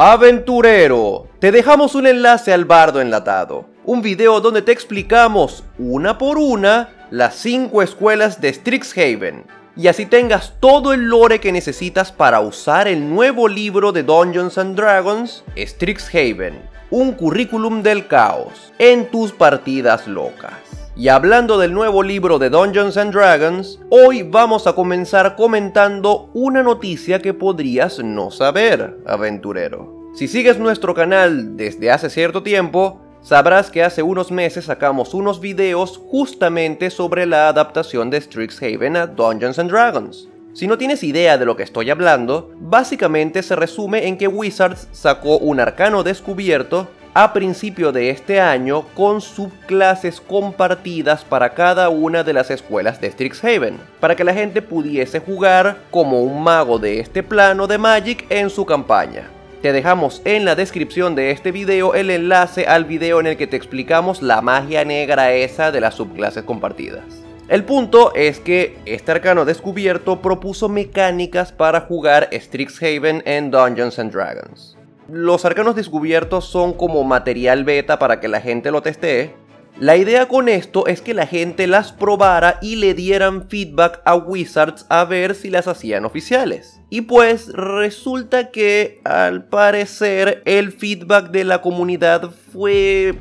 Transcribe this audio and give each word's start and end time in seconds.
Aventurero, 0.00 1.26
te 1.40 1.50
dejamos 1.50 1.96
un 1.96 2.06
enlace 2.06 2.52
al 2.52 2.64
bardo 2.66 3.00
enlatado, 3.00 3.64
un 3.84 4.00
video 4.00 4.40
donde 4.40 4.62
te 4.62 4.70
explicamos 4.70 5.64
una 5.76 6.18
por 6.18 6.38
una 6.38 6.90
las 7.10 7.34
5 7.34 7.82
escuelas 7.82 8.40
de 8.40 8.52
Strixhaven, 8.52 9.44
y 9.78 9.86
así 9.86 10.06
tengas 10.06 10.54
todo 10.58 10.92
el 10.92 11.04
lore 11.04 11.38
que 11.38 11.52
necesitas 11.52 12.10
para 12.10 12.40
usar 12.40 12.88
el 12.88 13.08
nuevo 13.08 13.46
libro 13.46 13.92
de 13.92 14.02
Dungeons 14.02 14.58
and 14.58 14.76
Dragons, 14.76 15.44
Strixhaven, 15.56 16.60
un 16.90 17.12
currículum 17.12 17.84
del 17.84 18.08
caos, 18.08 18.72
en 18.80 19.08
tus 19.08 19.30
partidas 19.30 20.08
locas. 20.08 20.54
Y 20.96 21.06
hablando 21.06 21.58
del 21.58 21.72
nuevo 21.72 22.02
libro 22.02 22.40
de 22.40 22.50
Dungeons 22.50 22.96
and 22.96 23.12
Dragons, 23.12 23.78
hoy 23.88 24.24
vamos 24.24 24.66
a 24.66 24.72
comenzar 24.72 25.36
comentando 25.36 26.28
una 26.34 26.64
noticia 26.64 27.22
que 27.22 27.32
podrías 27.32 28.00
no 28.00 28.32
saber, 28.32 28.98
aventurero. 29.06 30.10
Si 30.16 30.26
sigues 30.26 30.58
nuestro 30.58 30.92
canal 30.92 31.56
desde 31.56 31.92
hace 31.92 32.10
cierto 32.10 32.42
tiempo, 32.42 33.00
sabrás 33.22 33.70
que 33.70 33.82
hace 33.82 34.02
unos 34.02 34.30
meses 34.30 34.66
sacamos 34.66 35.14
unos 35.14 35.40
videos 35.40 35.98
justamente 36.10 36.90
sobre 36.90 37.26
la 37.26 37.48
adaptación 37.48 38.10
de 38.10 38.20
Strixhaven 38.20 38.96
a 38.96 39.06
Dungeons 39.06 39.58
and 39.58 39.70
Dragons. 39.70 40.28
Si 40.52 40.66
no 40.66 40.76
tienes 40.78 41.04
idea 41.04 41.38
de 41.38 41.44
lo 41.44 41.56
que 41.56 41.62
estoy 41.62 41.90
hablando, 41.90 42.50
básicamente 42.56 43.42
se 43.42 43.54
resume 43.54 44.08
en 44.08 44.18
que 44.18 44.26
Wizards 44.26 44.88
sacó 44.92 45.38
un 45.38 45.60
arcano 45.60 46.02
descubierto 46.02 46.88
a 47.14 47.32
principio 47.32 47.90
de 47.92 48.10
este 48.10 48.40
año 48.40 48.82
con 48.94 49.20
subclases 49.20 50.20
compartidas 50.20 51.24
para 51.24 51.54
cada 51.54 51.88
una 51.88 52.22
de 52.22 52.32
las 52.32 52.50
escuelas 52.50 53.00
de 53.00 53.10
Strixhaven, 53.10 53.78
para 54.00 54.14
que 54.14 54.24
la 54.24 54.34
gente 54.34 54.62
pudiese 54.62 55.20
jugar 55.20 55.78
como 55.90 56.22
un 56.22 56.42
mago 56.42 56.78
de 56.78 57.00
este 57.00 57.22
plano 57.22 57.66
de 57.66 57.78
Magic 57.78 58.26
en 58.30 58.50
su 58.50 58.64
campaña. 58.64 59.28
Te 59.62 59.72
dejamos 59.72 60.22
en 60.24 60.44
la 60.44 60.54
descripción 60.54 61.16
de 61.16 61.32
este 61.32 61.50
video 61.50 61.94
el 61.94 62.10
enlace 62.10 62.66
al 62.66 62.84
video 62.84 63.18
en 63.18 63.26
el 63.26 63.36
que 63.36 63.48
te 63.48 63.56
explicamos 63.56 64.22
la 64.22 64.40
magia 64.40 64.84
negra 64.84 65.32
esa 65.32 65.72
de 65.72 65.80
las 65.80 65.96
subclases 65.96 66.44
compartidas. 66.44 67.02
El 67.48 67.64
punto 67.64 68.14
es 68.14 68.38
que 68.38 68.78
este 68.84 69.10
arcano 69.10 69.44
descubierto 69.44 70.22
propuso 70.22 70.68
mecánicas 70.68 71.50
para 71.50 71.80
jugar 71.80 72.28
Strixhaven 72.32 73.24
en 73.26 73.50
Dungeons 73.50 73.98
and 73.98 74.12
Dragons. 74.12 74.76
Los 75.08 75.44
arcanos 75.44 75.74
descubiertos 75.74 76.44
son 76.44 76.72
como 76.72 77.02
material 77.02 77.64
beta 77.64 77.98
para 77.98 78.20
que 78.20 78.28
la 78.28 78.40
gente 78.40 78.70
lo 78.70 78.82
testee. 78.82 79.34
La 79.80 79.96
idea 79.96 80.26
con 80.26 80.48
esto 80.48 80.88
es 80.88 81.02
que 81.02 81.14
la 81.14 81.28
gente 81.28 81.68
las 81.68 81.92
probara 81.92 82.58
y 82.60 82.74
le 82.74 82.94
dieran 82.94 83.48
feedback 83.48 84.00
a 84.04 84.16
Wizards 84.16 84.86
a 84.88 85.04
ver 85.04 85.36
si 85.36 85.50
las 85.50 85.68
hacían 85.68 86.04
oficiales. 86.04 86.80
Y 86.90 87.02
pues 87.02 87.52
resulta 87.52 88.50
que 88.50 89.00
al 89.04 89.44
parecer 89.44 90.42
el 90.46 90.72
feedback 90.72 91.30
de 91.30 91.44
la 91.44 91.62
comunidad 91.62 92.30
fue 92.52 93.14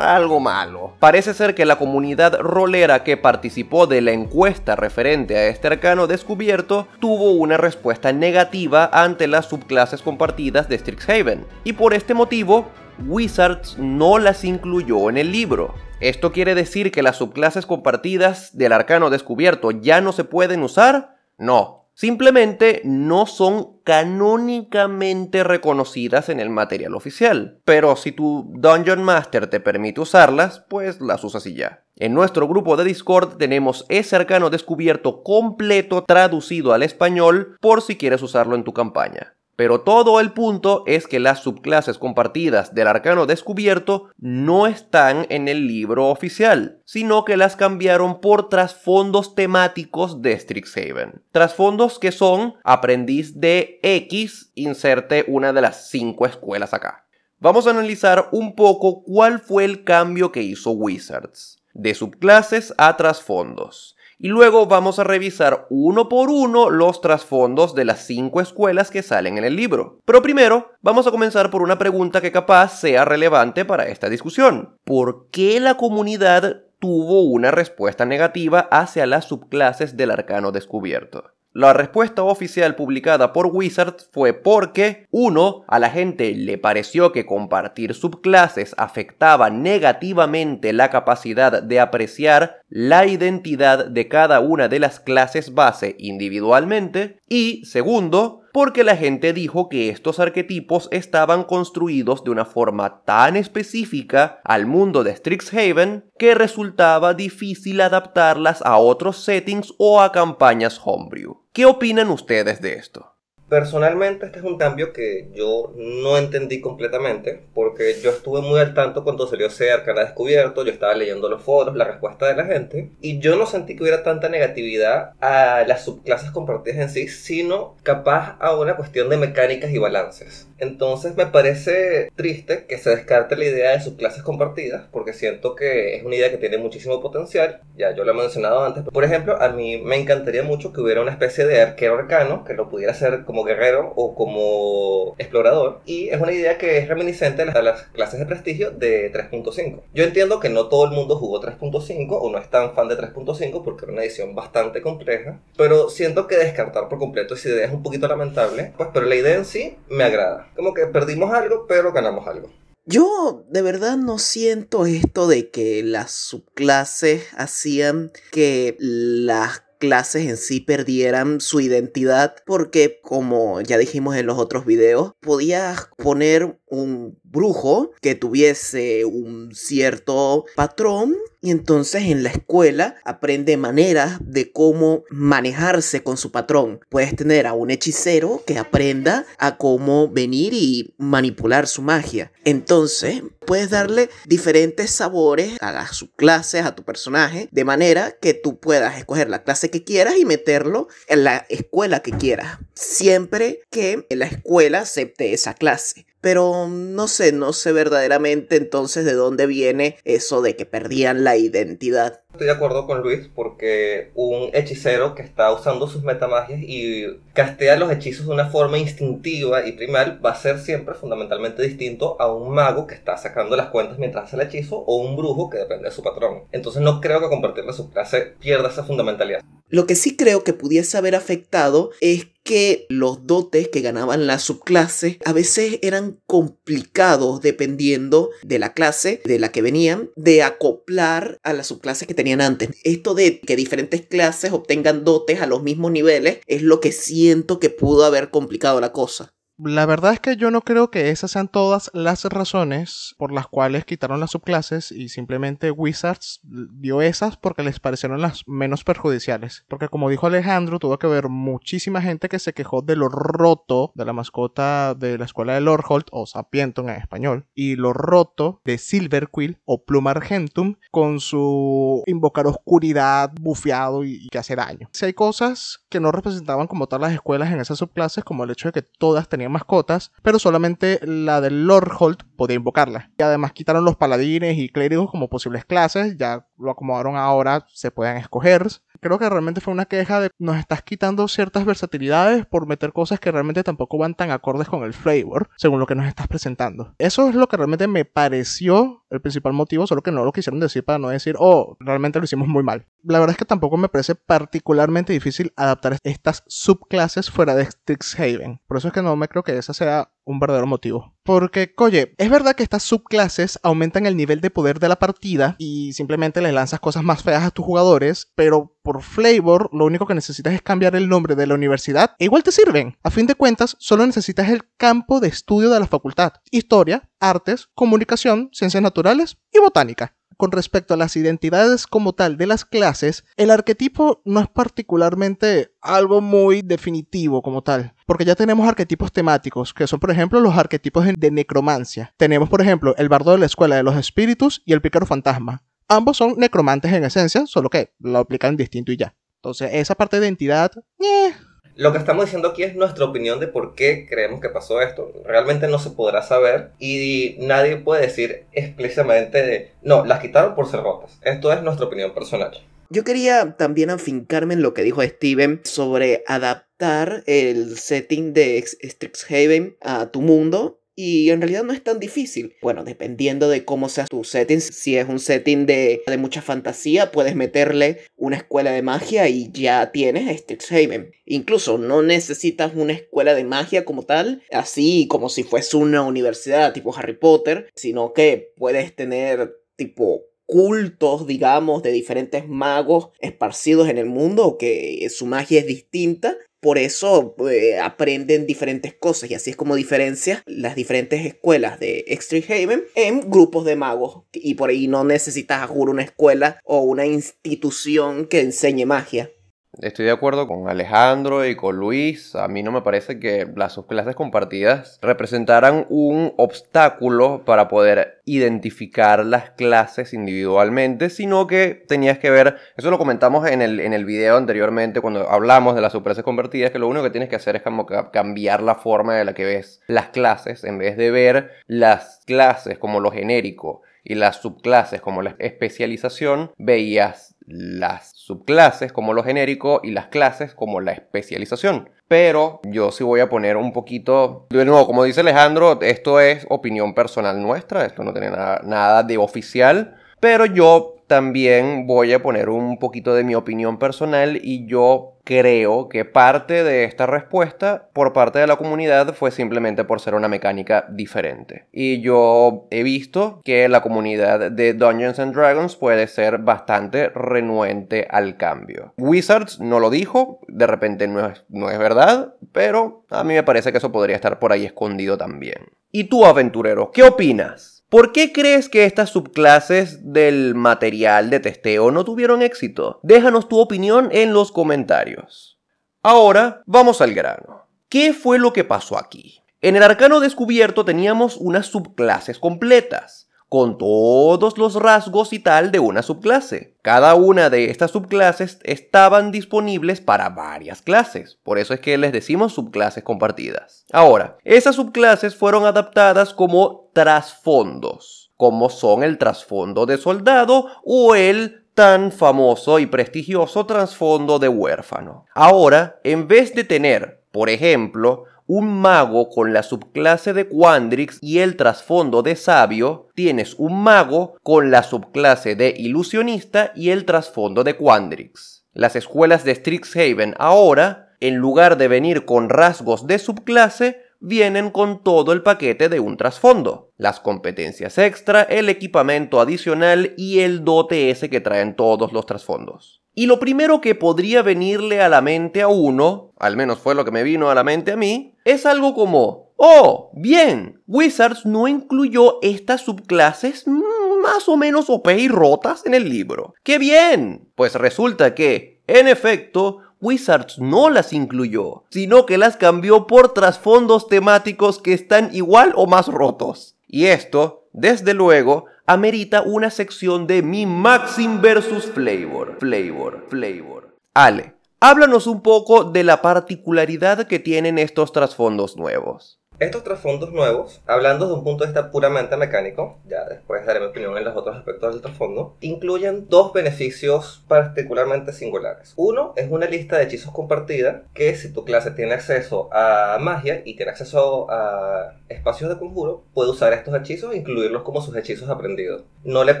algo 0.00 0.40
malo. 0.40 0.94
Parece 0.98 1.34
ser 1.34 1.54
que 1.54 1.64
la 1.64 1.76
comunidad 1.76 2.40
rolera 2.40 3.04
que 3.04 3.16
participó 3.16 3.86
de 3.86 4.00
la 4.00 4.12
encuesta 4.12 4.74
referente 4.74 5.36
a 5.36 5.46
este 5.46 5.68
arcano 5.68 6.06
descubierto 6.06 6.88
tuvo 7.00 7.32
una 7.32 7.56
respuesta 7.56 8.12
negativa 8.12 8.90
ante 8.92 9.28
las 9.28 9.46
subclases 9.46 10.02
compartidas 10.02 10.68
de 10.68 10.78
Strixhaven, 10.78 11.44
y 11.64 11.74
por 11.74 11.94
este 11.94 12.14
motivo, 12.14 12.68
Wizards 13.06 13.76
no 13.78 14.18
las 14.18 14.44
incluyó 14.44 15.10
en 15.10 15.16
el 15.16 15.32
libro. 15.32 15.74
¿Esto 16.00 16.32
quiere 16.32 16.54
decir 16.54 16.92
que 16.92 17.02
las 17.02 17.16
subclases 17.16 17.66
compartidas 17.66 18.56
del 18.56 18.72
arcano 18.72 19.10
descubierto 19.10 19.70
ya 19.70 20.00
no 20.00 20.12
se 20.12 20.24
pueden 20.24 20.62
usar? 20.62 21.16
No, 21.38 21.80
Simplemente 22.00 22.80
no 22.84 23.26
son 23.26 23.76
canónicamente 23.84 25.44
reconocidas 25.44 26.30
en 26.30 26.40
el 26.40 26.48
material 26.48 26.94
oficial. 26.94 27.60
Pero 27.66 27.94
si 27.94 28.10
tu 28.10 28.50
Dungeon 28.56 29.02
Master 29.02 29.48
te 29.48 29.60
permite 29.60 30.00
usarlas, 30.00 30.64
pues 30.70 31.02
las 31.02 31.22
usas 31.24 31.44
y 31.44 31.52
ya. 31.52 31.84
En 31.96 32.14
nuestro 32.14 32.48
grupo 32.48 32.78
de 32.78 32.84
Discord 32.84 33.36
tenemos 33.36 33.84
ese 33.90 34.16
arcano 34.16 34.48
descubierto 34.48 35.22
completo 35.22 36.04
traducido 36.04 36.72
al 36.72 36.82
español 36.82 37.58
por 37.60 37.82
si 37.82 37.98
quieres 37.98 38.22
usarlo 38.22 38.56
en 38.56 38.64
tu 38.64 38.72
campaña. 38.72 39.34
Pero 39.60 39.82
todo 39.82 40.20
el 40.20 40.32
punto 40.32 40.84
es 40.86 41.06
que 41.06 41.20
las 41.20 41.40
subclases 41.40 41.98
compartidas 41.98 42.74
del 42.74 42.86
arcano 42.86 43.26
descubierto 43.26 44.08
no 44.16 44.66
están 44.66 45.26
en 45.28 45.48
el 45.48 45.66
libro 45.66 46.06
oficial, 46.06 46.80
sino 46.86 47.26
que 47.26 47.36
las 47.36 47.56
cambiaron 47.56 48.22
por 48.22 48.48
trasfondos 48.48 49.34
temáticos 49.34 50.22
de 50.22 50.38
Strixhaven. 50.38 51.22
Trasfondos 51.30 51.98
que 51.98 52.10
son 52.10 52.54
aprendiz 52.64 53.38
de 53.38 53.80
X, 53.82 54.50
inserte 54.54 55.26
una 55.28 55.52
de 55.52 55.60
las 55.60 55.90
cinco 55.90 56.24
escuelas 56.24 56.72
acá. 56.72 57.04
Vamos 57.38 57.66
a 57.66 57.70
analizar 57.72 58.30
un 58.32 58.54
poco 58.54 59.02
cuál 59.02 59.40
fue 59.40 59.66
el 59.66 59.84
cambio 59.84 60.32
que 60.32 60.40
hizo 60.40 60.70
Wizards, 60.70 61.62
de 61.74 61.94
subclases 61.94 62.72
a 62.78 62.96
trasfondos 62.96 63.94
y 64.22 64.28
luego 64.28 64.66
vamos 64.66 64.98
a 64.98 65.04
revisar 65.04 65.66
uno 65.70 66.10
por 66.10 66.28
uno 66.28 66.68
los 66.68 67.00
trasfondos 67.00 67.74
de 67.74 67.86
las 67.86 68.00
cinco 68.06 68.42
escuelas 68.42 68.90
que 68.90 69.02
salen 69.02 69.38
en 69.38 69.44
el 69.44 69.56
libro. 69.56 69.98
Pero 70.04 70.20
primero, 70.20 70.72
vamos 70.82 71.06
a 71.06 71.10
comenzar 71.10 71.50
por 71.50 71.62
una 71.62 71.78
pregunta 71.78 72.20
que 72.20 72.30
capaz 72.30 72.78
sea 72.80 73.06
relevante 73.06 73.64
para 73.64 73.88
esta 73.88 74.10
discusión. 74.10 74.76
¿Por 74.84 75.28
qué 75.30 75.58
la 75.58 75.78
comunidad 75.78 76.64
tuvo 76.78 77.22
una 77.22 77.50
respuesta 77.50 78.04
negativa 78.04 78.68
hacia 78.70 79.06
las 79.06 79.24
subclases 79.24 79.96
del 79.96 80.10
arcano 80.10 80.52
descubierto? 80.52 81.32
La 81.52 81.72
respuesta 81.72 82.22
oficial 82.22 82.76
publicada 82.76 83.32
por 83.32 83.46
Wizards 83.46 84.08
fue 84.12 84.34
porque, 84.34 85.08
uno, 85.10 85.64
a 85.66 85.80
la 85.80 85.90
gente 85.90 86.32
le 86.32 86.58
pareció 86.58 87.10
que 87.10 87.26
compartir 87.26 87.94
subclases 87.94 88.72
afectaba 88.78 89.50
negativamente 89.50 90.72
la 90.72 90.90
capacidad 90.90 91.60
de 91.60 91.80
apreciar 91.80 92.59
la 92.70 93.04
identidad 93.06 93.86
de 93.86 94.08
cada 94.08 94.40
una 94.40 94.68
de 94.68 94.78
las 94.78 95.00
clases 95.00 95.54
base 95.54 95.96
individualmente, 95.98 97.18
y 97.28 97.64
segundo, 97.64 98.40
porque 98.52 98.84
la 98.84 98.96
gente 98.96 99.32
dijo 99.32 99.68
que 99.68 99.90
estos 99.90 100.18
arquetipos 100.18 100.88
estaban 100.92 101.44
construidos 101.44 102.24
de 102.24 102.30
una 102.30 102.44
forma 102.44 103.02
tan 103.04 103.36
específica 103.36 104.40
al 104.44 104.66
mundo 104.66 105.04
de 105.04 105.14
Strixhaven 105.14 106.10
que 106.18 106.34
resultaba 106.34 107.14
difícil 107.14 107.80
adaptarlas 107.80 108.62
a 108.62 108.76
otros 108.78 109.22
settings 109.24 109.74
o 109.78 110.00
a 110.00 110.12
campañas 110.12 110.80
homebrew. 110.82 111.42
¿Qué 111.52 111.66
opinan 111.66 112.08
ustedes 112.08 112.60
de 112.60 112.74
esto? 112.74 113.09
Personalmente 113.50 114.26
este 114.26 114.38
es 114.38 114.44
un 114.44 114.58
cambio 114.58 114.92
que 114.92 115.28
yo 115.34 115.72
no 115.74 116.16
entendí 116.16 116.60
completamente 116.60 117.42
porque 117.52 117.96
yo 118.00 118.10
estuve 118.10 118.42
muy 118.42 118.60
al 118.60 118.74
tanto 118.74 119.02
cuando 119.02 119.26
salió 119.26 119.48
ese 119.48 119.72
arcana 119.72 120.02
descubierto, 120.02 120.64
yo 120.64 120.70
estaba 120.70 120.94
leyendo 120.94 121.28
los 121.28 121.42
foros, 121.42 121.74
la 121.74 121.82
respuesta 121.82 122.28
de 122.28 122.36
la 122.36 122.44
gente 122.44 122.90
y 123.00 123.18
yo 123.18 123.34
no 123.34 123.46
sentí 123.46 123.74
que 123.74 123.82
hubiera 123.82 124.04
tanta 124.04 124.28
negatividad 124.28 125.14
a 125.20 125.64
las 125.66 125.84
subclases 125.84 126.30
compartidas 126.30 126.78
en 126.78 126.90
sí, 126.90 127.08
sino 127.08 127.74
capaz 127.82 128.36
a 128.38 128.54
una 128.56 128.76
cuestión 128.76 129.08
de 129.08 129.16
mecánicas 129.16 129.72
y 129.72 129.78
balances. 129.78 130.46
Entonces 130.58 131.16
me 131.16 131.26
parece 131.26 132.12
triste 132.14 132.66
que 132.66 132.78
se 132.78 132.90
descarte 132.90 133.34
la 133.34 133.46
idea 133.46 133.72
de 133.72 133.80
subclases 133.80 134.22
compartidas 134.22 134.84
porque 134.92 135.12
siento 135.12 135.56
que 135.56 135.96
es 135.96 136.04
una 136.04 136.14
idea 136.14 136.30
que 136.30 136.38
tiene 136.38 136.58
muchísimo 136.58 137.00
potencial, 137.00 137.62
ya 137.76 137.96
yo 137.96 138.04
lo 138.04 138.12
he 138.12 138.14
mencionado 138.14 138.64
antes. 138.64 138.84
Por 138.84 139.02
ejemplo, 139.02 139.42
a 139.42 139.48
mí 139.48 139.78
me 139.78 139.96
encantaría 139.96 140.44
mucho 140.44 140.72
que 140.72 140.80
hubiera 140.80 141.02
una 141.02 141.10
especie 141.10 141.46
de 141.46 141.60
arquero 141.62 141.98
arcano 141.98 142.44
que 142.44 142.54
lo 142.54 142.68
pudiera 142.68 142.92
hacer 142.92 143.24
como 143.24 143.39
guerrero 143.44 143.92
o 143.96 144.14
como 144.14 145.14
explorador. 145.18 145.80
Y 145.86 146.08
es 146.08 146.20
una 146.20 146.32
idea 146.32 146.58
que 146.58 146.78
es 146.78 146.88
reminiscente 146.88 147.42
a 147.42 147.62
las 147.62 147.82
clases 147.88 148.20
de 148.20 148.26
prestigio 148.26 148.70
de 148.70 149.12
3.5. 149.12 149.80
Yo 149.94 150.04
entiendo 150.04 150.40
que 150.40 150.48
no 150.48 150.68
todo 150.68 150.84
el 150.84 150.92
mundo 150.92 151.16
jugó 151.16 151.40
3.5 151.40 152.08
o 152.10 152.30
no 152.30 152.38
es 152.38 152.50
tan 152.50 152.74
fan 152.74 152.88
de 152.88 152.96
3.5 152.96 153.62
porque 153.64 153.84
era 153.84 153.92
una 153.92 154.02
edición 154.02 154.34
bastante 154.34 154.82
compleja. 154.82 155.40
Pero 155.56 155.88
siento 155.88 156.26
que 156.26 156.36
descartar 156.36 156.88
por 156.88 156.98
completo 156.98 157.34
esa 157.34 157.48
idea 157.48 157.66
es 157.66 157.72
un 157.72 157.82
poquito 157.82 158.08
lamentable. 158.08 158.72
Pues, 158.76 158.90
pero 158.92 159.06
la 159.06 159.16
idea 159.16 159.36
en 159.36 159.44
sí 159.44 159.76
me 159.88 160.04
agrada. 160.04 160.50
Como 160.56 160.74
que 160.74 160.86
perdimos 160.86 161.32
algo, 161.32 161.66
pero 161.68 161.92
ganamos 161.92 162.26
algo. 162.26 162.50
Yo 162.86 163.44
de 163.48 163.62
verdad 163.62 163.96
no 163.96 164.18
siento 164.18 164.86
esto 164.86 165.28
de 165.28 165.50
que 165.50 165.82
las 165.82 166.10
subclases 166.10 167.28
hacían 167.36 168.10
que 168.32 168.76
las 168.80 169.62
clases 169.80 170.28
en 170.28 170.36
sí 170.36 170.60
perdieran 170.60 171.40
su 171.40 171.60
identidad 171.60 172.36
porque 172.46 173.00
como 173.02 173.60
ya 173.62 173.78
dijimos 173.78 174.14
en 174.14 174.26
los 174.26 174.38
otros 174.38 174.64
videos 174.64 175.14
podías 175.20 175.88
poner 175.96 176.59
un 176.70 177.18
brujo 177.24 177.90
que 178.00 178.14
tuviese 178.14 179.04
un 179.04 179.54
cierto 179.54 180.44
patrón 180.56 181.16
y 181.42 181.50
entonces 181.50 182.04
en 182.04 182.22
la 182.22 182.30
escuela 182.30 182.96
aprende 183.04 183.56
maneras 183.56 184.18
de 184.20 184.52
cómo 184.52 185.04
manejarse 185.10 186.02
con 186.02 186.16
su 186.16 186.30
patrón. 186.32 186.80
Puedes 186.90 187.16
tener 187.16 187.46
a 187.46 187.54
un 187.54 187.70
hechicero 187.70 188.42
que 188.46 188.58
aprenda 188.58 189.24
a 189.38 189.56
cómo 189.56 190.08
venir 190.08 190.52
y 190.52 190.94
manipular 190.98 191.66
su 191.66 191.80
magia. 191.82 192.30
Entonces 192.44 193.22
puedes 193.46 193.70
darle 193.70 194.10
diferentes 194.26 194.90
sabores 194.90 195.56
a 195.60 195.92
sus 195.92 196.10
clases, 196.14 196.64
a 196.64 196.74
tu 196.74 196.84
personaje, 196.84 197.48
de 197.50 197.64
manera 197.64 198.12
que 198.20 198.34
tú 198.34 198.60
puedas 198.60 198.98
escoger 198.98 199.30
la 199.30 199.42
clase 199.42 199.70
que 199.70 199.82
quieras 199.82 200.18
y 200.18 200.24
meterlo 200.24 200.88
en 201.08 201.24
la 201.24 201.46
escuela 201.48 202.00
que 202.00 202.12
quieras. 202.12 202.58
Siempre 202.74 203.60
que 203.70 204.06
la 204.10 204.26
escuela 204.26 204.80
acepte 204.80 205.32
esa 205.32 205.54
clase. 205.54 206.06
Pero 206.20 206.68
no 206.68 207.08
sé, 207.08 207.32
no 207.32 207.52
sé 207.52 207.72
verdaderamente 207.72 208.56
entonces 208.56 209.04
de 209.04 209.14
dónde 209.14 209.46
viene 209.46 209.96
eso 210.04 210.42
de 210.42 210.56
que 210.56 210.66
perdían 210.66 211.24
la 211.24 211.36
identidad. 211.36 212.22
Estoy 212.32 212.46
de 212.46 212.52
acuerdo 212.52 212.86
con 212.86 213.02
Luis 213.02 213.28
porque 213.34 214.12
un 214.14 214.50
hechicero 214.52 215.14
que 215.14 215.22
está 215.22 215.52
usando 215.52 215.88
sus 215.88 216.04
metamagias 216.04 216.60
y 216.62 217.06
castea 217.34 217.76
los 217.76 217.90
hechizos 217.90 218.26
de 218.26 218.32
una 218.32 218.48
forma 218.48 218.78
instintiva 218.78 219.66
y 219.66 219.72
primal 219.72 220.24
va 220.24 220.30
a 220.30 220.36
ser 220.36 220.58
siempre 220.58 220.94
fundamentalmente 220.94 221.62
distinto 221.62 222.16
a 222.20 222.32
un 222.32 222.54
mago 222.54 222.86
que 222.86 222.94
está 222.94 223.16
sacando 223.16 223.56
las 223.56 223.68
cuentas 223.68 223.98
mientras 223.98 224.24
hace 224.24 224.36
el 224.36 224.42
hechizo 224.42 224.76
o 224.78 224.96
un 224.96 225.16
brujo 225.16 225.50
que 225.50 225.58
depende 225.58 225.84
de 225.84 225.94
su 225.94 226.02
patrón. 226.02 226.44
Entonces 226.52 226.82
no 226.82 227.00
creo 227.00 227.20
que 227.20 227.28
compartirle 227.28 227.72
su 227.72 227.90
clase 227.90 228.34
pierda 228.40 228.68
esa 228.68 228.84
fundamentalidad. 228.84 229.42
Lo 229.68 229.86
que 229.86 229.94
sí 229.94 230.16
creo 230.16 230.42
que 230.42 230.52
pudiese 230.52 230.98
haber 230.98 231.14
afectado 231.14 231.90
es 232.00 232.26
que 232.42 232.86
los 232.88 233.26
dotes 233.26 233.68
que 233.68 233.82
ganaban 233.82 234.26
la 234.26 234.38
subclase 234.38 235.18
a 235.24 235.32
veces 235.32 235.78
eran 235.82 236.18
complicados 236.26 237.40
dependiendo 237.40 238.30
de 238.42 238.58
la 238.58 238.72
clase 238.72 239.20
de 239.24 239.38
la 239.38 239.52
que 239.52 239.62
venían 239.62 240.10
de 240.16 240.42
acoplar 240.42 241.38
a 241.44 241.52
la 241.52 241.62
subclase 241.62 242.06
que 242.06 242.14
tenían 242.20 242.42
antes. 242.42 242.68
Esto 242.84 243.14
de 243.14 243.40
que 243.40 243.56
diferentes 243.56 244.02
clases 244.06 244.52
obtengan 244.52 245.04
dotes 245.04 245.40
a 245.40 245.46
los 245.46 245.62
mismos 245.62 245.90
niveles 245.90 246.40
es 246.46 246.60
lo 246.60 246.78
que 246.78 246.92
siento 246.92 247.58
que 247.58 247.70
pudo 247.70 248.04
haber 248.04 248.28
complicado 248.28 248.78
la 248.78 248.92
cosa. 248.92 249.34
La 249.62 249.84
verdad 249.84 250.14
es 250.14 250.20
que 250.20 250.36
yo 250.36 250.50
no 250.50 250.62
creo 250.62 250.90
que 250.90 251.10
esas 251.10 251.32
sean 251.32 251.48
todas 251.48 251.90
las 251.92 252.24
razones 252.24 253.14
por 253.18 253.30
las 253.30 253.46
cuales 253.46 253.84
quitaron 253.84 254.18
las 254.18 254.30
subclases 254.30 254.90
y 254.90 255.10
simplemente 255.10 255.70
Wizards 255.70 256.40
dio 256.42 257.02
esas 257.02 257.36
porque 257.36 257.62
les 257.62 257.78
parecieron 257.78 258.22
las 258.22 258.48
menos 258.48 258.84
perjudiciales. 258.84 259.66
Porque 259.68 259.88
como 259.88 260.08
dijo 260.08 260.26
Alejandro, 260.26 260.78
tuvo 260.78 260.98
que 260.98 261.06
haber 261.06 261.28
muchísima 261.28 262.00
gente 262.00 262.30
que 262.30 262.38
se 262.38 262.54
quejó 262.54 262.80
de 262.80 262.96
lo 262.96 263.10
roto 263.10 263.92
de 263.94 264.06
la 264.06 264.14
mascota 264.14 264.94
de 264.94 265.18
la 265.18 265.26
escuela 265.26 265.52
de 265.52 265.60
Lordholt 265.60 266.08
o 266.10 266.24
Sapientum 266.26 266.88
en 266.88 266.96
español 266.96 267.46
y 267.54 267.76
lo 267.76 267.92
roto 267.92 268.62
de 268.64 268.78
Silverquill 268.78 269.58
o 269.66 269.84
Pluma 269.84 270.12
Argentum 270.12 270.76
con 270.90 271.20
su 271.20 272.02
invocar 272.06 272.46
oscuridad 272.46 273.30
bufeado 273.38 274.04
y, 274.04 274.28
que 274.28 274.38
hace 274.38 274.56
daño. 274.56 274.88
Si 274.92 275.04
hay 275.04 275.12
cosas 275.12 275.84
que 275.90 276.00
no 276.00 276.12
representaban 276.12 276.66
como 276.66 276.86
tal 276.86 277.02
las 277.02 277.12
escuelas 277.12 277.52
en 277.52 277.60
esas 277.60 277.78
subclases 277.78 278.24
como 278.24 278.44
el 278.44 278.50
hecho 278.50 278.68
de 278.68 278.72
que 278.72 278.82
todas 278.82 279.28
tenían 279.28 279.49
mascotas, 279.50 280.12
pero 280.22 280.38
solamente 280.38 281.00
la 281.02 281.40
del 281.40 281.66
Lord 281.66 281.92
Holt 281.98 282.22
podía 282.36 282.56
invocarla. 282.56 283.10
Y 283.18 283.22
además 283.22 283.52
quitaron 283.52 283.84
los 283.84 283.96
paladines 283.96 284.58
y 284.58 284.68
clérigos 284.68 285.10
como 285.10 285.28
posibles 285.28 285.64
clases, 285.64 286.16
ya 286.16 286.46
lo 286.58 286.70
acomodaron 286.70 287.16
ahora, 287.16 287.66
se 287.72 287.90
pueden 287.90 288.16
escoger. 288.16 288.68
Creo 289.00 289.18
que 289.18 289.28
realmente 289.28 289.60
fue 289.60 289.72
una 289.72 289.86
queja 289.86 290.20
de 290.20 290.30
nos 290.38 290.58
estás 290.58 290.82
quitando 290.82 291.26
ciertas 291.26 291.64
versatilidades 291.64 292.44
por 292.46 292.66
meter 292.66 292.92
cosas 292.92 293.18
que 293.18 293.32
realmente 293.32 293.64
tampoco 293.64 293.96
van 293.98 294.14
tan 294.14 294.30
acordes 294.30 294.68
con 294.68 294.82
el 294.82 294.92
flavor, 294.92 295.48
según 295.56 295.80
lo 295.80 295.86
que 295.86 295.94
nos 295.94 296.06
estás 296.06 296.28
presentando. 296.28 296.94
Eso 296.98 297.28
es 297.28 297.34
lo 297.34 297.48
que 297.48 297.56
realmente 297.56 297.86
me 297.86 298.04
pareció 298.04 299.04
el 299.10 299.20
principal 299.20 299.52
motivo, 299.52 299.86
solo 299.86 300.02
que 300.02 300.12
no 300.12 300.24
lo 300.24 300.32
quisieron 300.32 300.60
decir 300.60 300.84
para 300.84 300.98
no 300.98 301.08
decir, 301.08 301.34
oh, 301.38 301.76
realmente 301.80 302.18
lo 302.18 302.24
hicimos 302.24 302.46
muy 302.48 302.62
mal. 302.62 302.86
La 303.02 303.18
verdad 303.18 303.32
es 303.32 303.38
que 303.38 303.44
tampoco 303.44 303.76
me 303.76 303.88
parece 303.88 304.14
particularmente 304.14 305.12
difícil 305.12 305.52
adaptar 305.56 305.96
estas 306.04 306.44
subclases 306.46 307.30
fuera 307.30 307.54
de 307.54 307.64
Strixhaven. 307.64 308.60
Por 308.66 308.76
eso 308.76 308.88
es 308.88 308.94
que 308.94 309.02
no 309.02 309.16
me 309.16 309.28
creo 309.28 309.42
que 309.42 309.56
ese 309.56 309.74
sea 309.74 310.10
un 310.30 310.40
verdadero 310.40 310.66
motivo. 310.66 311.14
Porque, 311.22 311.74
oye, 311.76 312.14
es 312.18 312.30
verdad 312.30 312.54
que 312.54 312.62
estas 312.62 312.82
subclases 312.82 313.58
aumentan 313.62 314.06
el 314.06 314.16
nivel 314.16 314.40
de 314.40 314.50
poder 314.50 314.80
de 314.80 314.88
la 314.88 314.98
partida 314.98 315.56
y 315.58 315.92
simplemente 315.92 316.40
les 316.40 316.54
lanzas 316.54 316.80
cosas 316.80 317.02
más 317.02 317.22
feas 317.22 317.44
a 317.44 317.50
tus 317.50 317.64
jugadores, 317.64 318.30
pero 318.34 318.76
por 318.82 319.02
flavor 319.02 319.68
lo 319.72 319.84
único 319.84 320.06
que 320.06 320.14
necesitas 320.14 320.54
es 320.54 320.62
cambiar 320.62 320.96
el 320.96 321.08
nombre 321.08 321.34
de 321.34 321.46
la 321.46 321.54
universidad 321.54 322.12
e 322.18 322.24
igual 322.24 322.42
te 322.42 322.52
sirven. 322.52 322.96
A 323.02 323.10
fin 323.10 323.26
de 323.26 323.34
cuentas, 323.34 323.76
solo 323.78 324.06
necesitas 324.06 324.48
el 324.48 324.62
campo 324.76 325.20
de 325.20 325.28
estudio 325.28 325.70
de 325.70 325.80
la 325.80 325.86
facultad. 325.86 326.32
Historia, 326.50 327.08
artes, 327.20 327.68
comunicación, 327.74 328.48
ciencias 328.52 328.82
naturales 328.82 329.36
y 329.52 329.58
botánica 329.58 330.16
con 330.40 330.50
respecto 330.52 330.94
a 330.94 330.96
las 330.96 331.16
identidades 331.16 331.86
como 331.86 332.14
tal 332.14 332.38
de 332.38 332.46
las 332.46 332.64
clases, 332.64 333.24
el 333.36 333.50
arquetipo 333.50 334.22
no 334.24 334.40
es 334.40 334.48
particularmente 334.48 335.74
algo 335.82 336.22
muy 336.22 336.62
definitivo 336.62 337.42
como 337.42 337.62
tal, 337.62 337.94
porque 338.06 338.24
ya 338.24 338.34
tenemos 338.34 338.66
arquetipos 338.66 339.12
temáticos, 339.12 339.74
que 339.74 339.86
son 339.86 340.00
por 340.00 340.10
ejemplo 340.10 340.40
los 340.40 340.56
arquetipos 340.56 341.04
de 341.14 341.30
necromancia. 341.30 342.14
Tenemos 342.16 342.48
por 342.48 342.62
ejemplo 342.62 342.94
el 342.96 343.10
bardo 343.10 343.32
de 343.32 343.38
la 343.38 343.46
escuela 343.46 343.76
de 343.76 343.82
los 343.82 343.96
espíritus 343.96 344.62
y 344.64 344.72
el 344.72 344.80
pícaro 344.80 345.04
fantasma. 345.04 345.62
Ambos 345.88 346.16
son 346.16 346.36
necromantes 346.38 346.90
en 346.90 347.04
esencia, 347.04 347.46
solo 347.46 347.68
que 347.68 347.92
lo 347.98 348.20
aplican 348.20 348.56
distinto 348.56 348.92
y 348.92 348.96
ya. 348.96 349.14
Entonces, 349.36 349.70
esa 349.74 349.94
parte 349.94 350.18
de 350.18 350.26
identidad, 350.26 350.72
eh, 350.98 351.34
lo 351.80 351.92
que 351.92 351.98
estamos 351.98 352.26
diciendo 352.26 352.48
aquí 352.48 352.62
es 352.62 352.76
nuestra 352.76 353.06
opinión 353.06 353.40
de 353.40 353.48
por 353.48 353.74
qué 353.74 354.06
creemos 354.06 354.42
que 354.42 354.50
pasó 354.50 354.82
esto. 354.82 355.10
Realmente 355.24 355.66
no 355.66 355.78
se 355.78 355.88
podrá 355.88 356.20
saber 356.20 356.72
y 356.78 357.36
nadie 357.38 357.78
puede 357.78 358.02
decir 358.02 358.44
explícitamente 358.52 359.42
de, 359.42 359.72
no, 359.80 360.04
las 360.04 360.20
quitaron 360.20 360.54
por 360.54 360.70
ser 360.70 360.82
rotas. 360.82 361.18
Esto 361.22 361.50
es 361.50 361.62
nuestra 361.62 361.86
opinión 361.86 362.12
personal. 362.12 362.52
Yo 362.90 363.02
quería 363.02 363.56
también 363.56 363.88
afincarme 363.88 364.52
en 364.52 364.60
lo 364.60 364.74
que 364.74 364.82
dijo 364.82 365.02
Steven 365.02 365.62
sobre 365.64 366.22
adaptar 366.26 367.22
el 367.24 367.78
setting 367.78 368.34
de 368.34 368.62
Strixhaven 368.62 369.78
a 369.80 370.10
tu 370.10 370.20
mundo 370.20 370.79
y 371.00 371.30
en 371.30 371.40
realidad 371.40 371.64
no 371.64 371.72
es 371.72 371.82
tan 371.82 371.98
difícil. 371.98 372.54
Bueno, 372.60 372.84
dependiendo 372.84 373.48
de 373.48 373.64
cómo 373.64 373.88
sea 373.88 374.04
tu 374.04 374.22
setting, 374.22 374.60
si 374.60 374.98
es 374.98 375.08
un 375.08 375.18
setting 375.18 375.64
de, 375.64 376.02
de 376.06 376.16
mucha 376.18 376.42
fantasía, 376.42 377.10
puedes 377.10 377.34
meterle 377.34 378.02
una 378.16 378.36
escuela 378.36 378.70
de 378.70 378.82
magia 378.82 379.26
y 379.28 379.50
ya 379.50 379.92
tienes 379.92 380.40
Strixhaven. 380.40 381.12
Incluso 381.24 381.78
no 381.78 382.02
necesitas 382.02 382.72
una 382.74 382.92
escuela 382.92 383.34
de 383.34 383.44
magia 383.44 383.86
como 383.86 384.02
tal, 384.02 384.42
así 384.52 385.06
como 385.08 385.30
si 385.30 385.42
fuese 385.42 385.78
una 385.78 386.02
universidad 386.02 386.74
tipo 386.74 386.94
Harry 386.94 387.16
Potter, 387.16 387.70
sino 387.74 388.12
que 388.12 388.52
puedes 388.58 388.94
tener 388.94 389.56
tipo 389.76 390.26
cultos, 390.44 391.26
digamos, 391.26 391.82
de 391.82 391.92
diferentes 391.92 392.46
magos 392.46 393.10
esparcidos 393.20 393.88
en 393.88 393.96
el 393.96 394.06
mundo, 394.06 394.58
que 394.58 395.08
su 395.08 395.24
magia 395.24 395.60
es 395.60 395.66
distinta 395.66 396.36
por 396.60 396.78
eso 396.78 397.34
eh, 397.50 397.78
aprenden 397.78 398.46
diferentes 398.46 398.94
cosas 398.94 399.30
y 399.30 399.34
así 399.34 399.50
es 399.50 399.56
como 399.56 399.76
diferencias 399.76 400.42
las 400.46 400.76
diferentes 400.76 401.24
escuelas 401.24 401.80
de 401.80 402.04
Haven 402.48 402.84
en 402.94 403.30
grupos 403.30 403.64
de 403.64 403.76
magos. 403.76 404.24
Y 404.32 404.54
por 404.54 404.70
ahí 404.70 404.86
no 404.86 405.04
necesitas, 405.04 405.68
juro, 405.68 405.92
una 405.92 406.02
escuela 406.02 406.60
o 406.64 406.80
una 406.80 407.06
institución 407.06 408.26
que 408.26 408.40
enseñe 408.40 408.84
magia. 408.84 409.30
Estoy 409.78 410.06
de 410.06 410.10
acuerdo 410.10 410.48
con 410.48 410.68
Alejandro 410.68 411.46
y 411.46 411.54
con 411.54 411.76
Luis. 411.76 412.34
A 412.34 412.48
mí 412.48 412.62
no 412.62 412.72
me 412.72 412.82
parece 412.82 413.20
que 413.20 413.46
las 413.54 413.74
subclases 413.74 414.16
compartidas 414.16 414.98
representaran 415.00 415.86
un 415.88 416.34
obstáculo 416.38 417.44
para 417.44 417.68
poder 417.68 418.20
identificar 418.24 419.24
las 419.24 419.50
clases 419.50 420.12
individualmente, 420.12 421.08
sino 421.08 421.46
que 421.46 421.84
tenías 421.86 422.18
que 422.18 422.30
ver, 422.30 422.56
eso 422.76 422.90
lo 422.90 422.98
comentamos 422.98 423.48
en 423.48 423.62
el, 423.62 423.78
en 423.78 423.92
el 423.92 424.04
video 424.04 424.36
anteriormente 424.36 425.00
cuando 425.00 425.30
hablamos 425.30 425.76
de 425.76 425.82
las 425.82 425.92
subclases 425.92 426.24
compartidas, 426.24 426.72
que 426.72 426.80
lo 426.80 426.88
único 426.88 427.04
que 427.04 427.10
tienes 427.10 427.28
que 427.28 427.36
hacer 427.36 427.54
es 427.54 427.62
como 427.62 427.86
cambiar 427.86 428.62
la 428.62 428.74
forma 428.74 429.14
de 429.14 429.24
la 429.24 429.34
que 429.34 429.44
ves 429.44 429.80
las 429.86 430.08
clases, 430.08 430.64
en 430.64 430.78
vez 430.78 430.96
de 430.96 431.12
ver 431.12 431.52
las 431.68 432.22
clases 432.26 432.76
como 432.76 432.98
lo 432.98 433.12
genérico 433.12 433.82
y 434.02 434.14
las 434.14 434.36
subclases 434.40 435.00
como 435.00 435.22
la 435.22 435.36
especialización, 435.38 436.52
veías 436.58 437.36
las 437.50 438.12
subclases 438.14 438.92
como 438.92 439.12
lo 439.12 439.22
genérico 439.22 439.80
y 439.82 439.90
las 439.90 440.06
clases 440.06 440.54
como 440.54 440.80
la 440.80 440.92
especialización. 440.92 441.90
Pero 442.08 442.60
yo 442.64 442.90
sí 442.92 443.04
voy 443.04 443.20
a 443.20 443.28
poner 443.28 443.56
un 443.56 443.72
poquito, 443.72 444.46
de 444.50 444.64
nuevo, 444.64 444.86
como 444.86 445.04
dice 445.04 445.20
Alejandro, 445.20 445.80
esto 445.80 446.20
es 446.20 446.46
opinión 446.48 446.94
personal 446.94 447.40
nuestra, 447.42 447.84
esto 447.84 448.02
no 448.02 448.12
tiene 448.12 448.30
nada, 448.30 448.60
nada 448.64 449.02
de 449.02 449.18
oficial, 449.18 449.96
pero 450.20 450.46
yo 450.46 450.99
también 451.10 451.88
voy 451.88 452.12
a 452.12 452.22
poner 452.22 452.48
un 452.48 452.78
poquito 452.78 453.16
de 453.16 453.24
mi 453.24 453.34
opinión 453.34 453.80
personal 453.80 454.38
y 454.40 454.66
yo 454.66 455.16
creo 455.24 455.88
que 455.88 456.04
parte 456.04 456.62
de 456.62 456.84
esta 456.84 457.04
respuesta 457.04 457.88
por 457.92 458.12
parte 458.12 458.38
de 458.38 458.46
la 458.46 458.54
comunidad 458.54 459.12
fue 459.14 459.32
simplemente 459.32 459.82
por 459.82 459.98
ser 459.98 460.14
una 460.14 460.28
mecánica 460.28 460.86
diferente. 460.88 461.66
Y 461.72 462.00
yo 462.00 462.68
he 462.70 462.84
visto 462.84 463.40
que 463.44 463.68
la 463.68 463.82
comunidad 463.82 464.52
de 464.52 464.72
Dungeons 464.72 465.18
and 465.18 465.34
Dragons 465.34 465.74
puede 465.74 466.06
ser 466.06 466.38
bastante 466.38 467.08
renuente 467.08 468.06
al 468.08 468.36
cambio. 468.36 468.94
Wizards 468.96 469.58
no 469.58 469.80
lo 469.80 469.90
dijo, 469.90 470.38
de 470.46 470.68
repente 470.68 471.08
no 471.08 471.26
es, 471.26 471.44
no 471.48 471.72
es 471.72 471.78
verdad, 471.80 472.34
pero 472.52 473.04
a 473.10 473.24
mí 473.24 473.34
me 473.34 473.42
parece 473.42 473.72
que 473.72 473.78
eso 473.78 473.90
podría 473.90 474.14
estar 474.14 474.38
por 474.38 474.52
ahí 474.52 474.64
escondido 474.64 475.18
también. 475.18 475.70
¿Y 475.90 476.04
tú, 476.04 476.24
aventurero, 476.24 476.92
qué 476.92 477.02
opinas? 477.02 477.79
¿Por 477.90 478.12
qué 478.12 478.32
crees 478.32 478.68
que 478.68 478.84
estas 478.84 479.10
subclases 479.10 480.12
del 480.12 480.54
material 480.54 481.28
de 481.28 481.40
testeo 481.40 481.90
no 481.90 482.04
tuvieron 482.04 482.40
éxito? 482.40 483.00
Déjanos 483.02 483.48
tu 483.48 483.58
opinión 483.58 484.10
en 484.12 484.32
los 484.32 484.52
comentarios. 484.52 485.58
Ahora 486.00 486.62
vamos 486.66 487.00
al 487.00 487.14
grano. 487.14 487.66
¿Qué 487.88 488.12
fue 488.12 488.38
lo 488.38 488.52
que 488.52 488.62
pasó 488.62 488.96
aquí? 488.96 489.42
En 489.60 489.74
el 489.74 489.82
arcano 489.82 490.20
descubierto 490.20 490.84
teníamos 490.84 491.36
unas 491.36 491.66
subclases 491.66 492.38
completas 492.38 493.28
con 493.50 493.78
todos 493.78 494.58
los 494.58 494.76
rasgos 494.76 495.32
y 495.32 495.40
tal 495.40 495.72
de 495.72 495.80
una 495.80 496.02
subclase. 496.02 496.76
Cada 496.82 497.16
una 497.16 497.50
de 497.50 497.64
estas 497.64 497.90
subclases 497.90 498.60
estaban 498.62 499.32
disponibles 499.32 500.00
para 500.00 500.28
varias 500.28 500.82
clases, 500.82 501.36
por 501.42 501.58
eso 501.58 501.74
es 501.74 501.80
que 501.80 501.98
les 501.98 502.12
decimos 502.12 502.52
subclases 502.52 503.02
compartidas. 503.02 503.84
Ahora, 503.92 504.38
esas 504.44 504.76
subclases 504.76 505.34
fueron 505.34 505.66
adaptadas 505.66 506.32
como 506.32 506.90
trasfondos, 506.94 508.30
como 508.36 508.70
son 508.70 509.02
el 509.02 509.18
trasfondo 509.18 509.84
de 509.84 509.98
soldado 509.98 510.68
o 510.84 511.16
el 511.16 511.64
tan 511.74 512.12
famoso 512.12 512.78
y 512.78 512.86
prestigioso 512.86 513.66
trasfondo 513.66 514.38
de 514.38 514.48
huérfano. 514.48 515.26
Ahora, 515.34 515.98
en 516.04 516.28
vez 516.28 516.54
de 516.54 516.62
tener, 516.62 517.24
por 517.32 517.50
ejemplo, 517.50 518.26
un 518.52 518.80
mago 518.80 519.28
con 519.28 519.52
la 519.52 519.62
subclase 519.62 520.32
de 520.32 520.48
Quandrix 520.48 521.18
y 521.20 521.38
el 521.38 521.56
trasfondo 521.56 522.22
de 522.22 522.34
sabio, 522.34 523.06
tienes 523.14 523.54
un 523.54 523.80
mago 523.80 524.34
con 524.42 524.72
la 524.72 524.82
subclase 524.82 525.54
de 525.54 525.72
ilusionista 525.78 526.72
y 526.74 526.90
el 526.90 527.04
trasfondo 527.04 527.62
de 527.62 527.76
Quandrix. 527.76 528.66
Las 528.72 528.96
escuelas 528.96 529.44
de 529.44 529.54
Strixhaven 529.54 530.34
ahora, 530.36 531.14
en 531.20 531.36
lugar 531.36 531.76
de 531.76 531.86
venir 531.86 532.24
con 532.24 532.48
rasgos 532.48 533.06
de 533.06 533.20
subclase, 533.20 534.02
vienen 534.20 534.70
con 534.70 535.02
todo 535.02 535.32
el 535.32 535.42
paquete 535.42 535.88
de 535.88 535.98
un 535.98 536.16
trasfondo. 536.16 536.92
Las 536.96 537.20
competencias 537.20 537.98
extra, 537.98 538.42
el 538.42 538.68
equipamiento 538.68 539.40
adicional 539.40 540.14
y 540.16 540.40
el 540.40 540.64
dote 540.64 541.10
ese 541.10 541.30
que 541.30 541.40
traen 541.40 541.74
todos 541.74 542.12
los 542.12 542.26
trasfondos. 542.26 543.02
Y 543.14 543.26
lo 543.26 543.40
primero 543.40 543.80
que 543.80 543.94
podría 543.94 544.42
venirle 544.42 545.00
a 545.00 545.08
la 545.08 545.20
mente 545.20 545.62
a 545.62 545.68
uno, 545.68 546.32
al 546.38 546.56
menos 546.56 546.78
fue 546.78 546.94
lo 546.94 547.04
que 547.04 547.10
me 547.10 547.24
vino 547.24 547.50
a 547.50 547.54
la 547.54 547.64
mente 547.64 547.92
a 547.92 547.96
mí, 547.96 548.36
es 548.44 548.66
algo 548.66 548.94
como, 548.94 549.52
oh, 549.56 550.10
bien, 550.14 550.80
Wizards 550.86 551.44
no 551.44 551.66
incluyó 551.66 552.38
estas 552.42 552.82
subclases 552.82 553.66
más 553.66 554.48
o 554.48 554.56
menos 554.56 554.88
OP 554.88 555.08
y 555.18 555.28
rotas 555.28 555.84
en 555.86 555.94
el 555.94 556.08
libro. 556.08 556.54
¡Qué 556.62 556.78
bien! 556.78 557.50
Pues 557.56 557.74
resulta 557.74 558.34
que, 558.34 558.82
en 558.86 559.08
efecto, 559.08 559.78
Wizards 560.00 560.58
no 560.58 560.88
las 560.88 561.12
incluyó, 561.12 561.84
sino 561.90 562.26
que 562.26 562.38
las 562.38 562.56
cambió 562.56 563.06
por 563.06 563.34
trasfondos 563.34 564.08
temáticos 564.08 564.78
que 564.78 564.94
están 564.94 565.30
igual 565.34 565.72
o 565.76 565.86
más 565.86 566.08
rotos. 566.08 566.76
Y 566.86 567.06
esto, 567.06 567.66
desde 567.72 568.14
luego, 568.14 568.66
amerita 568.86 569.42
una 569.42 569.70
sección 569.70 570.26
de 570.26 570.42
mi 570.42 570.66
Maxim 570.66 571.40
versus 571.40 571.86
Flavor. 571.86 572.56
Flavor, 572.58 573.26
Flavor. 573.28 573.96
Ale, 574.14 574.54
háblanos 574.80 575.26
un 575.26 575.42
poco 575.42 575.84
de 575.84 576.02
la 576.02 576.22
particularidad 576.22 577.26
que 577.26 577.38
tienen 577.38 577.78
estos 577.78 578.12
trasfondos 578.12 578.76
nuevos. 578.76 579.39
Estos 579.60 579.84
trasfondos 579.84 580.32
nuevos, 580.32 580.80
hablando 580.86 581.26
desde 581.26 581.36
un 581.36 581.44
punto 581.44 581.64
de 581.64 581.70
vista 581.70 581.90
puramente 581.90 582.34
mecánico, 582.38 582.98
ya 583.06 583.24
después 583.24 583.66
daré 583.66 583.78
mi 583.78 583.88
opinión 583.88 584.16
en 584.16 584.24
los 584.24 584.34
otros 584.34 584.56
aspectos 584.56 584.94
del 584.94 585.02
trasfondo, 585.02 585.54
incluyen 585.60 586.28
dos 586.30 586.54
beneficios 586.54 587.44
particularmente 587.46 588.32
singulares. 588.32 588.94
Uno 588.96 589.34
es 589.36 589.50
una 589.50 589.66
lista 589.66 589.98
de 589.98 590.04
hechizos 590.04 590.32
compartida 590.32 591.02
que 591.12 591.34
si 591.34 591.52
tu 591.52 591.66
clase 591.66 591.90
tiene 591.90 592.14
acceso 592.14 592.70
a 592.72 593.18
magia 593.20 593.60
y 593.66 593.76
tiene 593.76 593.92
acceso 593.92 594.50
a 594.50 595.16
espacios 595.28 595.68
de 595.68 595.78
conjuro, 595.78 596.24
puede 596.32 596.52
usar 596.52 596.72
estos 596.72 596.94
hechizos 596.94 597.34
e 597.34 597.36
incluirlos 597.36 597.82
como 597.82 598.00
sus 598.00 598.16
hechizos 598.16 598.48
aprendidos. 598.48 599.02
No 599.24 599.44
le 599.44 599.60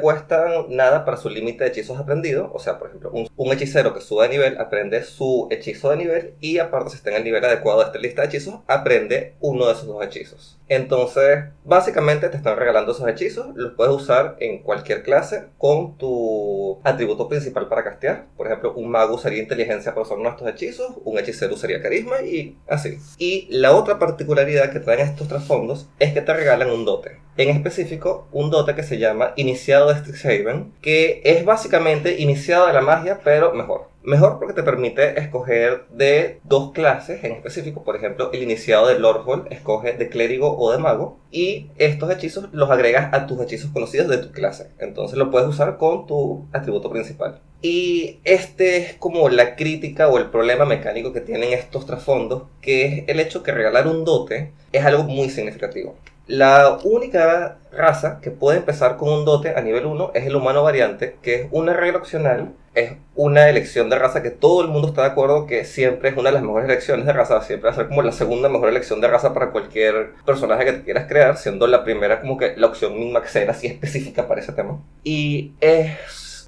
cuestan 0.00 0.64
nada 0.70 1.04
para 1.04 1.18
su 1.18 1.28
límite 1.28 1.64
de 1.64 1.70
hechizos 1.70 1.98
aprendidos, 2.00 2.50
o 2.54 2.58
sea, 2.58 2.78
por 2.78 2.88
ejemplo, 2.88 3.10
un, 3.12 3.28
un, 3.36 3.52
hechicero 3.52 3.92
que 3.92 4.00
sube 4.00 4.22
de 4.22 4.30
nivel 4.30 4.58
aprende 4.58 5.02
su 5.02 5.46
hechizo 5.50 5.90
de 5.90 5.98
nivel 5.98 6.34
y 6.40 6.56
aparte 6.56 6.88
si 6.88 6.96
está 6.96 7.10
en 7.10 7.16
el 7.16 7.24
nivel 7.24 7.44
adecuado 7.44 7.80
de 7.80 7.84
esta 7.84 7.98
lista 7.98 8.22
de 8.22 8.28
hechizos, 8.28 8.60
aprende 8.66 9.34
uno 9.40 9.68
de 9.68 9.74
hechizos. 10.02 10.58
Entonces, 10.68 11.46
básicamente 11.64 12.28
te 12.28 12.36
están 12.36 12.56
regalando 12.56 12.92
esos 12.92 13.08
hechizos, 13.08 13.48
los 13.54 13.72
puedes 13.72 13.92
usar 13.92 14.36
en 14.38 14.62
cualquier 14.62 15.02
clase 15.02 15.46
con 15.58 15.96
tu 15.98 16.78
atributo 16.84 17.28
principal 17.28 17.68
para 17.68 17.82
castear. 17.82 18.26
Por 18.36 18.46
ejemplo, 18.46 18.72
un 18.74 18.90
mago 18.90 19.16
usaría 19.16 19.42
inteligencia 19.42 19.92
para 19.92 20.02
usar 20.02 20.18
estos 20.24 20.48
hechizos, 20.48 20.92
un 21.04 21.18
hechicero 21.18 21.54
usaría 21.54 21.82
carisma 21.82 22.22
y 22.22 22.56
así. 22.68 22.98
Y 23.18 23.48
la 23.50 23.74
otra 23.74 23.98
particularidad 23.98 24.70
que 24.72 24.80
traen 24.80 25.00
estos 25.00 25.28
trasfondos 25.28 25.88
es 25.98 26.12
que 26.12 26.20
te 26.20 26.32
regalan 26.32 26.70
un 26.70 26.84
dote. 26.84 27.18
En 27.36 27.48
específico, 27.48 28.28
un 28.32 28.50
dote 28.50 28.74
que 28.74 28.82
se 28.82 28.98
llama 28.98 29.32
Iniciado 29.36 29.88
de 29.88 29.98
Strixhaven, 29.98 30.74
que 30.82 31.22
es 31.24 31.44
básicamente 31.44 32.20
iniciado 32.20 32.66
de 32.66 32.72
la 32.72 32.82
magia, 32.82 33.20
pero 33.24 33.52
mejor. 33.52 33.88
Mejor 34.02 34.38
porque 34.38 34.54
te 34.54 34.62
permite 34.62 35.20
escoger 35.20 35.84
de 35.90 36.40
dos 36.44 36.72
clases 36.72 37.22
en 37.22 37.32
específico. 37.32 37.84
Por 37.84 37.96
ejemplo, 37.96 38.30
el 38.32 38.42
iniciado 38.42 38.88
de 38.88 38.98
Lordhold 38.98 39.52
escoge 39.52 39.92
de 39.92 40.08
clérigo 40.08 40.56
o 40.58 40.72
de 40.72 40.78
mago. 40.78 41.18
Y 41.30 41.70
estos 41.76 42.10
hechizos 42.10 42.48
los 42.52 42.70
agregas 42.70 43.12
a 43.12 43.26
tus 43.26 43.40
hechizos 43.40 43.70
conocidos 43.72 44.08
de 44.08 44.18
tu 44.18 44.32
clase. 44.32 44.70
Entonces 44.78 45.18
lo 45.18 45.30
puedes 45.30 45.48
usar 45.48 45.76
con 45.76 46.06
tu 46.06 46.48
atributo 46.52 46.90
principal. 46.90 47.40
Y 47.62 48.20
este 48.24 48.78
es 48.78 48.94
como 48.94 49.28
la 49.28 49.54
crítica 49.54 50.08
o 50.08 50.16
el 50.16 50.30
problema 50.30 50.64
mecánico 50.64 51.12
que 51.12 51.20
tienen 51.20 51.52
estos 51.52 51.84
trasfondos, 51.84 52.44
que 52.62 52.86
es 52.86 53.04
el 53.08 53.20
hecho 53.20 53.42
que 53.42 53.52
regalar 53.52 53.86
un 53.86 54.04
dote 54.04 54.52
es 54.72 54.84
algo 54.84 55.04
muy 55.04 55.28
significativo. 55.28 55.96
La 56.30 56.78
única 56.84 57.58
raza 57.72 58.20
que 58.22 58.30
puede 58.30 58.58
empezar 58.58 58.96
con 58.96 59.08
un 59.08 59.24
dote 59.24 59.56
a 59.56 59.60
nivel 59.62 59.84
1 59.84 60.12
es 60.14 60.26
el 60.26 60.36
humano 60.36 60.62
variante, 60.62 61.16
que 61.22 61.34
es 61.34 61.48
una 61.50 61.72
regla 61.72 61.98
opcional, 61.98 62.52
es 62.76 62.92
una 63.16 63.48
elección 63.48 63.90
de 63.90 63.98
raza 63.98 64.22
que 64.22 64.30
todo 64.30 64.62
el 64.62 64.68
mundo 64.68 64.86
está 64.86 65.02
de 65.02 65.08
acuerdo 65.08 65.48
que 65.48 65.64
siempre 65.64 66.10
es 66.10 66.16
una 66.16 66.28
de 66.28 66.34
las 66.34 66.44
mejores 66.44 66.68
elecciones 66.68 67.04
de 67.04 67.12
raza, 67.12 67.42
siempre 67.42 67.68
va 67.68 67.72
a 67.72 67.76
ser 67.76 67.88
como 67.88 68.02
la 68.02 68.12
segunda 68.12 68.48
mejor 68.48 68.68
elección 68.68 69.00
de 69.00 69.08
raza 69.08 69.34
para 69.34 69.50
cualquier 69.50 70.12
personaje 70.24 70.66
que 70.66 70.72
te 70.74 70.84
quieras 70.84 71.08
crear, 71.08 71.36
siendo 71.36 71.66
la 71.66 71.82
primera 71.82 72.20
como 72.20 72.38
que 72.38 72.54
la 72.56 72.68
opción 72.68 72.96
min 72.96 73.12
maxera 73.12 73.50
así 73.50 73.66
específica 73.66 74.28
para 74.28 74.40
ese 74.40 74.52
tema. 74.52 74.80
Y 75.02 75.54
es 75.60 75.98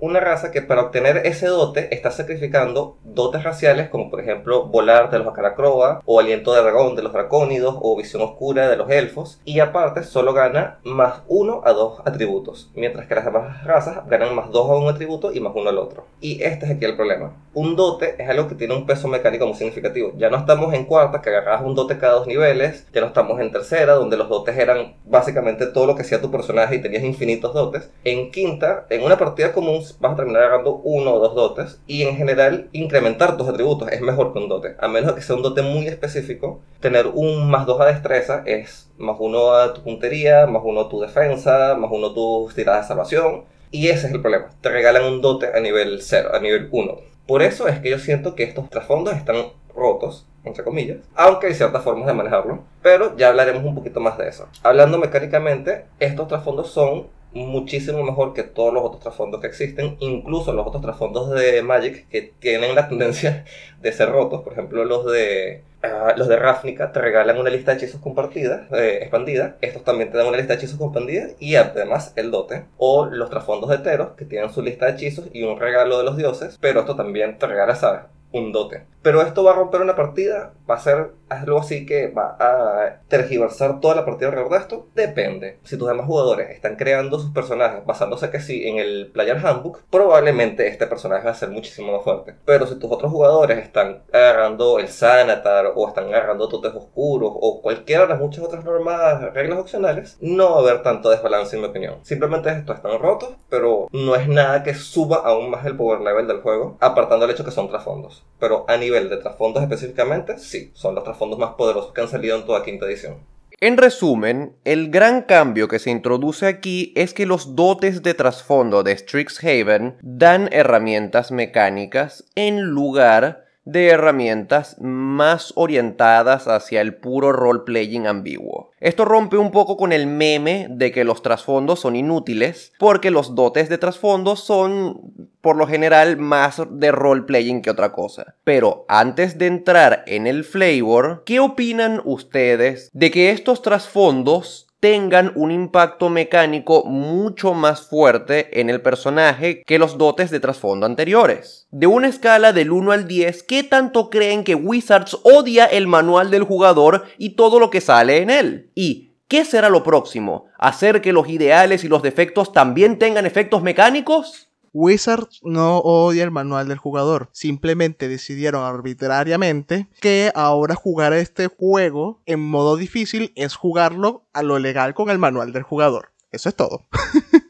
una 0.02 0.18
raza 0.18 0.50
que 0.50 0.62
para 0.62 0.82
obtener 0.82 1.18
ese 1.18 1.46
dote 1.46 1.94
está 1.94 2.10
sacrificando 2.10 2.96
dotes 3.04 3.44
raciales 3.44 3.88
como 3.88 4.10
por 4.10 4.18
ejemplo 4.18 4.66
volar 4.66 5.12
de 5.12 5.20
los 5.20 5.28
acaracroa 5.28 6.02
o 6.04 6.18
aliento 6.18 6.52
de 6.52 6.60
dragón 6.60 6.96
de 6.96 7.04
los 7.04 7.12
dracónidos 7.12 7.76
o 7.80 7.96
visión 7.96 8.20
oscura 8.20 8.68
de 8.68 8.76
los 8.76 8.90
elfos 8.90 9.40
y 9.44 9.60
aparte 9.60 10.02
solo 10.02 10.32
gana 10.32 10.80
más 10.82 11.22
uno 11.28 11.62
a 11.64 11.72
dos 11.72 12.00
atributos 12.04 12.72
mientras 12.74 13.06
que 13.06 13.14
las 13.14 13.24
demás 13.24 13.62
razas 13.62 14.04
ganan 14.08 14.34
más 14.34 14.50
dos 14.50 14.68
a 14.68 14.74
un 14.74 14.88
atributo 14.88 15.32
y 15.32 15.38
más 15.38 15.52
uno 15.54 15.70
al 15.70 15.78
otro. 15.78 16.04
Y 16.20 16.42
este 16.42 16.66
es 16.66 16.72
aquí 16.72 16.84
el 16.84 16.96
problema. 16.96 17.36
Un 17.54 17.76
dote 17.76 18.20
es 18.20 18.28
algo 18.28 18.48
que 18.48 18.56
tiene 18.56 18.74
un 18.74 18.86
peso 18.86 19.06
mecánico 19.06 19.46
muy 19.46 19.54
significativo. 19.54 20.14
Ya 20.16 20.30
no 20.30 20.38
estamos 20.38 20.74
en 20.74 20.84
cuarta 20.84 21.22
que 21.22 21.30
agarras 21.30 21.62
un 21.62 21.76
dote 21.76 21.98
cada 21.98 22.14
dos 22.14 22.26
niveles 22.26 22.88
ya 22.92 23.02
no 23.02 23.06
estamos 23.06 23.38
en 23.40 23.52
tercera 23.52 23.94
donde 23.94 24.16
los 24.16 24.28
dotes 24.28 24.58
eran 24.58 24.96
básicamente 25.04 25.66
todo 25.66 25.86
lo 25.86 25.94
que 25.94 26.02
hacía 26.02 26.20
tu 26.20 26.32
personaje 26.32 26.74
y 26.74 26.82
tenías 26.82 27.04
infinitos 27.04 27.54
dotes. 27.54 27.88
En 28.02 28.32
quinta 28.32 28.86
en 28.90 29.04
una 29.04 29.16
partida 29.16 29.52
común 29.52 29.80
vas 30.00 30.12
a 30.12 30.16
terminar 30.16 30.42
agarrando 30.42 30.76
uno 30.76 31.14
o 31.14 31.18
dos 31.20 31.34
dotes. 31.34 31.80
Y 31.86 32.02
en 32.02 32.16
general, 32.16 32.68
incrementar 32.72 33.36
tus 33.36 33.48
atributos 33.48 33.90
es 33.90 34.00
mejor 34.00 34.32
que 34.32 34.38
un 34.38 34.48
dote. 34.48 34.76
A 34.78 34.88
menos 34.88 35.12
que 35.12 35.22
sea 35.22 35.36
un 35.36 35.42
dote 35.42 35.62
muy 35.62 35.86
específico, 35.86 36.60
tener 36.80 37.06
un 37.06 37.50
más 37.50 37.66
dos 37.66 37.80
a 37.80 37.86
destreza 37.86 38.42
es 38.46 38.90
más 38.98 39.16
uno 39.18 39.52
a 39.52 39.74
tu 39.74 39.82
puntería, 39.82 40.46
más 40.46 40.62
uno 40.64 40.82
a 40.82 40.88
tu 40.88 41.00
defensa, 41.00 41.74
más 41.76 41.90
uno 41.92 42.08
a 42.08 42.14
tus 42.14 42.54
tiradas 42.54 42.82
de 42.82 42.88
salvación. 42.88 43.44
Y 43.70 43.88
ese 43.88 44.06
es 44.06 44.12
el 44.12 44.20
problema. 44.20 44.50
Te 44.60 44.68
regalan 44.68 45.04
un 45.04 45.20
dote 45.20 45.46
a 45.54 45.60
nivel 45.60 46.02
0, 46.02 46.30
a 46.34 46.40
nivel 46.40 46.68
1. 46.70 47.12
Por 47.26 47.42
eso 47.42 47.68
es 47.68 47.80
que 47.80 47.90
yo 47.90 47.98
siento 47.98 48.34
que 48.34 48.42
estos 48.42 48.68
trasfondos 48.68 49.14
están 49.14 49.36
rotos, 49.74 50.26
entre 50.44 50.64
comillas, 50.64 50.98
aunque 51.14 51.46
hay 51.46 51.54
ciertas 51.54 51.82
formas 51.82 52.06
de 52.06 52.12
manejarlo, 52.12 52.64
pero 52.82 53.16
ya 53.16 53.28
hablaremos 53.28 53.64
un 53.64 53.74
poquito 53.74 54.00
más 54.00 54.18
de 54.18 54.28
eso. 54.28 54.48
Hablando 54.62 54.98
mecánicamente, 54.98 55.86
estos 55.98 56.28
trasfondos 56.28 56.70
son 56.70 57.06
muchísimo 57.34 58.02
mejor 58.02 58.34
que 58.34 58.42
todos 58.42 58.72
los 58.72 58.82
otros 58.82 59.02
trasfondos 59.02 59.40
que 59.40 59.46
existen, 59.46 59.96
incluso 60.00 60.52
los 60.52 60.66
otros 60.66 60.82
trasfondos 60.82 61.30
de 61.30 61.62
Magic 61.62 62.08
que 62.08 62.32
tienen 62.38 62.74
la 62.74 62.88
tendencia 62.88 63.44
de 63.80 63.92
ser 63.92 64.10
rotos, 64.10 64.42
por 64.42 64.52
ejemplo 64.52 64.84
los 64.84 65.06
de 65.06 65.62
ah, 65.82 66.14
los 66.16 66.28
de 66.28 66.36
Ravnica 66.36 66.92
te 66.92 67.00
regalan 67.00 67.38
una 67.38 67.50
lista 67.50 67.72
de 67.72 67.78
hechizos 67.78 68.00
compartida, 68.00 68.68
eh, 68.72 68.98
expandida, 69.00 69.56
estos 69.60 69.84
también 69.84 70.10
te 70.10 70.18
dan 70.18 70.26
una 70.26 70.36
lista 70.36 70.54
de 70.54 70.58
hechizos 70.58 70.80
expandida 70.80 71.28
y 71.38 71.56
además 71.56 72.12
el 72.16 72.30
dote, 72.30 72.64
o 72.76 73.06
los 73.06 73.30
trasfondos 73.30 73.70
de 73.70 73.78
Teros 73.78 74.12
que 74.16 74.24
tienen 74.24 74.52
su 74.52 74.62
lista 74.62 74.86
de 74.86 74.92
hechizos 74.92 75.28
y 75.32 75.42
un 75.42 75.58
regalo 75.58 75.98
de 75.98 76.04
los 76.04 76.16
dioses, 76.16 76.58
pero 76.60 76.80
esto 76.80 76.96
también 76.96 77.38
te 77.38 77.46
regala, 77.46 77.74
¿sabes? 77.74 78.02
un 78.32 78.52
dote. 78.52 78.84
Pero 79.02 79.22
esto 79.22 79.44
va 79.44 79.52
a 79.52 79.56
romper 79.56 79.82
una 79.82 79.94
partida, 79.94 80.52
va 80.72 80.76
a 80.76 80.80
ser 80.80 81.12
algo 81.28 81.58
así 81.58 81.84
que 81.86 82.08
va 82.08 82.36
a 82.40 83.00
tergiversar 83.08 83.80
toda 83.80 83.94
la 83.94 84.04
partida 84.04 84.28
alrededor 84.28 84.52
de 84.52 84.58
esto. 84.58 84.86
Depende. 84.94 85.58
Si 85.64 85.76
tus 85.76 85.88
demás 85.88 86.06
jugadores 86.06 86.50
están 86.50 86.76
creando 86.76 87.18
sus 87.18 87.30
personajes 87.30 87.84
basándose 87.84 88.30
que 88.30 88.40
sí 88.40 88.66
en 88.66 88.78
el 88.78 89.10
Player 89.12 89.36
Handbook, 89.36 89.82
probablemente 89.90 90.66
este 90.68 90.86
personaje 90.86 91.24
va 91.24 91.32
a 91.32 91.34
ser 91.34 91.50
muchísimo 91.50 91.92
más 91.92 92.02
fuerte. 92.02 92.34
Pero 92.44 92.66
si 92.66 92.78
tus 92.78 92.90
otros 92.90 93.12
jugadores 93.12 93.58
están 93.58 94.02
agarrando 94.12 94.78
el 94.78 94.88
Sanatar 94.88 95.72
o 95.74 95.88
están 95.88 96.08
agarrando 96.08 96.48
totes 96.48 96.74
oscuros 96.74 97.32
o 97.34 97.60
cualquiera 97.60 98.02
de 98.02 98.08
las 98.08 98.20
muchas 98.20 98.44
otras 98.44 98.64
normas, 98.64 99.32
reglas 99.34 99.58
opcionales, 99.58 100.16
no 100.20 100.52
va 100.52 100.56
a 100.56 100.60
haber 100.60 100.82
tanto 100.82 101.10
desbalance 101.10 101.56
en 101.56 101.62
mi 101.62 101.68
opinión. 101.68 101.98
Simplemente 102.02 102.50
estos 102.50 102.76
están 102.76 102.98
rotos, 102.98 103.30
pero 103.50 103.88
no 103.92 104.16
es 104.16 104.26
nada 104.26 104.62
que 104.62 104.74
suba 104.74 105.18
aún 105.24 105.50
más 105.50 105.66
el 105.66 105.76
power 105.76 106.00
level 106.00 106.26
del 106.26 106.40
juego, 106.40 106.76
apartando 106.80 107.26
el 107.26 107.30
hecho 107.30 107.44
que 107.44 107.50
son 107.50 107.68
trasfondos 107.68 108.24
pero 108.42 108.64
a 108.66 108.76
nivel 108.76 109.08
de 109.08 109.18
trasfondos 109.18 109.62
específicamente, 109.62 110.36
sí, 110.36 110.61
son 110.74 110.94
los 110.94 111.04
trasfondos 111.04 111.38
más 111.38 111.54
poderosos 111.54 111.92
que 111.92 112.00
han 112.00 112.08
salido 112.08 112.36
en 112.36 112.46
toda 112.46 112.62
quinta 112.62 112.86
edición. 112.86 113.16
En 113.60 113.76
resumen, 113.76 114.56
el 114.64 114.90
gran 114.90 115.22
cambio 115.22 115.68
que 115.68 115.78
se 115.78 115.90
introduce 115.90 116.46
aquí 116.46 116.92
es 116.96 117.14
que 117.14 117.26
los 117.26 117.54
dotes 117.54 118.02
de 118.02 118.14
trasfondo 118.14 118.82
de 118.82 118.96
Strixhaven 118.96 119.98
dan 120.02 120.48
herramientas 120.52 121.30
mecánicas 121.30 122.24
en 122.34 122.60
lugar 122.62 123.44
de 123.64 123.88
herramientas 123.88 124.76
más 124.80 125.52
orientadas 125.56 126.48
hacia 126.48 126.80
el 126.80 126.96
puro 126.96 127.32
role-playing 127.32 128.06
ambiguo. 128.06 128.70
Esto 128.80 129.04
rompe 129.04 129.36
un 129.36 129.50
poco 129.50 129.76
con 129.76 129.92
el 129.92 130.06
meme 130.06 130.66
de 130.70 130.90
que 130.90 131.04
los 131.04 131.22
trasfondos 131.22 131.80
son 131.80 131.94
inútiles, 131.94 132.72
porque 132.78 133.10
los 133.10 133.34
dotes 133.34 133.68
de 133.68 133.78
trasfondo 133.78 134.36
son 134.36 135.00
por 135.40 135.56
lo 135.56 135.66
general 135.66 136.16
más 136.16 136.62
de 136.70 136.92
role-playing 136.92 137.62
que 137.62 137.70
otra 137.70 137.92
cosa. 137.92 138.34
Pero 138.44 138.84
antes 138.88 139.38
de 139.38 139.46
entrar 139.46 140.04
en 140.06 140.26
el 140.26 140.44
flavor, 140.44 141.22
¿qué 141.24 141.40
opinan 141.40 142.00
ustedes 142.04 142.90
de 142.92 143.10
que 143.10 143.30
estos 143.30 143.62
trasfondos 143.62 144.68
tengan 144.82 145.30
un 145.36 145.52
impacto 145.52 146.08
mecánico 146.08 146.82
mucho 146.84 147.54
más 147.54 147.82
fuerte 147.82 148.60
en 148.60 148.68
el 148.68 148.82
personaje 148.82 149.62
que 149.64 149.78
los 149.78 149.96
dotes 149.96 150.32
de 150.32 150.40
trasfondo 150.40 150.86
anteriores. 150.86 151.68
De 151.70 151.86
una 151.86 152.08
escala 152.08 152.52
del 152.52 152.72
1 152.72 152.90
al 152.90 153.06
10, 153.06 153.44
¿qué 153.44 153.62
tanto 153.62 154.10
creen 154.10 154.42
que 154.42 154.56
Wizards 154.56 155.16
odia 155.22 155.66
el 155.66 155.86
manual 155.86 156.32
del 156.32 156.42
jugador 156.42 157.04
y 157.16 157.36
todo 157.36 157.60
lo 157.60 157.70
que 157.70 157.80
sale 157.80 158.22
en 158.22 158.30
él? 158.30 158.70
Y 158.74 159.10
¿Qué 159.28 159.46
será 159.46 159.70
lo 159.70 159.82
próximo? 159.82 160.46
¿Hacer 160.58 161.00
que 161.00 161.14
los 161.14 161.26
ideales 161.26 161.84
y 161.84 161.88
los 161.88 162.02
defectos 162.02 162.52
también 162.52 162.98
tengan 162.98 163.24
efectos 163.24 163.62
mecánicos? 163.62 164.51
Wizards 164.72 165.40
no 165.42 165.78
odia 165.78 166.24
el 166.24 166.30
manual 166.30 166.68
del 166.68 166.78
jugador, 166.78 167.28
simplemente 167.32 168.08
decidieron 168.08 168.64
arbitrariamente 168.64 169.88
que 170.00 170.32
ahora 170.34 170.74
jugar 170.74 171.12
este 171.12 171.48
juego 171.48 172.20
en 172.26 172.40
modo 172.40 172.76
difícil 172.76 173.32
es 173.34 173.54
jugarlo 173.54 174.24
a 174.32 174.42
lo 174.42 174.58
legal 174.58 174.94
con 174.94 175.10
el 175.10 175.18
manual 175.18 175.52
del 175.52 175.62
jugador. 175.62 176.10
Eso 176.30 176.48
es 176.48 176.54
todo. 176.54 176.86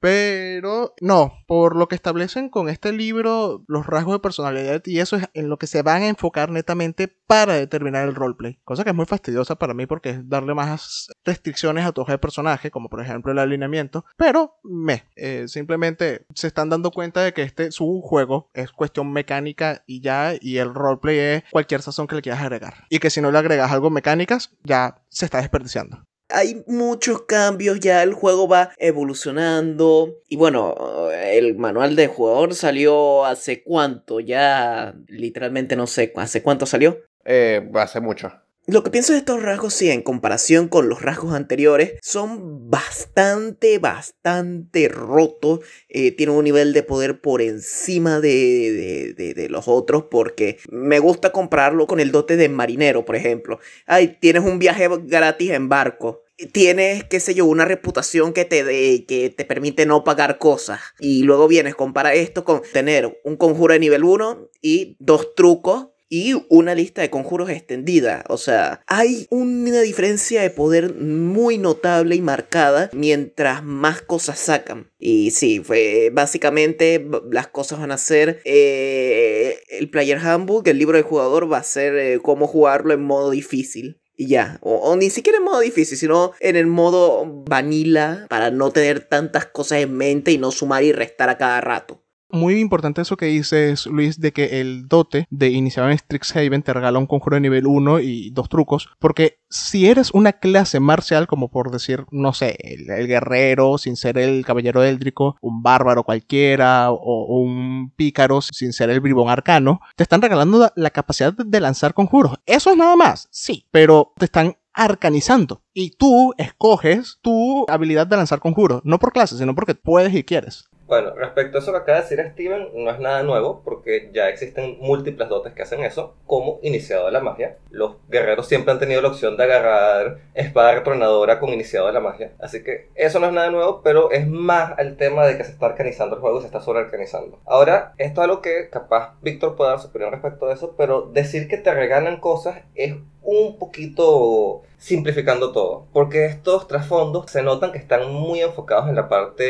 Pero 0.00 0.94
no, 1.00 1.32
por 1.46 1.76
lo 1.76 1.88
que 1.88 1.94
establecen 1.94 2.48
con 2.48 2.68
este 2.68 2.92
libro, 2.92 3.64
los 3.66 3.86
rasgos 3.86 4.14
de 4.14 4.20
personalidad 4.20 4.82
y 4.84 5.00
eso 5.00 5.16
es 5.16 5.28
en 5.34 5.48
lo 5.48 5.58
que 5.58 5.66
se 5.66 5.82
van 5.82 6.02
a 6.02 6.08
enfocar 6.08 6.50
netamente 6.50 7.08
para 7.08 7.54
determinar 7.54 8.08
el 8.08 8.14
roleplay. 8.14 8.58
Cosa 8.64 8.84
que 8.84 8.90
es 8.90 8.96
muy 8.96 9.06
fastidiosa 9.06 9.56
para 9.56 9.74
mí 9.74 9.86
porque 9.86 10.10
es 10.10 10.28
darle 10.28 10.54
más 10.54 11.08
restricciones 11.24 11.84
a 11.84 11.92
tu 11.92 12.02
hoja 12.02 12.12
de 12.12 12.18
personaje, 12.18 12.70
como 12.70 12.88
por 12.88 13.00
ejemplo 13.00 13.32
el 13.32 13.38
alineamiento. 13.38 14.04
Pero 14.16 14.58
me, 14.62 15.04
eh, 15.16 15.44
simplemente 15.48 16.26
se 16.34 16.46
están 16.46 16.70
dando 16.70 16.90
cuenta 16.90 17.22
de 17.22 17.32
que 17.32 17.42
este 17.42 17.72
su 17.72 18.00
juego 18.02 18.50
es 18.54 18.70
cuestión 18.70 19.12
mecánica 19.12 19.82
y 19.86 20.00
ya, 20.00 20.34
y 20.40 20.58
el 20.58 20.74
roleplay 20.74 21.18
es 21.18 21.42
cualquier 21.50 21.82
sazón 21.82 22.06
que 22.06 22.16
le 22.16 22.22
quieras 22.22 22.42
agregar. 22.42 22.86
Y 22.88 22.98
que 22.98 23.10
si 23.10 23.20
no 23.20 23.30
le 23.30 23.38
agregas 23.38 23.72
algo 23.72 23.90
mecánicas, 23.90 24.56
ya 24.64 25.02
se 25.08 25.24
está 25.24 25.38
desperdiciando 25.38 26.07
hay 26.28 26.62
muchos 26.66 27.22
cambios, 27.22 27.80
ya 27.80 28.02
el 28.02 28.12
juego 28.12 28.48
va 28.48 28.70
evolucionando. 28.78 30.16
Y 30.28 30.36
bueno, 30.36 31.10
el 31.12 31.56
manual 31.56 31.96
de 31.96 32.08
jugador 32.08 32.54
salió 32.54 33.24
hace 33.24 33.62
cuánto, 33.62 34.20
ya 34.20 34.94
literalmente 35.06 35.76
no 35.76 35.86
sé, 35.86 36.12
¿hace 36.16 36.42
cuánto 36.42 36.66
salió? 36.66 36.98
Eh, 37.24 37.70
hace 37.74 38.00
mucho. 38.00 38.32
Lo 38.70 38.84
que 38.84 38.90
pienso 38.90 39.14
de 39.14 39.20
estos 39.20 39.42
rasgos, 39.42 39.72
sí, 39.72 39.88
en 39.90 40.02
comparación 40.02 40.68
con 40.68 40.90
los 40.90 41.00
rasgos 41.00 41.32
anteriores, 41.32 41.94
son 42.02 42.68
bastante, 42.68 43.78
bastante 43.78 44.88
rotos. 44.88 45.60
Eh, 45.88 46.12
tienen 46.12 46.36
un 46.36 46.44
nivel 46.44 46.74
de 46.74 46.82
poder 46.82 47.22
por 47.22 47.40
encima 47.40 48.20
de, 48.20 49.14
de, 49.16 49.32
de, 49.32 49.48
los 49.48 49.68
otros, 49.68 50.04
porque 50.10 50.58
me 50.70 50.98
gusta 50.98 51.32
comprarlo 51.32 51.86
con 51.86 51.98
el 51.98 52.12
dote 52.12 52.36
de 52.36 52.50
marinero, 52.50 53.06
por 53.06 53.16
ejemplo. 53.16 53.58
Ay, 53.86 54.18
tienes 54.20 54.44
un 54.44 54.58
viaje 54.58 54.86
gratis 55.06 55.52
en 55.52 55.70
barco 55.70 56.24
tienes, 56.52 57.02
qué 57.02 57.18
sé 57.18 57.34
yo, 57.34 57.46
una 57.46 57.64
reputación 57.64 58.32
que 58.32 58.44
te, 58.44 58.62
de, 58.62 59.04
que 59.08 59.28
te 59.28 59.44
permite 59.44 59.86
no 59.86 60.04
pagar 60.04 60.38
cosas. 60.38 60.78
Y 61.00 61.24
luego 61.24 61.48
vienes, 61.48 61.74
compara 61.74 62.14
esto 62.14 62.44
con 62.44 62.62
tener 62.72 63.20
un 63.24 63.36
conjuro 63.36 63.72
de 63.72 63.80
nivel 63.80 64.04
1 64.04 64.50
y 64.62 64.96
dos 65.00 65.34
trucos 65.34 65.88
y 66.08 66.34
una 66.48 66.74
lista 66.74 67.02
de 67.02 67.10
conjuros 67.10 67.50
extendida. 67.50 68.24
O 68.28 68.38
sea, 68.38 68.80
hay 68.86 69.26
una 69.30 69.80
diferencia 69.80 70.42
de 70.42 70.50
poder 70.50 70.94
muy 70.94 71.58
notable 71.58 72.16
y 72.16 72.22
marcada 72.22 72.90
mientras 72.92 73.62
más 73.62 74.02
cosas 74.02 74.38
sacan. 74.38 74.90
Y 74.98 75.30
sí, 75.32 75.60
fue, 75.60 76.10
básicamente 76.12 77.06
las 77.30 77.48
cosas 77.48 77.80
van 77.80 77.92
a 77.92 77.98
ser 77.98 78.40
eh, 78.44 79.60
el 79.68 79.90
Player 79.90 80.18
Handbook, 80.18 80.66
el 80.68 80.78
libro 80.78 80.96
del 80.96 81.04
jugador 81.04 81.50
va 81.50 81.58
a 81.58 81.62
ser 81.62 81.96
eh, 81.96 82.18
cómo 82.22 82.46
jugarlo 82.46 82.94
en 82.94 83.02
modo 83.02 83.30
difícil. 83.30 84.00
Y 84.20 84.26
ya, 84.26 84.58
o, 84.62 84.74
o, 84.74 84.96
ni 84.96 85.10
siquiera 85.10 85.38
en 85.38 85.44
modo 85.44 85.60
difícil, 85.60 85.96
sino 85.96 86.32
en 86.40 86.56
el 86.56 86.66
modo 86.66 87.44
vanilla 87.46 88.26
para 88.28 88.50
no 88.50 88.72
tener 88.72 88.98
tantas 88.98 89.46
cosas 89.46 89.78
en 89.78 89.96
mente 89.96 90.32
y 90.32 90.38
no 90.38 90.50
sumar 90.50 90.82
y 90.82 90.90
restar 90.90 91.28
a 91.28 91.38
cada 91.38 91.60
rato. 91.60 92.02
Muy 92.30 92.60
importante 92.60 93.00
eso 93.00 93.16
que 93.16 93.26
dices, 93.26 93.86
Luis, 93.86 94.20
de 94.20 94.32
que 94.32 94.60
el 94.60 94.86
dote 94.86 95.26
de 95.30 95.48
iniciar 95.48 95.90
en 95.90 95.96
Strixhaven 95.96 96.62
te 96.62 96.74
regala 96.74 96.98
un 96.98 97.06
conjuro 97.06 97.36
de 97.36 97.40
nivel 97.40 97.66
1 97.66 98.00
y 98.00 98.30
dos 98.30 98.50
trucos, 98.50 98.90
porque 98.98 99.40
si 99.48 99.88
eres 99.88 100.10
una 100.12 100.34
clase 100.34 100.78
marcial, 100.78 101.26
como 101.26 101.50
por 101.50 101.70
decir, 101.70 102.04
no 102.10 102.34
sé, 102.34 102.58
el, 102.60 103.06
guerrero 103.06 103.78
sin 103.78 103.96
ser 103.96 104.18
el 104.18 104.44
caballero 104.44 104.82
éldrico, 104.82 105.36
un 105.40 105.62
bárbaro 105.62 106.04
cualquiera, 106.04 106.90
o, 106.90 107.40
un 107.40 107.92
pícaro 107.96 108.42
sin 108.42 108.74
ser 108.74 108.90
el 108.90 109.00
bribón 109.00 109.30
arcano, 109.30 109.80
te 109.96 110.02
están 110.02 110.20
regalando 110.20 110.70
la 110.76 110.90
capacidad 110.90 111.32
de 111.32 111.60
lanzar 111.60 111.94
conjuros. 111.94 112.34
Eso 112.44 112.70
es 112.70 112.76
nada 112.76 112.96
más, 112.96 113.28
sí, 113.30 113.66
pero 113.70 114.12
te 114.18 114.26
están 114.26 114.56
arcanizando. 114.74 115.62
Y 115.72 115.92
tú 115.92 116.34
escoges 116.36 117.18
tu 117.22 117.64
habilidad 117.68 118.06
de 118.06 118.16
lanzar 118.16 118.38
conjuros, 118.38 118.82
no 118.84 118.98
por 118.98 119.12
clase, 119.12 119.38
sino 119.38 119.54
porque 119.54 119.74
puedes 119.74 120.14
y 120.14 120.24
quieres. 120.24 120.68
Bueno, 120.88 121.14
respecto 121.14 121.58
a 121.58 121.60
eso 121.60 121.70
que 121.70 121.76
acaba 121.76 121.98
de 121.98 122.04
decir 122.04 122.30
Steven, 122.32 122.70
no 122.72 122.90
es 122.90 122.98
nada 122.98 123.22
nuevo 123.22 123.60
porque 123.62 124.10
ya 124.14 124.30
existen 124.30 124.78
múltiples 124.80 125.28
dotes 125.28 125.52
que 125.52 125.60
hacen 125.60 125.84
eso, 125.84 126.14
como 126.24 126.60
iniciado 126.62 127.04
de 127.04 127.12
la 127.12 127.20
magia. 127.20 127.58
Los 127.68 127.96
guerreros 128.08 128.48
siempre 128.48 128.72
han 128.72 128.78
tenido 128.78 129.02
la 129.02 129.08
opción 129.08 129.36
de 129.36 129.44
agarrar 129.44 130.20
espada 130.32 130.76
retronadora 130.76 131.40
con 131.40 131.50
iniciado 131.50 131.88
de 131.88 131.92
la 131.92 132.00
magia. 132.00 132.32
Así 132.40 132.64
que 132.64 132.88
eso 132.94 133.20
no 133.20 133.26
es 133.26 133.34
nada 133.34 133.50
nuevo, 133.50 133.82
pero 133.84 134.10
es 134.12 134.26
más 134.26 134.78
el 134.78 134.96
tema 134.96 135.26
de 135.26 135.36
que 135.36 135.44
se 135.44 135.52
está 135.52 135.66
arcanizando 135.66 136.16
el 136.16 136.22
juego, 136.22 136.40
se 136.40 136.46
está 136.46 136.62
sobre 136.62 136.80
arcanizando. 136.80 137.38
Ahora, 137.44 137.92
esto 137.98 138.22
es 138.22 138.24
algo 138.24 138.40
que 138.40 138.70
capaz 138.70 139.14
Víctor 139.20 139.56
puede 139.56 139.72
dar 139.72 139.80
su 139.80 139.88
opinión 139.88 140.10
respecto 140.10 140.46
a 140.46 140.54
eso, 140.54 140.74
pero 140.78 141.02
decir 141.02 141.48
que 141.48 141.58
te 141.58 141.74
regalan 141.74 142.18
cosas 142.18 142.62
es 142.74 142.94
un 143.28 143.58
poquito 143.58 144.62
simplificando 144.78 145.52
todo, 145.52 145.86
porque 145.92 146.24
estos 146.24 146.66
trasfondos 146.68 147.30
se 147.30 147.42
notan 147.42 147.72
que 147.72 147.78
están 147.78 148.10
muy 148.12 148.40
enfocados 148.40 148.88
en 148.88 148.94
la 148.94 149.08
parte 149.08 149.42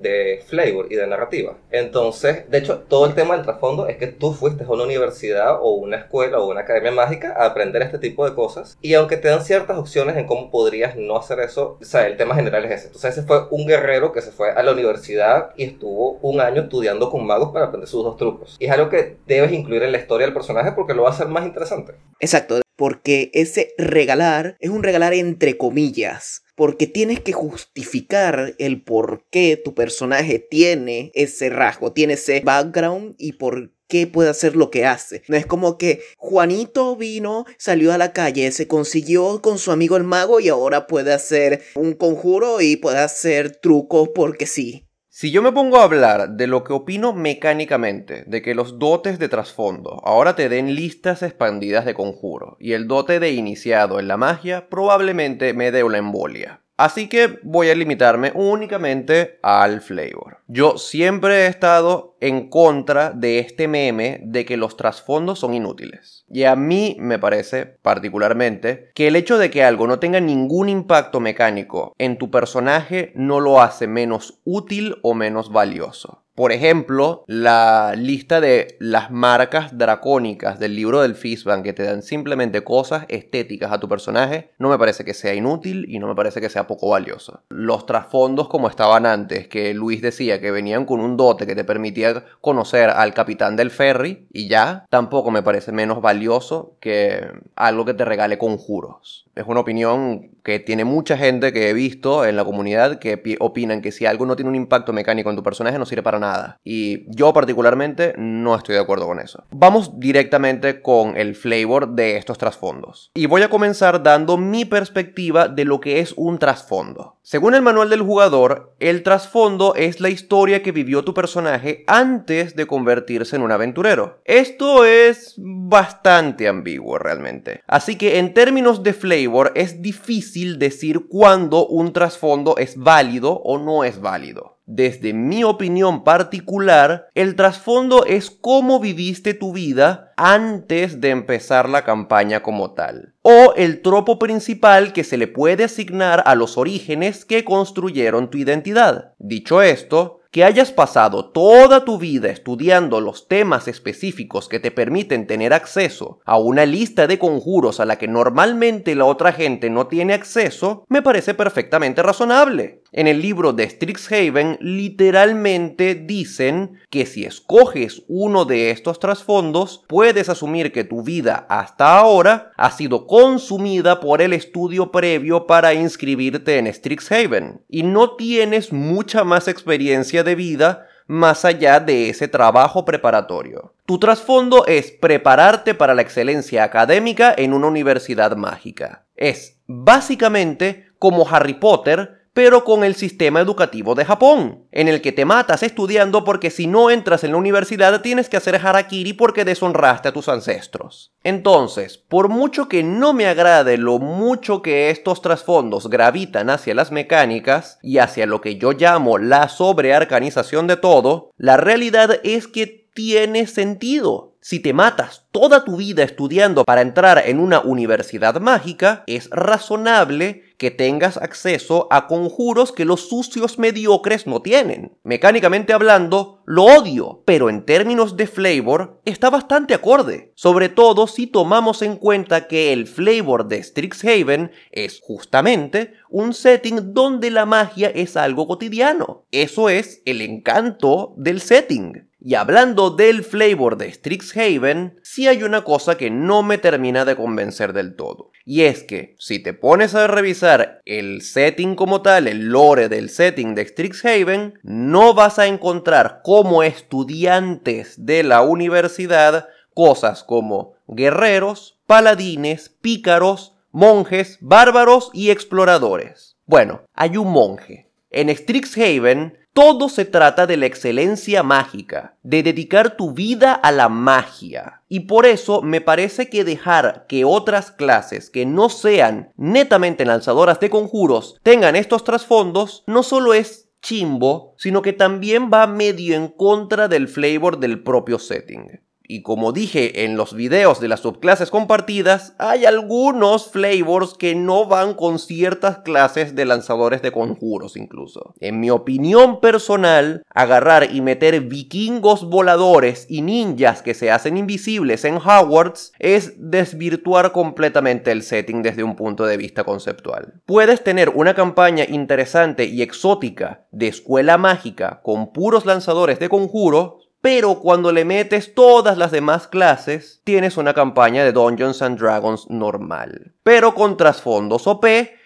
de 0.00 0.42
flavor 0.46 0.86
y 0.90 0.94
de 0.94 1.06
narrativa. 1.06 1.58
Entonces, 1.70 2.48
de 2.48 2.58
hecho, 2.58 2.78
todo 2.88 3.04
el 3.06 3.14
tema 3.14 3.34
del 3.34 3.44
trasfondo 3.44 3.88
es 3.88 3.96
que 3.96 4.06
tú 4.06 4.32
fuiste 4.32 4.64
a 4.64 4.70
una 4.70 4.84
universidad 4.84 5.58
o 5.60 5.72
una 5.72 5.96
escuela 5.96 6.38
o 6.38 6.48
una 6.48 6.60
academia 6.60 6.92
mágica 6.92 7.34
a 7.36 7.46
aprender 7.46 7.82
este 7.82 7.98
tipo 7.98 8.24
de 8.24 8.34
cosas, 8.34 8.78
y 8.80 8.94
aunque 8.94 9.16
te 9.16 9.28
dan 9.28 9.44
ciertas 9.44 9.76
opciones 9.76 10.16
en 10.16 10.26
cómo 10.26 10.50
podrías 10.50 10.96
no 10.96 11.16
hacer 11.16 11.40
eso, 11.40 11.76
o 11.80 11.84
sea, 11.84 12.06
el 12.06 12.16
tema 12.16 12.36
general 12.36 12.64
es 12.64 12.70
ese. 12.70 12.86
Entonces, 12.86 13.18
ese 13.18 13.26
fue 13.26 13.48
un 13.50 13.66
guerrero 13.66 14.12
que 14.12 14.22
se 14.22 14.30
fue 14.30 14.52
a 14.52 14.62
la 14.62 14.72
universidad 14.72 15.50
y 15.56 15.64
estuvo 15.64 16.18
un 16.22 16.40
año 16.40 16.62
estudiando 16.62 17.10
con 17.10 17.26
magos 17.26 17.50
para 17.52 17.66
aprender 17.66 17.88
sus 17.88 18.04
dos 18.04 18.16
trucos. 18.16 18.56
Y 18.60 18.66
es 18.66 18.70
algo 18.70 18.88
que 18.88 19.18
debes 19.26 19.52
incluir 19.52 19.82
en 19.82 19.92
la 19.92 19.98
historia 19.98 20.26
del 20.26 20.34
personaje 20.34 20.72
porque 20.72 20.94
lo 20.94 21.02
va 21.02 21.08
a 21.08 21.12
hacer 21.12 21.26
más 21.26 21.44
interesante. 21.44 21.94
Exacto, 22.20 22.63
porque 22.76 23.30
ese 23.34 23.74
regalar 23.78 24.56
es 24.60 24.70
un 24.70 24.82
regalar 24.82 25.14
entre 25.14 25.56
comillas. 25.56 26.42
Porque 26.56 26.86
tienes 26.86 27.18
que 27.18 27.32
justificar 27.32 28.54
el 28.58 28.82
por 28.82 29.24
qué 29.30 29.60
tu 29.62 29.74
personaje 29.74 30.38
tiene 30.38 31.10
ese 31.14 31.50
rasgo, 31.50 31.92
tiene 31.92 32.14
ese 32.14 32.40
background 32.40 33.16
y 33.18 33.32
por 33.32 33.72
qué 33.88 34.06
puede 34.06 34.30
hacer 34.30 34.56
lo 34.56 34.70
que 34.70 34.86
hace. 34.86 35.22
No 35.28 35.36
es 35.36 35.46
como 35.46 35.78
que 35.78 36.00
Juanito 36.16 36.96
vino, 36.96 37.44
salió 37.58 37.92
a 37.92 37.98
la 37.98 38.12
calle, 38.12 38.50
se 38.52 38.68
consiguió 38.68 39.42
con 39.42 39.58
su 39.58 39.72
amigo 39.72 39.96
el 39.96 40.04
mago 40.04 40.40
y 40.40 40.48
ahora 40.48 40.86
puede 40.86 41.12
hacer 41.12 41.62
un 41.74 41.94
conjuro 41.94 42.60
y 42.60 42.76
puede 42.76 42.98
hacer 42.98 43.56
trucos 43.56 44.10
porque 44.14 44.46
sí. 44.46 44.83
Si 45.16 45.30
yo 45.30 45.42
me 45.42 45.52
pongo 45.52 45.76
a 45.76 45.84
hablar 45.84 46.30
de 46.30 46.48
lo 46.48 46.64
que 46.64 46.72
opino 46.72 47.12
mecánicamente, 47.12 48.24
de 48.26 48.42
que 48.42 48.56
los 48.56 48.80
dotes 48.80 49.20
de 49.20 49.28
trasfondo 49.28 50.00
ahora 50.02 50.34
te 50.34 50.48
den 50.48 50.74
listas 50.74 51.22
expandidas 51.22 51.84
de 51.84 51.94
conjuro, 51.94 52.56
y 52.58 52.72
el 52.72 52.88
dote 52.88 53.20
de 53.20 53.30
iniciado 53.30 54.00
en 54.00 54.08
la 54.08 54.16
magia 54.16 54.68
probablemente 54.68 55.54
me 55.54 55.70
dé 55.70 55.84
una 55.84 55.98
embolia. 55.98 56.63
Así 56.76 57.08
que 57.08 57.38
voy 57.44 57.70
a 57.70 57.74
limitarme 57.74 58.32
únicamente 58.34 59.38
al 59.42 59.80
flavor. 59.80 60.38
Yo 60.48 60.76
siempre 60.76 61.42
he 61.42 61.46
estado 61.46 62.16
en 62.20 62.48
contra 62.48 63.10
de 63.10 63.38
este 63.38 63.68
meme 63.68 64.20
de 64.24 64.44
que 64.44 64.56
los 64.56 64.76
trasfondos 64.76 65.38
son 65.38 65.54
inútiles. 65.54 66.24
Y 66.28 66.44
a 66.44 66.56
mí 66.56 66.96
me 66.98 67.20
parece 67.20 67.64
particularmente 67.64 68.90
que 68.94 69.06
el 69.06 69.14
hecho 69.14 69.38
de 69.38 69.50
que 69.50 69.62
algo 69.62 69.86
no 69.86 70.00
tenga 70.00 70.18
ningún 70.18 70.68
impacto 70.68 71.20
mecánico 71.20 71.94
en 71.98 72.18
tu 72.18 72.30
personaje 72.32 73.12
no 73.14 73.38
lo 73.38 73.60
hace 73.60 73.86
menos 73.86 74.40
útil 74.44 74.96
o 75.02 75.14
menos 75.14 75.52
valioso. 75.52 76.23
Por 76.34 76.50
ejemplo, 76.50 77.22
la 77.28 77.94
lista 77.96 78.40
de 78.40 78.76
las 78.80 79.12
marcas 79.12 79.78
dracónicas 79.78 80.58
del 80.58 80.74
libro 80.74 81.00
del 81.00 81.14
Fistbank 81.14 81.62
que 81.62 81.72
te 81.72 81.84
dan 81.84 82.02
simplemente 82.02 82.64
cosas 82.64 83.04
estéticas 83.06 83.70
a 83.70 83.78
tu 83.78 83.88
personaje, 83.88 84.50
no 84.58 84.68
me 84.68 84.76
parece 84.76 85.04
que 85.04 85.14
sea 85.14 85.32
inútil 85.32 85.86
y 85.88 86.00
no 86.00 86.08
me 86.08 86.16
parece 86.16 86.40
que 86.40 86.50
sea 86.50 86.66
poco 86.66 86.88
valioso. 86.88 87.44
Los 87.50 87.86
trasfondos 87.86 88.48
como 88.48 88.68
estaban 88.68 89.06
antes, 89.06 89.46
que 89.46 89.74
Luis 89.74 90.02
decía 90.02 90.40
que 90.40 90.50
venían 90.50 90.86
con 90.86 90.98
un 90.98 91.16
dote 91.16 91.46
que 91.46 91.54
te 91.54 91.62
permitía 91.62 92.24
conocer 92.40 92.90
al 92.90 93.14
capitán 93.14 93.54
del 93.54 93.70
ferry 93.70 94.26
y 94.32 94.48
ya, 94.48 94.86
tampoco 94.90 95.30
me 95.30 95.44
parece 95.44 95.70
menos 95.70 96.02
valioso 96.02 96.76
que 96.80 97.28
algo 97.54 97.84
que 97.84 97.94
te 97.94 98.04
regale 98.04 98.38
conjuros. 98.38 99.26
Es 99.36 99.44
una 99.46 99.60
opinión 99.60 100.30
que 100.42 100.58
tiene 100.58 100.84
mucha 100.84 101.16
gente 101.16 101.52
que 101.52 101.70
he 101.70 101.72
visto 101.72 102.24
en 102.24 102.34
la 102.34 102.44
comunidad 102.44 102.98
que 102.98 103.36
opinan 103.38 103.82
que 103.82 103.92
si 103.92 104.04
algo 104.04 104.26
no 104.26 104.34
tiene 104.34 104.48
un 104.48 104.56
impacto 104.56 104.92
mecánico 104.92 105.30
en 105.30 105.36
tu 105.36 105.42
personaje 105.44 105.78
no 105.78 105.86
sirve 105.86 106.02
para 106.02 106.18
nada. 106.18 106.23
Y 106.64 107.04
yo 107.14 107.32
particularmente 107.32 108.14
no 108.16 108.54
estoy 108.56 108.74
de 108.74 108.80
acuerdo 108.80 109.06
con 109.06 109.20
eso. 109.20 109.44
Vamos 109.50 109.98
directamente 109.98 110.82
con 110.82 111.16
el 111.16 111.34
flavor 111.34 111.90
de 111.90 112.16
estos 112.16 112.38
trasfondos. 112.38 113.10
Y 113.14 113.26
voy 113.26 113.42
a 113.42 113.50
comenzar 113.50 114.02
dando 114.02 114.36
mi 114.36 114.64
perspectiva 114.64 115.48
de 115.48 115.64
lo 115.64 115.80
que 115.80 116.00
es 116.00 116.14
un 116.16 116.38
trasfondo. 116.38 117.16
Según 117.22 117.54
el 117.54 117.62
manual 117.62 117.88
del 117.88 118.02
jugador, 118.02 118.74
el 118.80 119.02
trasfondo 119.02 119.74
es 119.74 120.00
la 120.00 120.10
historia 120.10 120.62
que 120.62 120.72
vivió 120.72 121.04
tu 121.04 121.14
personaje 121.14 121.82
antes 121.86 122.54
de 122.54 122.66
convertirse 122.66 123.36
en 123.36 123.42
un 123.42 123.50
aventurero. 123.50 124.20
Esto 124.26 124.84
es 124.84 125.34
bastante 125.38 126.48
ambiguo 126.48 126.98
realmente. 126.98 127.62
Así 127.66 127.96
que 127.96 128.18
en 128.18 128.34
términos 128.34 128.82
de 128.82 128.92
flavor 128.92 129.52
es 129.54 129.80
difícil 129.80 130.58
decir 130.58 131.06
cuándo 131.08 131.66
un 131.66 131.92
trasfondo 131.94 132.56
es 132.58 132.76
válido 132.76 133.40
o 133.42 133.58
no 133.58 133.84
es 133.84 134.00
válido. 134.00 134.53
Desde 134.66 135.12
mi 135.12 135.44
opinión 135.44 136.04
particular, 136.04 137.08
el 137.14 137.36
trasfondo 137.36 138.06
es 138.06 138.30
cómo 138.30 138.80
viviste 138.80 139.34
tu 139.34 139.52
vida 139.52 140.12
antes 140.16 141.02
de 141.02 141.10
empezar 141.10 141.68
la 141.68 141.84
campaña 141.84 142.42
como 142.42 142.72
tal. 142.72 143.14
O 143.20 143.52
el 143.56 143.82
tropo 143.82 144.18
principal 144.18 144.94
que 144.94 145.04
se 145.04 145.18
le 145.18 145.26
puede 145.26 145.64
asignar 145.64 146.22
a 146.24 146.34
los 146.34 146.56
orígenes 146.56 147.26
que 147.26 147.44
construyeron 147.44 148.30
tu 148.30 148.38
identidad. 148.38 149.12
Dicho 149.18 149.60
esto, 149.60 150.20
que 150.34 150.42
hayas 150.42 150.72
pasado 150.72 151.26
toda 151.26 151.84
tu 151.84 151.96
vida 151.96 152.28
estudiando 152.28 153.00
los 153.00 153.28
temas 153.28 153.68
específicos 153.68 154.48
que 154.48 154.58
te 154.58 154.72
permiten 154.72 155.28
tener 155.28 155.52
acceso 155.52 156.18
a 156.24 156.38
una 156.38 156.66
lista 156.66 157.06
de 157.06 157.20
conjuros 157.20 157.78
a 157.78 157.84
la 157.84 157.98
que 157.98 158.08
normalmente 158.08 158.96
la 158.96 159.04
otra 159.04 159.32
gente 159.32 159.70
no 159.70 159.86
tiene 159.86 160.12
acceso, 160.12 160.86
me 160.88 161.02
parece 161.02 161.34
perfectamente 161.34 162.02
razonable. 162.02 162.82
En 162.90 163.06
el 163.06 163.22
libro 163.22 163.52
de 163.52 163.68
Strixhaven 163.68 164.58
literalmente 164.60 165.94
dicen 165.94 166.80
que 166.90 167.06
si 167.06 167.24
escoges 167.24 168.02
uno 168.08 168.44
de 168.44 168.70
estos 168.70 168.98
trasfondos, 168.98 169.84
puedes 169.88 170.28
asumir 170.28 170.72
que 170.72 170.82
tu 170.82 171.02
vida 171.02 171.46
hasta 171.48 171.96
ahora 171.96 172.52
ha 172.56 172.70
sido 172.72 173.06
consumida 173.06 174.00
por 174.00 174.20
el 174.20 174.32
estudio 174.32 174.90
previo 174.90 175.46
para 175.46 175.74
inscribirte 175.74 176.58
en 176.58 176.72
Strixhaven 176.72 177.62
y 177.68 177.84
no 177.84 178.16
tienes 178.16 178.72
mucha 178.72 179.22
más 179.22 179.46
experiencia 179.46 180.23
de 180.24 180.34
vida 180.34 180.88
más 181.06 181.44
allá 181.44 181.80
de 181.80 182.08
ese 182.08 182.28
trabajo 182.28 182.84
preparatorio. 182.84 183.74
Tu 183.86 183.98
trasfondo 183.98 184.66
es 184.66 184.90
prepararte 184.90 185.74
para 185.74 185.94
la 185.94 186.02
excelencia 186.02 186.64
académica 186.64 187.34
en 187.36 187.52
una 187.52 187.66
universidad 187.66 188.36
mágica. 188.36 189.04
Es 189.14 189.58
básicamente 189.66 190.88
como 190.98 191.28
Harry 191.28 191.54
Potter 191.54 192.23
pero 192.34 192.64
con 192.64 192.82
el 192.84 192.96
sistema 192.96 193.40
educativo 193.40 193.94
de 193.94 194.04
Japón, 194.04 194.64
en 194.72 194.88
el 194.88 195.00
que 195.00 195.12
te 195.12 195.24
matas 195.24 195.62
estudiando 195.62 196.24
porque 196.24 196.50
si 196.50 196.66
no 196.66 196.90
entras 196.90 197.22
en 197.24 197.30
la 197.30 197.38
universidad 197.38 198.02
tienes 198.02 198.28
que 198.28 198.36
hacer 198.36 198.56
harakiri 198.56 199.12
porque 199.12 199.44
deshonraste 199.44 200.08
a 200.08 200.12
tus 200.12 200.28
ancestros. 200.28 201.12
Entonces, 201.22 201.96
por 201.96 202.28
mucho 202.28 202.68
que 202.68 202.82
no 202.82 203.14
me 203.14 203.28
agrade 203.28 203.78
lo 203.78 204.00
mucho 204.00 204.62
que 204.62 204.90
estos 204.90 205.22
trasfondos 205.22 205.88
gravitan 205.88 206.50
hacia 206.50 206.74
las 206.74 206.90
mecánicas 206.90 207.78
y 207.82 207.98
hacia 207.98 208.26
lo 208.26 208.40
que 208.40 208.56
yo 208.56 208.72
llamo 208.72 209.16
la 209.16 209.48
sobrearcanización 209.48 210.66
de 210.66 210.76
todo, 210.76 211.30
la 211.36 211.56
realidad 211.56 212.18
es 212.24 212.48
que 212.48 212.84
tiene 212.94 213.46
sentido. 213.46 214.34
Si 214.40 214.60
te 214.60 214.74
matas 214.74 215.24
toda 215.32 215.64
tu 215.64 215.76
vida 215.76 216.02
estudiando 216.02 216.64
para 216.64 216.82
entrar 216.82 217.22
en 217.24 217.40
una 217.40 217.60
universidad 217.60 218.38
mágica, 218.40 219.02
es 219.06 219.30
razonable 219.30 220.53
que 220.64 220.70
tengas 220.70 221.18
acceso 221.18 221.88
a 221.90 222.06
conjuros 222.06 222.72
que 222.72 222.86
los 222.86 223.10
sucios 223.10 223.58
mediocres 223.58 224.26
no 224.26 224.40
tienen. 224.40 224.96
Mecánicamente 225.02 225.74
hablando, 225.74 226.42
lo 226.46 226.64
odio, 226.64 227.22
pero 227.26 227.50
en 227.50 227.66
términos 227.66 228.16
de 228.16 228.26
flavor 228.26 228.98
está 229.04 229.28
bastante 229.28 229.74
acorde, 229.74 230.32
sobre 230.34 230.70
todo 230.70 231.06
si 231.06 231.26
tomamos 231.26 231.82
en 231.82 231.96
cuenta 231.96 232.48
que 232.48 232.72
el 232.72 232.86
flavor 232.86 233.46
de 233.46 233.62
Strixhaven 233.62 234.52
es 234.70 235.00
justamente 235.02 235.92
un 236.08 236.32
setting 236.32 236.94
donde 236.94 237.30
la 237.30 237.44
magia 237.44 237.90
es 237.90 238.16
algo 238.16 238.46
cotidiano. 238.46 239.26
Eso 239.32 239.68
es 239.68 240.00
el 240.06 240.22
encanto 240.22 241.12
del 241.18 241.42
setting. 241.42 242.08
Y 242.26 242.36
hablando 242.36 242.88
del 242.88 243.22
flavor 243.22 243.76
de 243.76 243.92
Strixhaven, 243.92 244.98
sí 245.02 245.28
hay 245.28 245.42
una 245.42 245.62
cosa 245.62 245.98
que 245.98 246.08
no 246.10 246.42
me 246.42 246.56
termina 246.56 247.04
de 247.04 247.16
convencer 247.16 247.74
del 247.74 247.96
todo. 247.96 248.30
Y 248.46 248.62
es 248.62 248.82
que, 248.82 249.14
si 249.18 249.40
te 249.40 249.52
pones 249.52 249.94
a 249.94 250.06
revisar 250.06 250.80
el 250.86 251.20
setting 251.20 251.74
como 251.74 252.00
tal, 252.00 252.26
el 252.26 252.46
lore 252.46 252.88
del 252.88 253.10
setting 253.10 253.54
de 253.54 253.66
Strixhaven, 253.68 254.58
no 254.62 255.12
vas 255.12 255.38
a 255.38 255.48
encontrar 255.48 256.22
como 256.24 256.62
estudiantes 256.62 258.06
de 258.06 258.22
la 258.22 258.40
universidad 258.40 259.50
cosas 259.74 260.24
como 260.24 260.76
guerreros, 260.88 261.78
paladines, 261.86 262.70
pícaros, 262.70 263.54
monjes, 263.70 264.38
bárbaros 264.40 265.10
y 265.12 265.30
exploradores. 265.30 266.38
Bueno, 266.46 266.80
hay 266.94 267.18
un 267.18 267.30
monje. 267.30 267.83
En 268.16 268.28
Strixhaven 268.28 269.36
todo 269.54 269.88
se 269.88 270.04
trata 270.04 270.46
de 270.46 270.56
la 270.56 270.66
excelencia 270.66 271.42
mágica, 271.42 272.16
de 272.22 272.44
dedicar 272.44 272.96
tu 272.96 273.12
vida 273.12 273.54
a 273.54 273.72
la 273.72 273.88
magia. 273.88 274.82
Y 274.88 275.00
por 275.00 275.26
eso 275.26 275.62
me 275.62 275.80
parece 275.80 276.30
que 276.30 276.44
dejar 276.44 277.06
que 277.08 277.24
otras 277.24 277.72
clases 277.72 278.30
que 278.30 278.46
no 278.46 278.68
sean 278.68 279.32
netamente 279.36 280.04
lanzadoras 280.04 280.60
de 280.60 280.70
conjuros 280.70 281.40
tengan 281.42 281.74
estos 281.74 282.04
trasfondos 282.04 282.84
no 282.86 283.02
solo 283.02 283.34
es 283.34 283.68
chimbo, 283.82 284.54
sino 284.58 284.80
que 284.80 284.92
también 284.92 285.50
va 285.52 285.66
medio 285.66 286.14
en 286.14 286.28
contra 286.28 286.86
del 286.86 287.08
flavor 287.08 287.58
del 287.58 287.82
propio 287.82 288.20
setting. 288.20 288.80
Y 289.06 289.22
como 289.22 289.52
dije 289.52 290.04
en 290.04 290.16
los 290.16 290.34
videos 290.34 290.80
de 290.80 290.88
las 290.88 291.00
subclases 291.00 291.50
compartidas, 291.50 292.34
hay 292.38 292.64
algunos 292.64 293.50
flavors 293.50 294.14
que 294.14 294.34
no 294.34 294.66
van 294.66 294.94
con 294.94 295.18
ciertas 295.18 295.78
clases 295.78 296.34
de 296.34 296.46
lanzadores 296.46 297.02
de 297.02 297.12
conjuros 297.12 297.76
incluso. 297.76 298.34
En 298.40 298.60
mi 298.60 298.70
opinión 298.70 299.40
personal, 299.40 300.24
agarrar 300.30 300.94
y 300.94 301.02
meter 301.02 301.40
vikingos 301.42 302.28
voladores 302.28 303.06
y 303.08 303.20
ninjas 303.20 303.82
que 303.82 303.94
se 303.94 304.10
hacen 304.10 304.38
invisibles 304.38 305.04
en 305.04 305.16
Hogwarts 305.16 305.92
es 305.98 306.34
desvirtuar 306.38 307.32
completamente 307.32 308.10
el 308.10 308.22
setting 308.22 308.62
desde 308.62 308.84
un 308.84 308.96
punto 308.96 309.26
de 309.26 309.36
vista 309.36 309.64
conceptual. 309.64 310.40
Puedes 310.46 310.82
tener 310.82 311.10
una 311.10 311.34
campaña 311.34 311.84
interesante 311.86 312.64
y 312.64 312.80
exótica 312.80 313.66
de 313.70 313.88
escuela 313.88 314.38
mágica 314.38 315.00
con 315.02 315.32
puros 315.32 315.66
lanzadores 315.66 316.18
de 316.18 316.28
conjuros 316.28 317.03
pero 317.24 317.58
cuando 317.58 317.90
le 317.90 318.04
metes 318.04 318.52
todas 318.52 318.98
las 318.98 319.10
demás 319.10 319.48
clases, 319.48 320.20
tienes 320.24 320.58
una 320.58 320.74
campaña 320.74 321.24
de 321.24 321.32
Dungeons 321.32 321.80
and 321.80 321.98
Dragons 321.98 322.50
normal, 322.50 323.32
pero 323.42 323.74
con 323.74 323.96
trasfondos 323.96 324.66
OP 324.66 324.84